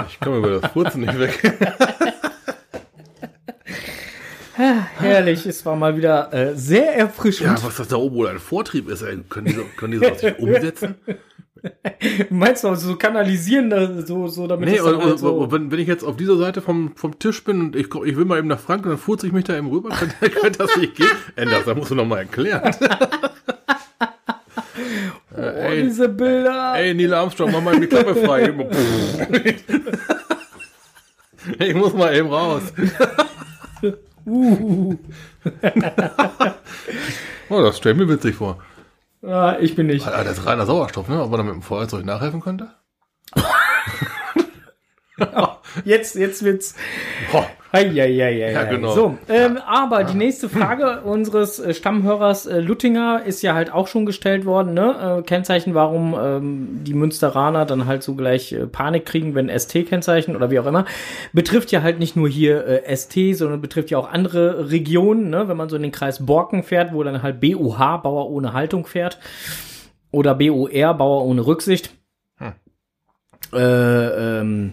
Ich 0.09 0.21
komme 0.21 0.39
über 0.39 0.61
das 0.61 0.71
Furzen 0.73 1.01
nicht 1.03 1.19
weg. 1.19 1.41
Herrlich, 4.99 5.47
es 5.47 5.65
war 5.65 5.77
mal 5.77 5.97
wieder 5.97 6.33
äh, 6.33 6.55
sehr 6.57 6.97
erfrischend. 6.97 7.59
Ja, 7.59 7.65
was 7.65 7.77
das 7.77 7.89
da 7.89 7.97
oben 7.97 8.17
wohl 8.17 8.29
ein 8.29 8.39
Vortrieb 8.41 8.89
ist, 8.89 9.03
ey. 9.03 9.19
Können 9.29 9.47
die, 9.47 9.53
so- 9.53 9.65
können 9.77 9.93
die 9.93 9.99
sowas 9.99 10.23
nicht 10.23 10.39
umsetzen? 10.41 10.97
Meinst 12.31 12.65
du, 12.65 12.75
so 12.77 12.97
kanalisieren, 12.97 14.05
so, 14.07 14.29
so 14.29 14.47
damit 14.47 14.69
Nee, 14.69 14.81
und, 14.81 15.03
halt 15.05 15.19
so... 15.19 15.51
wenn, 15.51 15.71
wenn 15.73 15.79
ich 15.81 15.89
jetzt 15.89 16.05
auf 16.05 16.17
dieser 16.17 16.37
Seite 16.37 16.61
vom, 16.63 16.93
vom 16.97 17.19
Tisch 17.19 17.43
bin 17.45 17.61
und 17.61 17.77
ich, 17.77 17.87
ich 17.87 18.17
will 18.17 18.25
mal 18.25 18.39
eben 18.39 18.49
nach 18.49 18.61
Frank 18.61 18.85
und 18.85 18.91
dann 18.91 18.99
furze 18.99 19.27
ich 19.27 19.33
mich 19.33 19.45
da 19.45 19.57
eben 19.57 19.69
rüber, 19.69 19.89
könnte, 20.21 20.31
könnte 20.41 20.59
das 20.59 20.77
nicht 20.77 20.95
gehen? 20.97 21.09
Enders, 21.37 21.65
da 21.65 21.75
musst 21.75 21.91
du 21.91 21.95
noch 21.95 22.07
mal 22.07 22.25
oh, 25.39 25.71
diese 25.75 26.09
Bilder. 26.09 26.75
Ey, 26.77 26.95
Neil 26.95 27.15
Armstrong, 27.15 27.53
mach 27.53 27.61
mal 27.61 27.79
die 27.79 27.87
Klappe 27.87 28.15
frei. 28.15 28.53
ich 31.59 31.75
muss 31.75 31.95
mal 31.95 32.15
eben 32.15 32.31
raus. 32.31 32.63
Uh. 34.31 34.95
Oh, 37.49 37.63
das 37.63 37.79
stell 37.79 37.95
mir 37.95 38.11
witzig 38.11 38.35
vor. 38.35 38.59
Ah, 39.23 39.57
ich 39.59 39.75
bin 39.75 39.87
nicht. 39.87 40.07
Das 40.07 40.39
ist 40.39 40.45
reiner 40.45 40.67
Sauerstoff, 40.67 41.09
ne? 41.09 41.23
Ob 41.23 41.31
man 41.31 41.39
da 41.39 41.45
mit 41.45 41.55
dem 41.55 41.63
Feuerzeug 41.63 42.05
nachhelfen 42.05 42.43
könnte? 42.43 42.75
Jetzt, 45.85 46.17
jetzt 46.17 46.45
wird's. 46.45 46.75
Boah. 47.31 47.47
Eieieiei. 47.71 48.53
Ja, 48.53 48.65
genau. 48.65 48.93
So, 48.93 49.19
ähm, 49.29 49.59
aber 49.59 50.05
die 50.05 50.17
nächste 50.17 50.49
Frage 50.49 51.03
unseres 51.03 51.59
äh, 51.59 51.75
Stammhörers 51.75 52.47
äh, 52.47 52.61
Luttinger 52.61 53.23
ist 53.27 53.43
ja 53.43 53.53
halt 53.55 53.73
auch 53.73 53.89
schon 53.89 54.07
gestellt 54.07 54.47
worden, 54.47 54.73
ne? 54.73 55.19
Äh, 55.19 55.23
Kennzeichen, 55.23 55.75
warum 55.75 56.17
ähm, 56.19 56.81
die 56.85 56.95
Münsteraner 56.95 57.67
dann 57.67 57.85
halt 57.85 58.03
so 58.03 58.15
gleich 58.15 58.53
äh, 58.53 58.67
Panik 58.67 59.05
kriegen, 59.05 59.35
wenn 59.35 59.51
ST-Kennzeichen 59.51 60.35
oder 60.35 60.51
wie 60.51 60.59
auch 60.59 60.67
immer. 60.67 60.87
Betrifft 61.35 61.71
ja 61.71 61.83
halt 61.83 61.99
nicht 61.99 62.17
nur 62.17 62.29
hier 62.29 62.67
äh, 62.67 62.97
ST, 62.97 63.37
sondern 63.37 63.61
betrifft 63.61 63.91
ja 63.91 63.99
auch 63.99 64.11
andere 64.11 64.71
Regionen, 64.71 65.29
ne? 65.29 65.49
Wenn 65.49 65.59
man 65.59 65.69
so 65.69 65.77
in 65.77 65.83
den 65.83 65.93
Kreis 65.93 66.25
Borken 66.25 66.63
fährt, 66.63 66.95
wo 66.95 67.03
dann 67.03 67.23
halt 67.23 67.39
BUH, 67.39 67.99
Bauer 67.99 68.31
ohne 68.31 68.55
Haltung 68.55 68.87
fährt. 68.87 69.19
Oder 70.11 70.35
BOR, 70.35 70.95
Bauer 70.95 71.27
ohne 71.27 71.47
Rücksicht. 71.47 71.91
Äh, 73.53 74.41
ähm, 74.41 74.73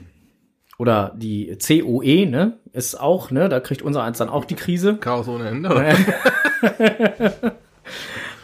oder 0.77 1.13
die 1.15 1.57
COE, 1.65 2.25
ne, 2.25 2.59
ist 2.73 2.99
auch, 2.99 3.31
ne, 3.31 3.49
da 3.49 3.59
kriegt 3.59 3.81
unser 3.81 4.03
eins 4.03 4.17
dann 4.17 4.29
auch 4.29 4.45
die 4.45 4.55
Krise. 4.55 4.97
Chaos 4.97 5.27
ohne 5.27 5.47
Ende. 5.47 5.69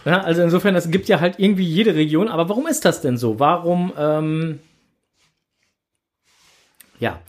Ja, 0.06 0.22
also 0.22 0.42
insofern, 0.42 0.76
es 0.76 0.90
gibt 0.90 1.08
ja 1.10 1.20
halt 1.20 1.36
irgendwie 1.40 1.66
jede 1.66 1.96
Region, 1.96 2.28
aber 2.30 2.50
warum 2.50 2.68
ist 2.68 2.86
das 2.86 3.02
denn 3.02 3.18
so? 3.18 3.40
Warum, 3.40 3.92
ähm, 3.98 4.60
ja. 7.00 7.20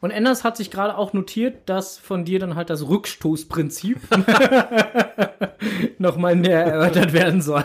Und 0.00 0.12
Enders 0.12 0.44
hat 0.44 0.56
sich 0.56 0.70
gerade 0.70 0.96
auch 0.96 1.12
notiert, 1.12 1.68
dass 1.68 1.98
von 1.98 2.24
dir 2.24 2.38
dann 2.38 2.54
halt 2.54 2.70
das 2.70 2.88
Rückstoßprinzip 2.88 3.98
nochmal 5.98 6.36
näher 6.36 6.64
erörtert 6.64 7.12
werden 7.12 7.42
soll. 7.42 7.64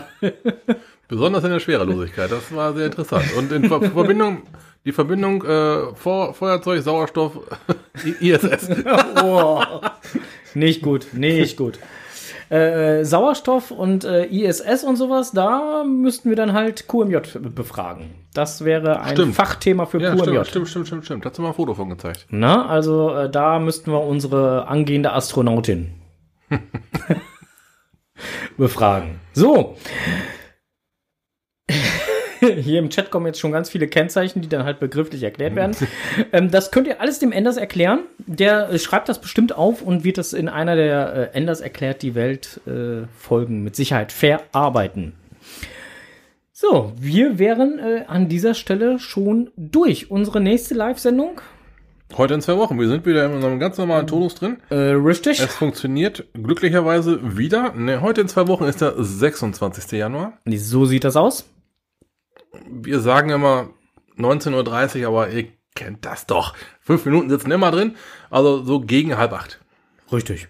Besonders 1.06 1.44
in 1.44 1.50
der 1.50 1.60
Schwerelosigkeit. 1.60 2.32
Das 2.32 2.52
war 2.54 2.74
sehr 2.74 2.86
interessant. 2.86 3.24
Und 3.38 3.52
in 3.52 3.68
Ver 3.68 3.80
Verbindung, 3.82 4.42
die 4.84 4.92
Verbindung 4.92 5.42
äh, 5.44 5.94
Vor 5.94 6.34
Feuerzeug, 6.34 6.82
Sauerstoff, 6.82 7.38
ISS. 8.20 8.68
Oh, 9.22 9.60
nicht 10.54 10.82
gut, 10.82 11.08
nicht 11.14 11.56
gut. 11.56 11.78
Äh, 12.50 13.04
Sauerstoff 13.04 13.70
und 13.70 14.04
äh, 14.04 14.26
ISS 14.26 14.84
und 14.84 14.96
sowas, 14.96 15.32
da 15.32 15.82
müssten 15.84 16.28
wir 16.28 16.36
dann 16.36 16.52
halt 16.52 16.86
QMJ 16.86 17.16
befragen. 17.54 18.10
Das 18.34 18.64
wäre 18.64 19.00
ein 19.00 19.14
Stimmt. 19.16 19.34
Fachthema 19.34 19.86
für 19.86 20.00
Ja, 20.00 20.14
QMJ. 20.14 20.22
stimmt, 20.44 20.46
stimmt, 20.48 20.68
stimmt, 20.68 20.86
stimmt, 20.86 21.04
stimmt. 21.06 21.26
Hast 21.26 21.38
du 21.38 21.42
mal 21.42 21.48
ein 21.48 21.54
Foto 21.54 21.74
von 21.74 21.88
gezeigt? 21.88 22.26
Na, 22.30 22.66
also 22.66 23.14
äh, 23.14 23.30
da 23.30 23.58
müssten 23.58 23.90
wir 23.90 24.00
unsere 24.02 24.68
angehende 24.68 25.12
Astronautin 25.12 25.94
befragen. 28.56 29.20
So. 29.32 29.76
Hier 32.56 32.78
im 32.78 32.90
Chat 32.90 33.10
kommen 33.10 33.26
jetzt 33.26 33.40
schon 33.40 33.52
ganz 33.52 33.70
viele 33.70 33.88
Kennzeichen, 33.88 34.42
die 34.42 34.48
dann 34.48 34.64
halt 34.64 34.80
begrifflich 34.80 35.22
erklärt 35.22 35.54
werden. 35.54 35.76
ähm, 36.32 36.50
das 36.50 36.70
könnt 36.70 36.86
ihr 36.86 37.00
alles 37.00 37.18
dem 37.18 37.32
Enders 37.32 37.56
erklären. 37.56 38.00
Der 38.18 38.70
äh, 38.70 38.78
schreibt 38.78 39.08
das 39.08 39.20
bestimmt 39.20 39.56
auf 39.56 39.82
und 39.82 40.04
wird 40.04 40.18
das 40.18 40.32
in 40.32 40.48
einer 40.48 40.76
der 40.76 41.32
äh, 41.32 41.36
Enders 41.36 41.60
erklärt 41.60 42.02
die 42.02 42.14
Welt 42.14 42.60
äh, 42.66 43.06
Folgen 43.18 43.62
mit 43.62 43.76
Sicherheit 43.76 44.12
verarbeiten. 44.12 45.14
So, 46.52 46.92
wir 46.96 47.38
wären 47.38 47.78
äh, 47.78 48.04
an 48.06 48.28
dieser 48.28 48.54
Stelle 48.54 48.98
schon 48.98 49.50
durch. 49.56 50.10
Unsere 50.10 50.40
nächste 50.40 50.74
Live-Sendung. 50.74 51.40
Heute 52.16 52.34
in 52.34 52.40
zwei 52.40 52.56
Wochen. 52.56 52.78
Wir 52.78 52.86
sind 52.86 53.04
wieder 53.06 53.26
in 53.26 53.32
unserem 53.32 53.58
ganz 53.58 53.76
normalen 53.76 54.06
Tonus 54.06 54.36
drin. 54.36 54.58
Äh, 54.70 54.74
richtig. 54.74 55.40
Es 55.40 55.54
funktioniert 55.54 56.24
glücklicherweise 56.32 57.36
wieder. 57.36 57.72
Ne, 57.72 58.00
heute 58.02 58.20
in 58.20 58.28
zwei 58.28 58.46
Wochen 58.46 58.64
ist 58.64 58.80
der 58.80 58.94
26. 58.96 59.98
Januar. 59.98 60.38
So 60.46 60.84
sieht 60.84 61.02
das 61.02 61.16
aus. 61.16 61.44
Wir 62.68 63.00
sagen 63.00 63.30
immer 63.30 63.70
19.30 64.18 65.00
Uhr, 65.02 65.08
aber 65.08 65.30
ihr 65.30 65.48
kennt 65.74 66.04
das 66.04 66.26
doch. 66.26 66.54
Fünf 66.80 67.04
Minuten 67.04 67.28
sitzen 67.30 67.50
immer 67.50 67.70
drin. 67.70 67.96
Also 68.30 68.62
so 68.62 68.80
gegen 68.80 69.16
halb 69.16 69.32
acht. 69.32 69.60
Richtig. 70.12 70.48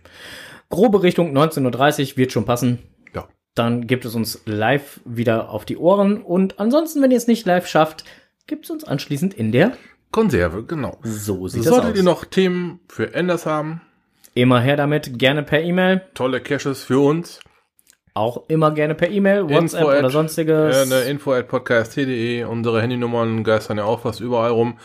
Grobe 0.70 1.02
Richtung 1.02 1.36
19.30 1.36 2.12
Uhr 2.12 2.16
wird 2.18 2.32
schon 2.32 2.44
passen. 2.44 2.78
Ja. 3.14 3.28
Dann 3.54 3.86
gibt 3.86 4.04
es 4.04 4.14
uns 4.14 4.42
live 4.46 5.00
wieder 5.04 5.50
auf 5.50 5.64
die 5.64 5.76
Ohren. 5.76 6.22
Und 6.22 6.58
ansonsten, 6.58 7.00
wenn 7.02 7.10
ihr 7.10 7.16
es 7.16 7.26
nicht 7.26 7.46
live 7.46 7.66
schafft, 7.66 8.04
gibt 8.46 8.64
es 8.64 8.70
uns 8.70 8.84
anschließend 8.84 9.32
in 9.34 9.52
der. 9.52 9.76
Konserve, 10.10 10.64
genau. 10.64 10.98
So 11.02 11.48
sieht 11.48 11.60
das 11.64 11.68
Solltet 11.70 11.92
aus. 11.92 11.96
ihr 11.96 12.02
noch 12.02 12.24
Themen 12.24 12.80
für 12.88 13.14
Enders 13.14 13.46
haben, 13.46 13.80
Immer 14.36 14.60
her 14.60 14.76
damit, 14.76 15.16
gerne 15.18 15.44
per 15.44 15.62
E-Mail. 15.62 16.02
tolle 16.14 16.40
Caches 16.40 16.82
für 16.82 16.98
uns, 16.98 17.38
Auch 18.16 18.42
immer 18.46 18.70
gerne 18.70 18.94
per 18.94 19.10
E-Mail, 19.10 19.48
WhatsApp 19.50 19.80
Info 19.80 19.90
oder 19.90 20.04
at- 20.06 20.12
sonstiges. 20.12 20.88
Ne, 20.88 21.00
info 21.02 21.32
at 21.32 21.48
podcast.de. 21.48 22.44
Unsere 22.44 22.80
Handynummern 22.80 23.42
geistern 23.42 23.78
ja 23.78 23.84
auch 23.84 24.00
fast 24.00 24.20
überall 24.20 24.52
rum. 24.52 24.78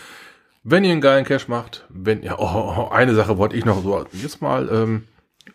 Wenn 0.64 0.84
ihr 0.84 0.92
einen 0.92 1.02
geilen 1.02 1.26
Cash 1.26 1.48
macht, 1.48 1.86
wenn 1.90 2.24
ja, 2.24 2.36
oh, 2.40 2.44
oh, 2.44 2.90
eine 2.92 3.14
Sache 3.14 3.38
wollte 3.38 3.56
ich 3.56 3.66
noch 3.66 3.82
so 3.84 4.04
jetzt 4.14 4.42
mal, 4.42 4.68
ähm, 4.72 5.04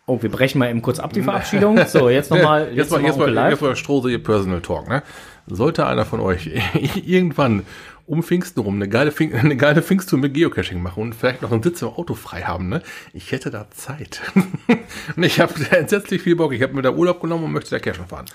Oh, 0.07 0.19
wir 0.21 0.31
brechen 0.31 0.59
mal 0.59 0.71
eben 0.71 0.83
kurz 0.83 0.99
ab 0.99 1.13
die 1.13 1.23
Verabschiedung. 1.25 1.79
So, 1.87 2.09
jetzt 2.11 2.31
nochmal, 2.31 2.69
jetzt 2.75 2.91
mal, 2.91 3.03
jetzt 3.03 3.19
mal, 3.19 3.51
jetzt 3.51 3.61
mal 3.63 3.75
Strose 3.77 4.11
ihr 4.11 4.23
Personal 4.23 4.61
Talk, 4.61 4.89
ne? 4.89 5.03
Sollte 5.47 5.87
einer 5.87 6.05
von 6.05 6.21
euch 6.21 6.51
irgendwann 7.05 7.65
um 8.07 8.23
Pfingsten 8.23 8.61
rum 8.61 8.77
eine 8.77 8.89
geile, 8.89 9.13
Pfing 9.13 9.35
eine 9.35 9.57
geile 9.57 9.83
Pfingsttour 9.83 10.19
mit 10.19 10.35
Geocaching 10.35 10.83
machen 10.83 11.03
und 11.03 11.15
vielleicht 11.15 11.43
noch 11.43 11.53
einen 11.53 11.63
Sitz 11.63 11.83
im 11.83 11.89
Auto 11.89 12.15
frei 12.15 12.43
haben, 12.43 12.69
ne? 12.69 12.83
Ich 13.13 13.33
hätte 13.33 13.51
da 13.51 13.71
Zeit. 13.71 14.21
und 15.17 15.23
ich 15.23 15.41
habe 15.41 15.55
entsetzlich 15.71 16.23
viel 16.23 16.37
Bock. 16.37 16.53
Ich 16.53 16.63
habe 16.63 16.75
mir 16.75 16.83
da 16.83 16.93
Urlaub 16.93 17.21
genommen 17.21 17.45
und 17.45 17.53
möchte 17.53 17.71
da 17.71 17.79
Cashen 17.79 18.07
fahren. 18.07 18.27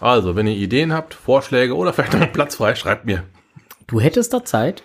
Also, 0.00 0.36
wenn 0.36 0.46
ihr 0.46 0.56
Ideen 0.56 0.92
habt, 0.92 1.14
Vorschläge 1.14 1.74
oder 1.74 1.92
vielleicht 1.92 2.12
noch 2.12 2.20
einen 2.20 2.32
Platz 2.32 2.56
frei, 2.56 2.74
schreibt 2.74 3.06
mir. 3.06 3.24
Du 3.86 4.00
hättest 4.00 4.32
da 4.32 4.44
Zeit? 4.44 4.82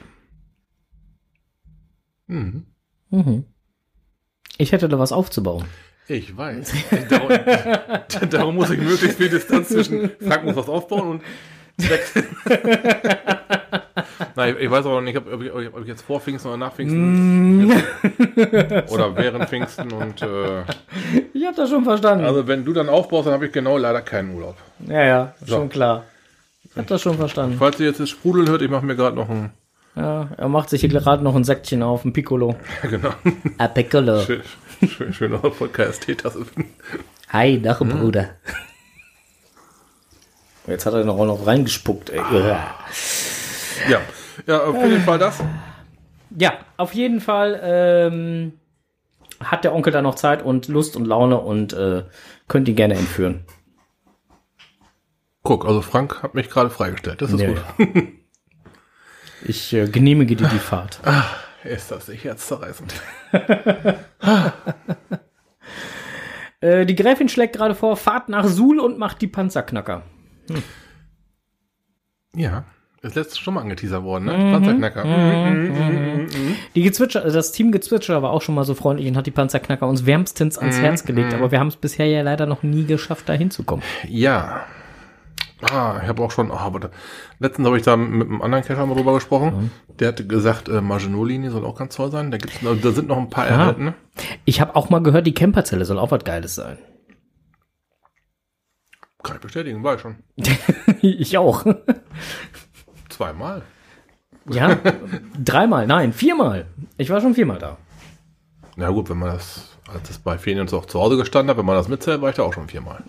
Mhm. 2.28 2.66
Mhm. 3.10 3.46
Ich 4.58 4.72
hätte 4.72 4.88
da 4.88 4.98
was 5.00 5.12
aufzubauen. 5.12 5.66
Ich 6.08 6.36
weiß. 6.36 6.74
darum, 7.10 7.30
darum 8.30 8.56
muss 8.56 8.70
ich 8.70 8.80
möglichst 8.80 9.18
viel 9.18 9.30
Distanz 9.30 9.70
zwischen 9.70 10.12
Frank 10.20 10.46
muss 10.46 10.56
was 10.56 10.70
aufbauen 10.70 11.08
und. 11.08 11.24
Nein, 14.36 14.56
ich 14.60 14.70
weiß 14.72 14.86
auch 14.86 14.92
noch 14.96 15.02
nicht, 15.02 15.18
ob, 15.18 15.32
ob, 15.32 15.42
ich, 15.42 15.52
ob 15.52 15.82
ich 15.82 15.88
jetzt 15.88 16.02
vor 16.04 16.20
Pfingsten 16.22 16.48
oder 16.50 16.58
nach 16.58 16.74
Pfingsten 16.74 17.72
oder 18.90 19.16
während 19.16 19.50
Pfingsten 19.50 19.92
und 19.92 20.22
äh, 20.22 20.62
Ich 21.34 21.46
hab 21.46 21.56
das 21.56 21.70
schon 21.70 21.84
verstanden. 21.84 22.26
also 22.26 22.48
wenn 22.48 22.64
du 22.66 22.74
dann 22.74 22.90
aufbaust, 22.90 23.28
dann 23.28 23.34
habe 23.34 23.48
ich 23.48 23.52
genau 23.52 23.78
leider 23.78 24.02
keinen 24.02 24.34
Urlaub. 24.36 24.56
ja, 24.88 25.04
ja, 25.04 25.34
So. 25.46 25.56
schon 25.58 25.70
klar. 25.70 26.06
Ich 26.64 26.78
hab 26.78 26.88
das 26.88 27.02
schon 27.02 27.18
verstanden. 27.18 27.58
Falls 27.60 27.80
ihr 27.80 27.88
jetzt 27.88 28.00
das 28.00 28.10
Sprudeln 28.10 28.48
hört, 28.48 28.62
ich 28.62 28.70
mache 28.70 28.86
mir 28.86 28.96
gerade 28.96 29.16
noch 29.18 29.30
ein 29.30 29.52
Ja, 29.96 30.30
er 30.38 30.48
macht 30.48 30.70
sich 30.70 30.80
hier 30.82 30.90
gerade 30.90 31.24
noch 31.24 31.36
ein 31.36 31.44
Säckchen 31.44 31.84
auf, 31.84 32.06
ein 32.06 32.14
Piccolo. 32.14 32.56
genau 32.90 33.10
A 33.58 33.68
Piccolo. 33.68 34.22
schön, 34.22 34.42
schön, 34.88 35.14
schön 35.14 35.34
auf 35.36 35.58
Podcast-Teetasse. 35.58 36.46
Hi, 37.30 37.62
Dach, 37.62 37.80
Bruder. 37.80 38.30
Jetzt 40.68 40.86
hat 40.86 40.94
er 40.94 41.04
noch, 41.04 41.18
auch 41.18 41.26
noch 41.26 41.46
reingespuckt. 41.48 42.10
Ey. 42.12 42.22
Ja, 43.90 44.00
ja, 44.48 44.64
auf 44.64 44.76
jeden 44.76 45.02
Fall 45.02 45.20
das. 45.20 45.44
Ja, 46.38 46.54
auf 46.78 46.94
jeden 46.94 47.20
Fall 47.22 47.60
ähm, 47.64 48.54
hat 49.40 49.64
der 49.64 49.74
Onkel 49.74 49.92
da 49.92 50.02
noch 50.02 50.16
Zeit 50.16 50.44
und 50.44 50.68
Lust 50.68 50.96
und 50.96 51.06
Laune 51.06 51.40
und 51.40 51.74
äh, 51.74 52.04
könnt 52.48 52.68
ihn 52.70 52.76
gerne 52.76 52.96
entführen. 52.96 53.46
Guck, 55.44 55.66
also 55.66 55.82
Frank 55.82 56.22
hat 56.24 56.36
mich 56.36 56.50
gerade 56.50 56.70
freigestellt. 56.70 57.22
Das 57.22 57.32
ist 57.32 57.40
Ja, 57.40 57.48
gut. 57.50 57.64
Ich 59.44 59.74
äh, 59.74 59.88
genehmige 59.88 60.36
dir 60.36 60.48
die 60.48 60.60
Fahrt. 60.60 61.00
Ist 61.64 61.92
das 61.92 62.08
nicht 62.08 62.24
herzzerreißend? 62.24 62.94
Äh, 66.64 66.86
die 66.86 66.96
Gräfin 66.96 67.28
schlägt 67.28 67.56
gerade 67.56 67.74
vor, 67.74 67.98
fahrt 67.98 68.30
nach 68.30 68.46
Suhl 68.46 68.80
und 68.80 69.00
macht 69.00 69.20
die 69.24 69.28
Panzerknacker. 69.28 70.04
Ja, 72.36 72.66
ist 73.02 73.16
letztes 73.16 73.40
schon 73.40 73.56
mal 73.56 73.62
angeteasert 73.62 74.04
worden, 74.04 74.26
Mhm. 74.26 74.30
ne? 74.32 74.52
Panzerknacker. 74.52 75.04
Die 76.76 76.82
Gezwitscher, 76.84 77.24
also 77.24 77.36
das 77.36 77.52
Team 77.52 77.72
Gezwitscher 77.72 78.22
war 78.22 78.32
auch 78.32 78.42
schon 78.42 78.54
mal 78.56 78.64
so 78.64 78.76
freundlich 78.76 79.08
und 79.08 79.18
hat 79.18 79.26
die 79.26 79.32
Panzerknacker 79.32 79.88
uns 79.88 80.06
wärmstens 80.06 80.58
ans 80.58 80.80
Herz 80.80 81.04
gelegt, 81.04 81.34
aber 81.34 81.52
wir 81.52 81.60
haben 81.60 81.68
es 81.68 81.76
bisher 81.76 82.06
ja 82.06 82.22
leider 82.22 82.46
noch 82.46 82.64
nie 82.64 82.86
geschafft, 82.86 83.28
da 83.30 83.34
hinzukommen. 83.34 83.84
Ja. 84.08 84.66
Ah, 85.72 86.00
ich 86.02 86.08
habe 86.10 86.24
auch 86.24 86.32
schon, 86.32 86.52
ah, 86.52 86.72
da, 86.80 86.90
letztens 87.40 87.68
habe 87.68 87.78
ich 87.78 87.84
da 87.84 87.96
mit 87.96 88.28
einem 88.28 88.42
anderen 88.42 88.64
Cacher 88.64 88.84
mal 88.86 88.96
drüber 88.96 89.14
gesprochen. 89.14 89.70
Der 90.00 90.08
hatte 90.08 90.26
gesagt, 90.26 90.70
äh, 90.70 90.82
Maginot-Linie 90.82 91.52
soll 91.52 91.66
auch 91.66 91.76
ganz 91.78 91.96
toll 91.96 92.10
sein. 92.12 92.32
Da 92.32 92.38
gibt's, 92.38 92.58
da 92.62 92.92
sind 92.92 93.08
noch 93.08 93.18
ein 93.18 93.30
paar 93.30 93.46
erhalten. 93.46 93.86
Ne? 93.86 93.94
Ich 94.46 94.60
habe 94.60 94.76
auch 94.76 94.90
mal 94.90 95.04
gehört, 95.04 95.28
die 95.28 95.34
Camperzelle 95.36 95.86
soll 95.86 96.00
auch 96.00 96.10
was 96.10 96.24
Geiles 96.24 96.56
sein. 96.56 96.80
Kann 99.22 99.36
ich 99.36 99.42
bestätigen, 99.44 99.84
war 99.84 99.96
ich 99.96 100.02
schon. 100.02 100.16
ich 101.04 101.38
auch. 101.38 101.64
Zweimal. 103.22 103.62
ja, 104.50 104.80
dreimal, 105.44 105.86
nein, 105.86 106.12
viermal. 106.12 106.66
Ich 106.98 107.12
war 107.12 107.22
schon 107.22 107.36
viermal 107.36 107.60
da. 107.60 107.78
Na 108.76 108.90
gut, 108.90 109.12
wenn 109.12 109.20
man 109.20 109.34
das, 109.34 109.78
als 109.94 110.10
es 110.10 110.18
bei 110.18 110.40
vielen 110.40 110.60
uns 110.60 110.74
auch 110.74 110.88
zu 110.88 111.00
Hause 111.00 111.18
gestanden 111.18 111.52
hat, 111.52 111.58
wenn 111.60 111.66
man 111.68 111.76
das 111.76 111.88
mitzählt, 111.88 112.20
war 112.22 112.32
ich 112.32 112.36
da 112.38 112.42
auch 112.42 112.54
schon 112.54 112.68
viermal. 112.68 113.04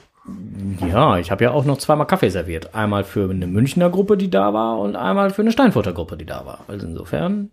Ja, 0.86 1.16
ich 1.16 1.30
habe 1.30 1.44
ja 1.44 1.50
auch 1.52 1.64
noch 1.64 1.78
zweimal 1.78 2.06
Kaffee 2.06 2.28
serviert. 2.28 2.74
Einmal 2.74 3.04
für 3.04 3.30
eine 3.30 3.46
Münchner 3.46 3.88
Gruppe, 3.88 4.18
die 4.18 4.28
da 4.28 4.52
war, 4.52 4.78
und 4.80 4.96
einmal 4.96 5.30
für 5.30 5.40
eine 5.40 5.50
Steinfurter 5.50 5.94
Gruppe, 5.94 6.18
die 6.18 6.26
da 6.26 6.44
war. 6.44 6.58
Also 6.68 6.86
insofern. 6.86 7.50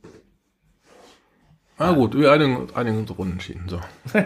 Ah 1.78 1.93
gut, 1.93 2.14
wir 2.14 2.30
einigen, 2.34 2.68
einigen 2.76 2.97
uns 2.97 3.12
Unentschieden. 3.12 3.70
So. 3.70 3.80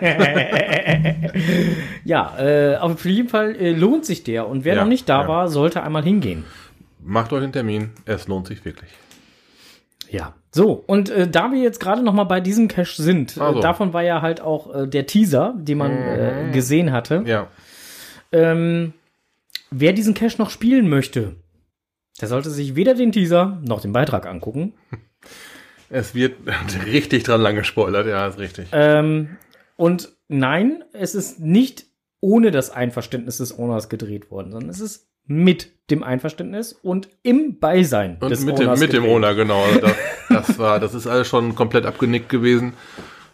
Ja, 2.04 2.38
äh, 2.40 2.78
auf 2.78 3.06
jeden 3.06 3.30
Fall 3.30 3.56
äh, 3.56 3.72
lohnt 3.72 4.06
sich 4.06 4.24
der. 4.24 4.48
Und 4.48 4.66
wer 4.66 4.74
Ja, 4.76 4.82
noch 4.82 4.90
nicht 4.90 5.08
da 5.08 5.22
ja. 5.22 5.28
war, 5.28 5.48
sollte 5.50 5.84
einmal 5.84 6.04
hingehen. 6.04 6.46
Macht 7.04 7.34
euch 7.34 7.44
einen 7.44 7.54
Termin, 7.54 7.92
es 8.06 8.28
lohnt 8.28 8.48
sich 8.48 8.64
wirklich. 8.66 8.90
Ja. 10.10 10.36
So, 10.52 10.84
und 10.86 11.10
äh, 11.10 11.28
da 11.28 11.52
wir 11.52 11.60
jetzt 11.60 11.80
gerade 11.80 12.04
noch 12.04 12.14
mal 12.14 12.26
bei 12.26 12.40
diesem 12.40 12.68
Cache 12.68 13.02
sind, 13.02 13.38
Also. 13.40 13.60
äh, 13.60 13.62
davon 13.62 13.94
war 13.94 14.04
ja 14.04 14.22
halt 14.22 14.42
auch 14.42 14.74
äh, 14.74 14.88
der 14.88 15.08
Teaser, 15.08 15.56
den 15.58 15.80
man 15.80 15.92
äh, 15.92 16.52
gesehen 16.54 16.92
hatte. 16.92 17.24
Ja. 17.26 17.48
Ähm, 18.32 18.94
wer 19.72 19.94
diesen 19.94 20.14
Cache 20.14 20.38
noch 20.38 20.52
spielen 20.52 20.88
möchte, 20.88 21.36
der 22.22 22.28
sollte 22.28 22.52
sich 22.52 22.76
weder 22.76 22.94
den 22.94 23.12
Teaser 23.12 23.60
noch 23.64 23.82
den 23.82 23.94
Beitrag 23.94 24.26
angucken. 24.26 24.74
Es 25.90 26.16
wird 26.16 26.38
richtig 26.88 27.22
dran 27.22 27.42
lang 27.42 27.56
gespoilert, 27.56 28.08
ja, 28.08 28.26
ist 28.26 28.40
richtig. 28.40 28.68
Ähm, 28.72 29.38
und 29.76 30.12
nein, 30.28 30.84
es 30.94 31.14
ist 31.14 31.40
nicht 31.40 31.86
ohne 32.20 32.50
das 32.50 32.72
Einverständnis 32.72 33.38
des 33.38 33.60
Owners 33.60 33.90
gedreht 33.90 34.32
worden, 34.32 34.52
sondern 34.52 34.72
es 34.72 34.80
ist 34.80 35.08
mit 35.26 35.72
dem 35.90 36.04
Einverständnis 36.04 36.74
und 36.74 37.10
im 37.24 37.60
Beisein 37.60 38.18
Und 38.20 38.30
des 38.30 38.44
mit 38.46 38.58
dem, 38.58 38.80
mit 38.80 38.94
dem. 38.94 39.06
Owner, 39.06 39.36
genau. 39.36 39.62
Also 39.64 39.80
das, 39.82 39.96
das 40.30 40.60
war, 40.60 40.80
das 40.80 40.94
ist 40.94 41.08
alles 41.08 41.28
schon 41.28 41.56
komplett 41.56 41.86
abgenickt 41.86 42.30
gewesen. 42.30 42.74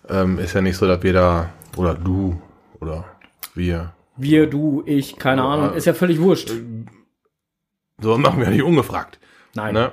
Ähm, 0.10 0.40
ist 0.40 0.54
ja 0.54 0.62
nicht 0.62 0.78
so, 0.78 0.88
dass 0.88 1.04
wir 1.04 1.14
da, 1.14 1.50
oder 1.78 1.94
du, 1.94 2.42
oder 2.82 3.06
wir, 3.54 3.94
Wir, 4.18 4.48
du, 4.48 4.84
ich, 4.86 5.18
keine 5.18 5.42
Ja. 5.42 5.48
Ahnung, 5.50 5.74
ist 5.76 5.86
ja 5.86 5.94
völlig 5.94 6.20
wurscht. 6.20 6.52
so 8.02 8.18
machen 8.18 8.40
wir 8.40 8.46
ja 8.46 8.52
nicht 8.52 8.64
ungefragt. 8.64 9.20
Nein. 9.54 9.74
Ne? 9.74 9.92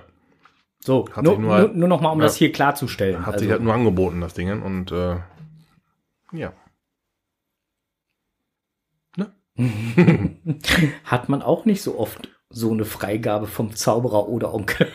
So, 0.81 1.07
Hat 1.13 1.25
nur, 1.25 1.39
nur 1.39 1.53
halt- 1.55 1.75
nur 1.77 1.89
noch 1.89 2.01
mal, 2.01 2.11
um 2.11 2.21
Ja. 2.21 2.25
das 2.27 2.37
hier 2.37 2.53
klarzustellen. 2.53 3.27
Hat 3.27 3.35
Also, 3.35 3.45
sich 3.45 3.51
halt 3.53 3.63
nur 3.63 3.75
angeboten, 3.75 4.21
das 4.21 4.35
Ding. 4.35 4.63
Und 4.63 4.93
äh, 4.93 5.17
ja. 6.33 6.53
hat 11.05 11.29
man 11.29 11.43
auch 11.43 11.65
nicht 11.65 11.83
so 11.83 11.99
oft 11.99 12.29
so 12.49 12.73
eine 12.73 12.85
Freigabe 12.85 13.47
vom 13.47 13.75
Zauberer 13.75 14.29
oder 14.29 14.55
Onkel. 14.55 14.89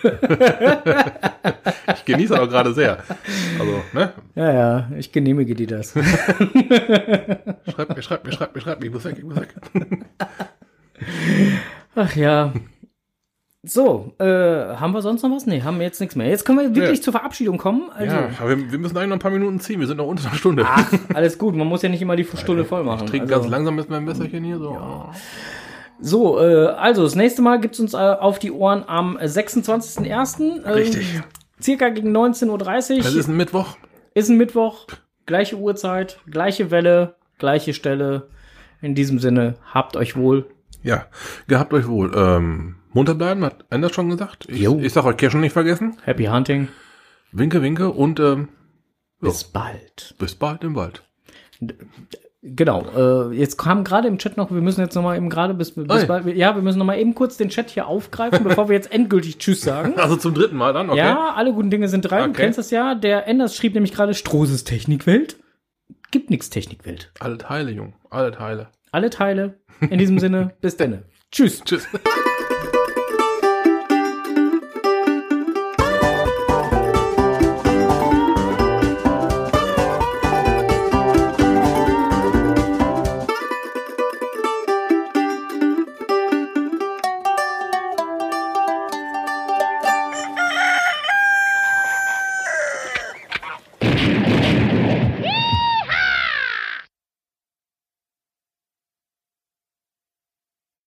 Ich 1.95 2.05
genieße 2.05 2.41
auch 2.41 2.47
gerade 2.47 2.73
sehr. 2.73 3.03
Also, 3.59 3.83
ne? 3.93 4.13
ja, 4.35 4.53
ja, 4.53 4.91
ich 4.97 5.11
genehmige 5.11 5.53
dir 5.53 5.67
das. 5.67 5.91
Schreibt 5.91 7.95
mir, 7.95 8.01
schreibt 8.01 8.25
mir, 8.25 8.31
schreibt 8.31 8.55
mir, 8.55 8.61
schreibt 8.61 8.81
mir, 8.81 8.87
ich 8.87 8.93
muss 8.93 9.03
weg, 9.03 9.15
ich 9.17 9.23
muss 9.23 9.35
weg. 9.35 9.53
Ach 11.95 12.15
ja. 12.15 12.53
So, 13.63 14.13
äh, 14.17 14.23
haben 14.25 14.91
wir 14.93 15.03
sonst 15.03 15.21
noch 15.21 15.29
was? 15.29 15.45
Nee, 15.45 15.61
haben 15.61 15.77
wir 15.77 15.85
jetzt 15.85 15.99
nichts 15.99 16.15
mehr. 16.15 16.27
Jetzt 16.27 16.45
können 16.45 16.57
wir 16.57 16.75
wirklich 16.75 16.97
Ja. 16.97 17.03
zur 17.03 17.13
Verabschiedung 17.13 17.59
kommen. 17.59 17.91
Also, 17.93 18.15
Ja, 18.15 18.29
aber 18.39 18.49
wir, 18.57 18.71
wir 18.71 18.79
müssen 18.79 18.97
eigentlich 18.97 19.09
noch 19.09 19.17
ein 19.17 19.19
paar 19.19 19.29
Minuten 19.31 19.59
ziehen. 19.59 19.79
Wir 19.79 19.85
sind 19.85 19.97
noch 19.97 20.07
unter 20.07 20.27
einer 20.27 20.35
Stunde. 20.35 20.63
ach, 20.67 20.91
alles 21.13 21.37
gut. 21.37 21.55
Man 21.55 21.67
muss 21.67 21.83
ja 21.83 21.89
nicht 21.89 22.01
immer 22.01 22.15
die 22.15 22.23
Stunde 22.25 22.65
voll 22.65 22.83
machen. 22.83 23.03
Ich 23.05 23.11
trinke 23.11 23.27
Also- 23.27 23.41
ganz 23.43 23.51
langsam 23.51 23.75
mit 23.75 23.87
meinem 23.89 24.05
Messerchen 24.05 24.43
hier. 24.43 24.57
So. 24.57 24.77
So, 25.99 26.39
äh, 26.39 26.65
also 26.69 27.03
das 27.03 27.13
nächste 27.13 27.43
Mal 27.43 27.59
gibt's 27.59 27.79
uns 27.79 27.93
äh, 27.93 27.97
auf 27.97 28.39
die 28.39 28.51
Ohren 28.51 28.83
am 28.87 29.15
26.01. 29.17 30.63
Äh, 30.63 30.69
Richtig. 30.71 31.21
Circa 31.61 31.89
gegen 31.89 32.17
19.30 32.17 32.49
Uhr. 32.97 33.03
Das 33.03 33.13
ist 33.13 33.27
ein 33.27 33.37
Mittwoch. 33.37 33.77
Ist 34.15 34.29
ein 34.29 34.37
Mittwoch, 34.37 34.87
gleiche 35.27 35.57
Uhrzeit, 35.57 36.19
gleiche 36.29 36.71
Welle, 36.71 37.13
gleiche 37.37 37.75
Stelle. 37.75 38.27
In 38.81 38.95
diesem 38.95 39.19
Sinne, 39.19 39.53
habt 39.71 39.95
euch 39.95 40.15
wohl. 40.17 40.47
Ja, 40.81 41.05
gehabt 41.47 41.71
euch 41.75 41.87
wohl. 41.87 42.11
Ähm, 42.15 42.77
munter 42.93 43.15
bleiben, 43.15 43.43
hat 43.45 43.65
Anders 43.69 43.93
schon 43.93 44.09
gesagt. 44.09 44.45
Ich, 44.49 44.59
Jo. 44.61 44.79
ich 44.81 44.91
sag 44.93 45.05
euch 45.05 45.17
Cashen 45.17 45.41
nicht 45.41 45.53
vergessen. 45.53 45.97
Happy 46.03 46.25
Hunting. 46.25 46.67
Winke, 47.31 47.61
winke 47.61 47.89
und 47.91 48.19
ähm, 48.19 48.49
Bis 49.19 49.43
bald. 49.43 50.15
bis 50.19 50.35
bald 50.35 50.63
im 50.63 50.75
Wald. 50.75 51.03
Genau. 52.43 53.29
Äh, 53.29 53.35
jetzt 53.35 53.57
kam 53.57 53.83
gerade 53.83 54.07
im 54.07 54.17
Chat 54.17 54.35
noch, 54.35 54.49
wir 54.51 54.61
müssen 54.61 54.81
jetzt 54.81 54.95
noch 54.95 55.03
mal 55.03 55.15
eben 55.15 55.29
gerade 55.29 55.53
bis, 55.53 55.71
bis 55.75 55.87
Oi. 55.89 56.05
bald, 56.07 56.25
ja, 56.35 56.55
wir 56.55 56.63
müssen 56.63 56.79
noch 56.79 56.85
mal 56.85 56.97
eben 56.97 57.13
kurz 57.13 57.37
den 57.37 57.49
Chat 57.49 57.69
hier 57.69 57.85
aufgreifen, 57.87 58.43
bevor 58.43 58.67
wir 58.67 58.75
jetzt 58.75 58.91
endgültig 58.93 59.37
Tschüss 59.37 59.61
sagen. 59.61 59.93
Also 59.99 60.15
zum 60.15 60.33
dritten 60.33 60.55
Mal 60.57 60.73
dann, 60.73 60.89
okay. 60.89 60.97
Ja, 60.99 61.33
alle 61.35 61.53
guten 61.53 61.69
Dinge 61.69 61.87
sind 61.87 62.01
drei. 62.01 62.23
Du 62.23 62.29
Okay. 62.31 62.41
kennst 62.41 62.57
das 62.57 62.71
ja. 62.71 62.95
Der 62.95 63.27
Enders 63.27 63.55
schrieb 63.55 63.75
nämlich 63.75 63.93
gerade 63.93 64.13
Strohses 64.15 64.63
Technikwelt. 64.63 65.37
Gibt 66.09 66.29
nix 66.31 66.49
Technikwelt. 66.49 67.11
Alle 67.19 67.37
Teile, 67.37 67.71
Jung. 67.71 67.93
Alle 68.09 68.31
Teile. 68.31 68.69
alle 68.91 69.09
Teile. 69.11 69.59
In 69.79 69.99
diesem 69.99 70.17
Sinne, 70.19 70.55
bis 70.61 70.75
denne. 70.77 71.03
Tschüss. 71.31 71.61
Tschüss. 71.63 71.87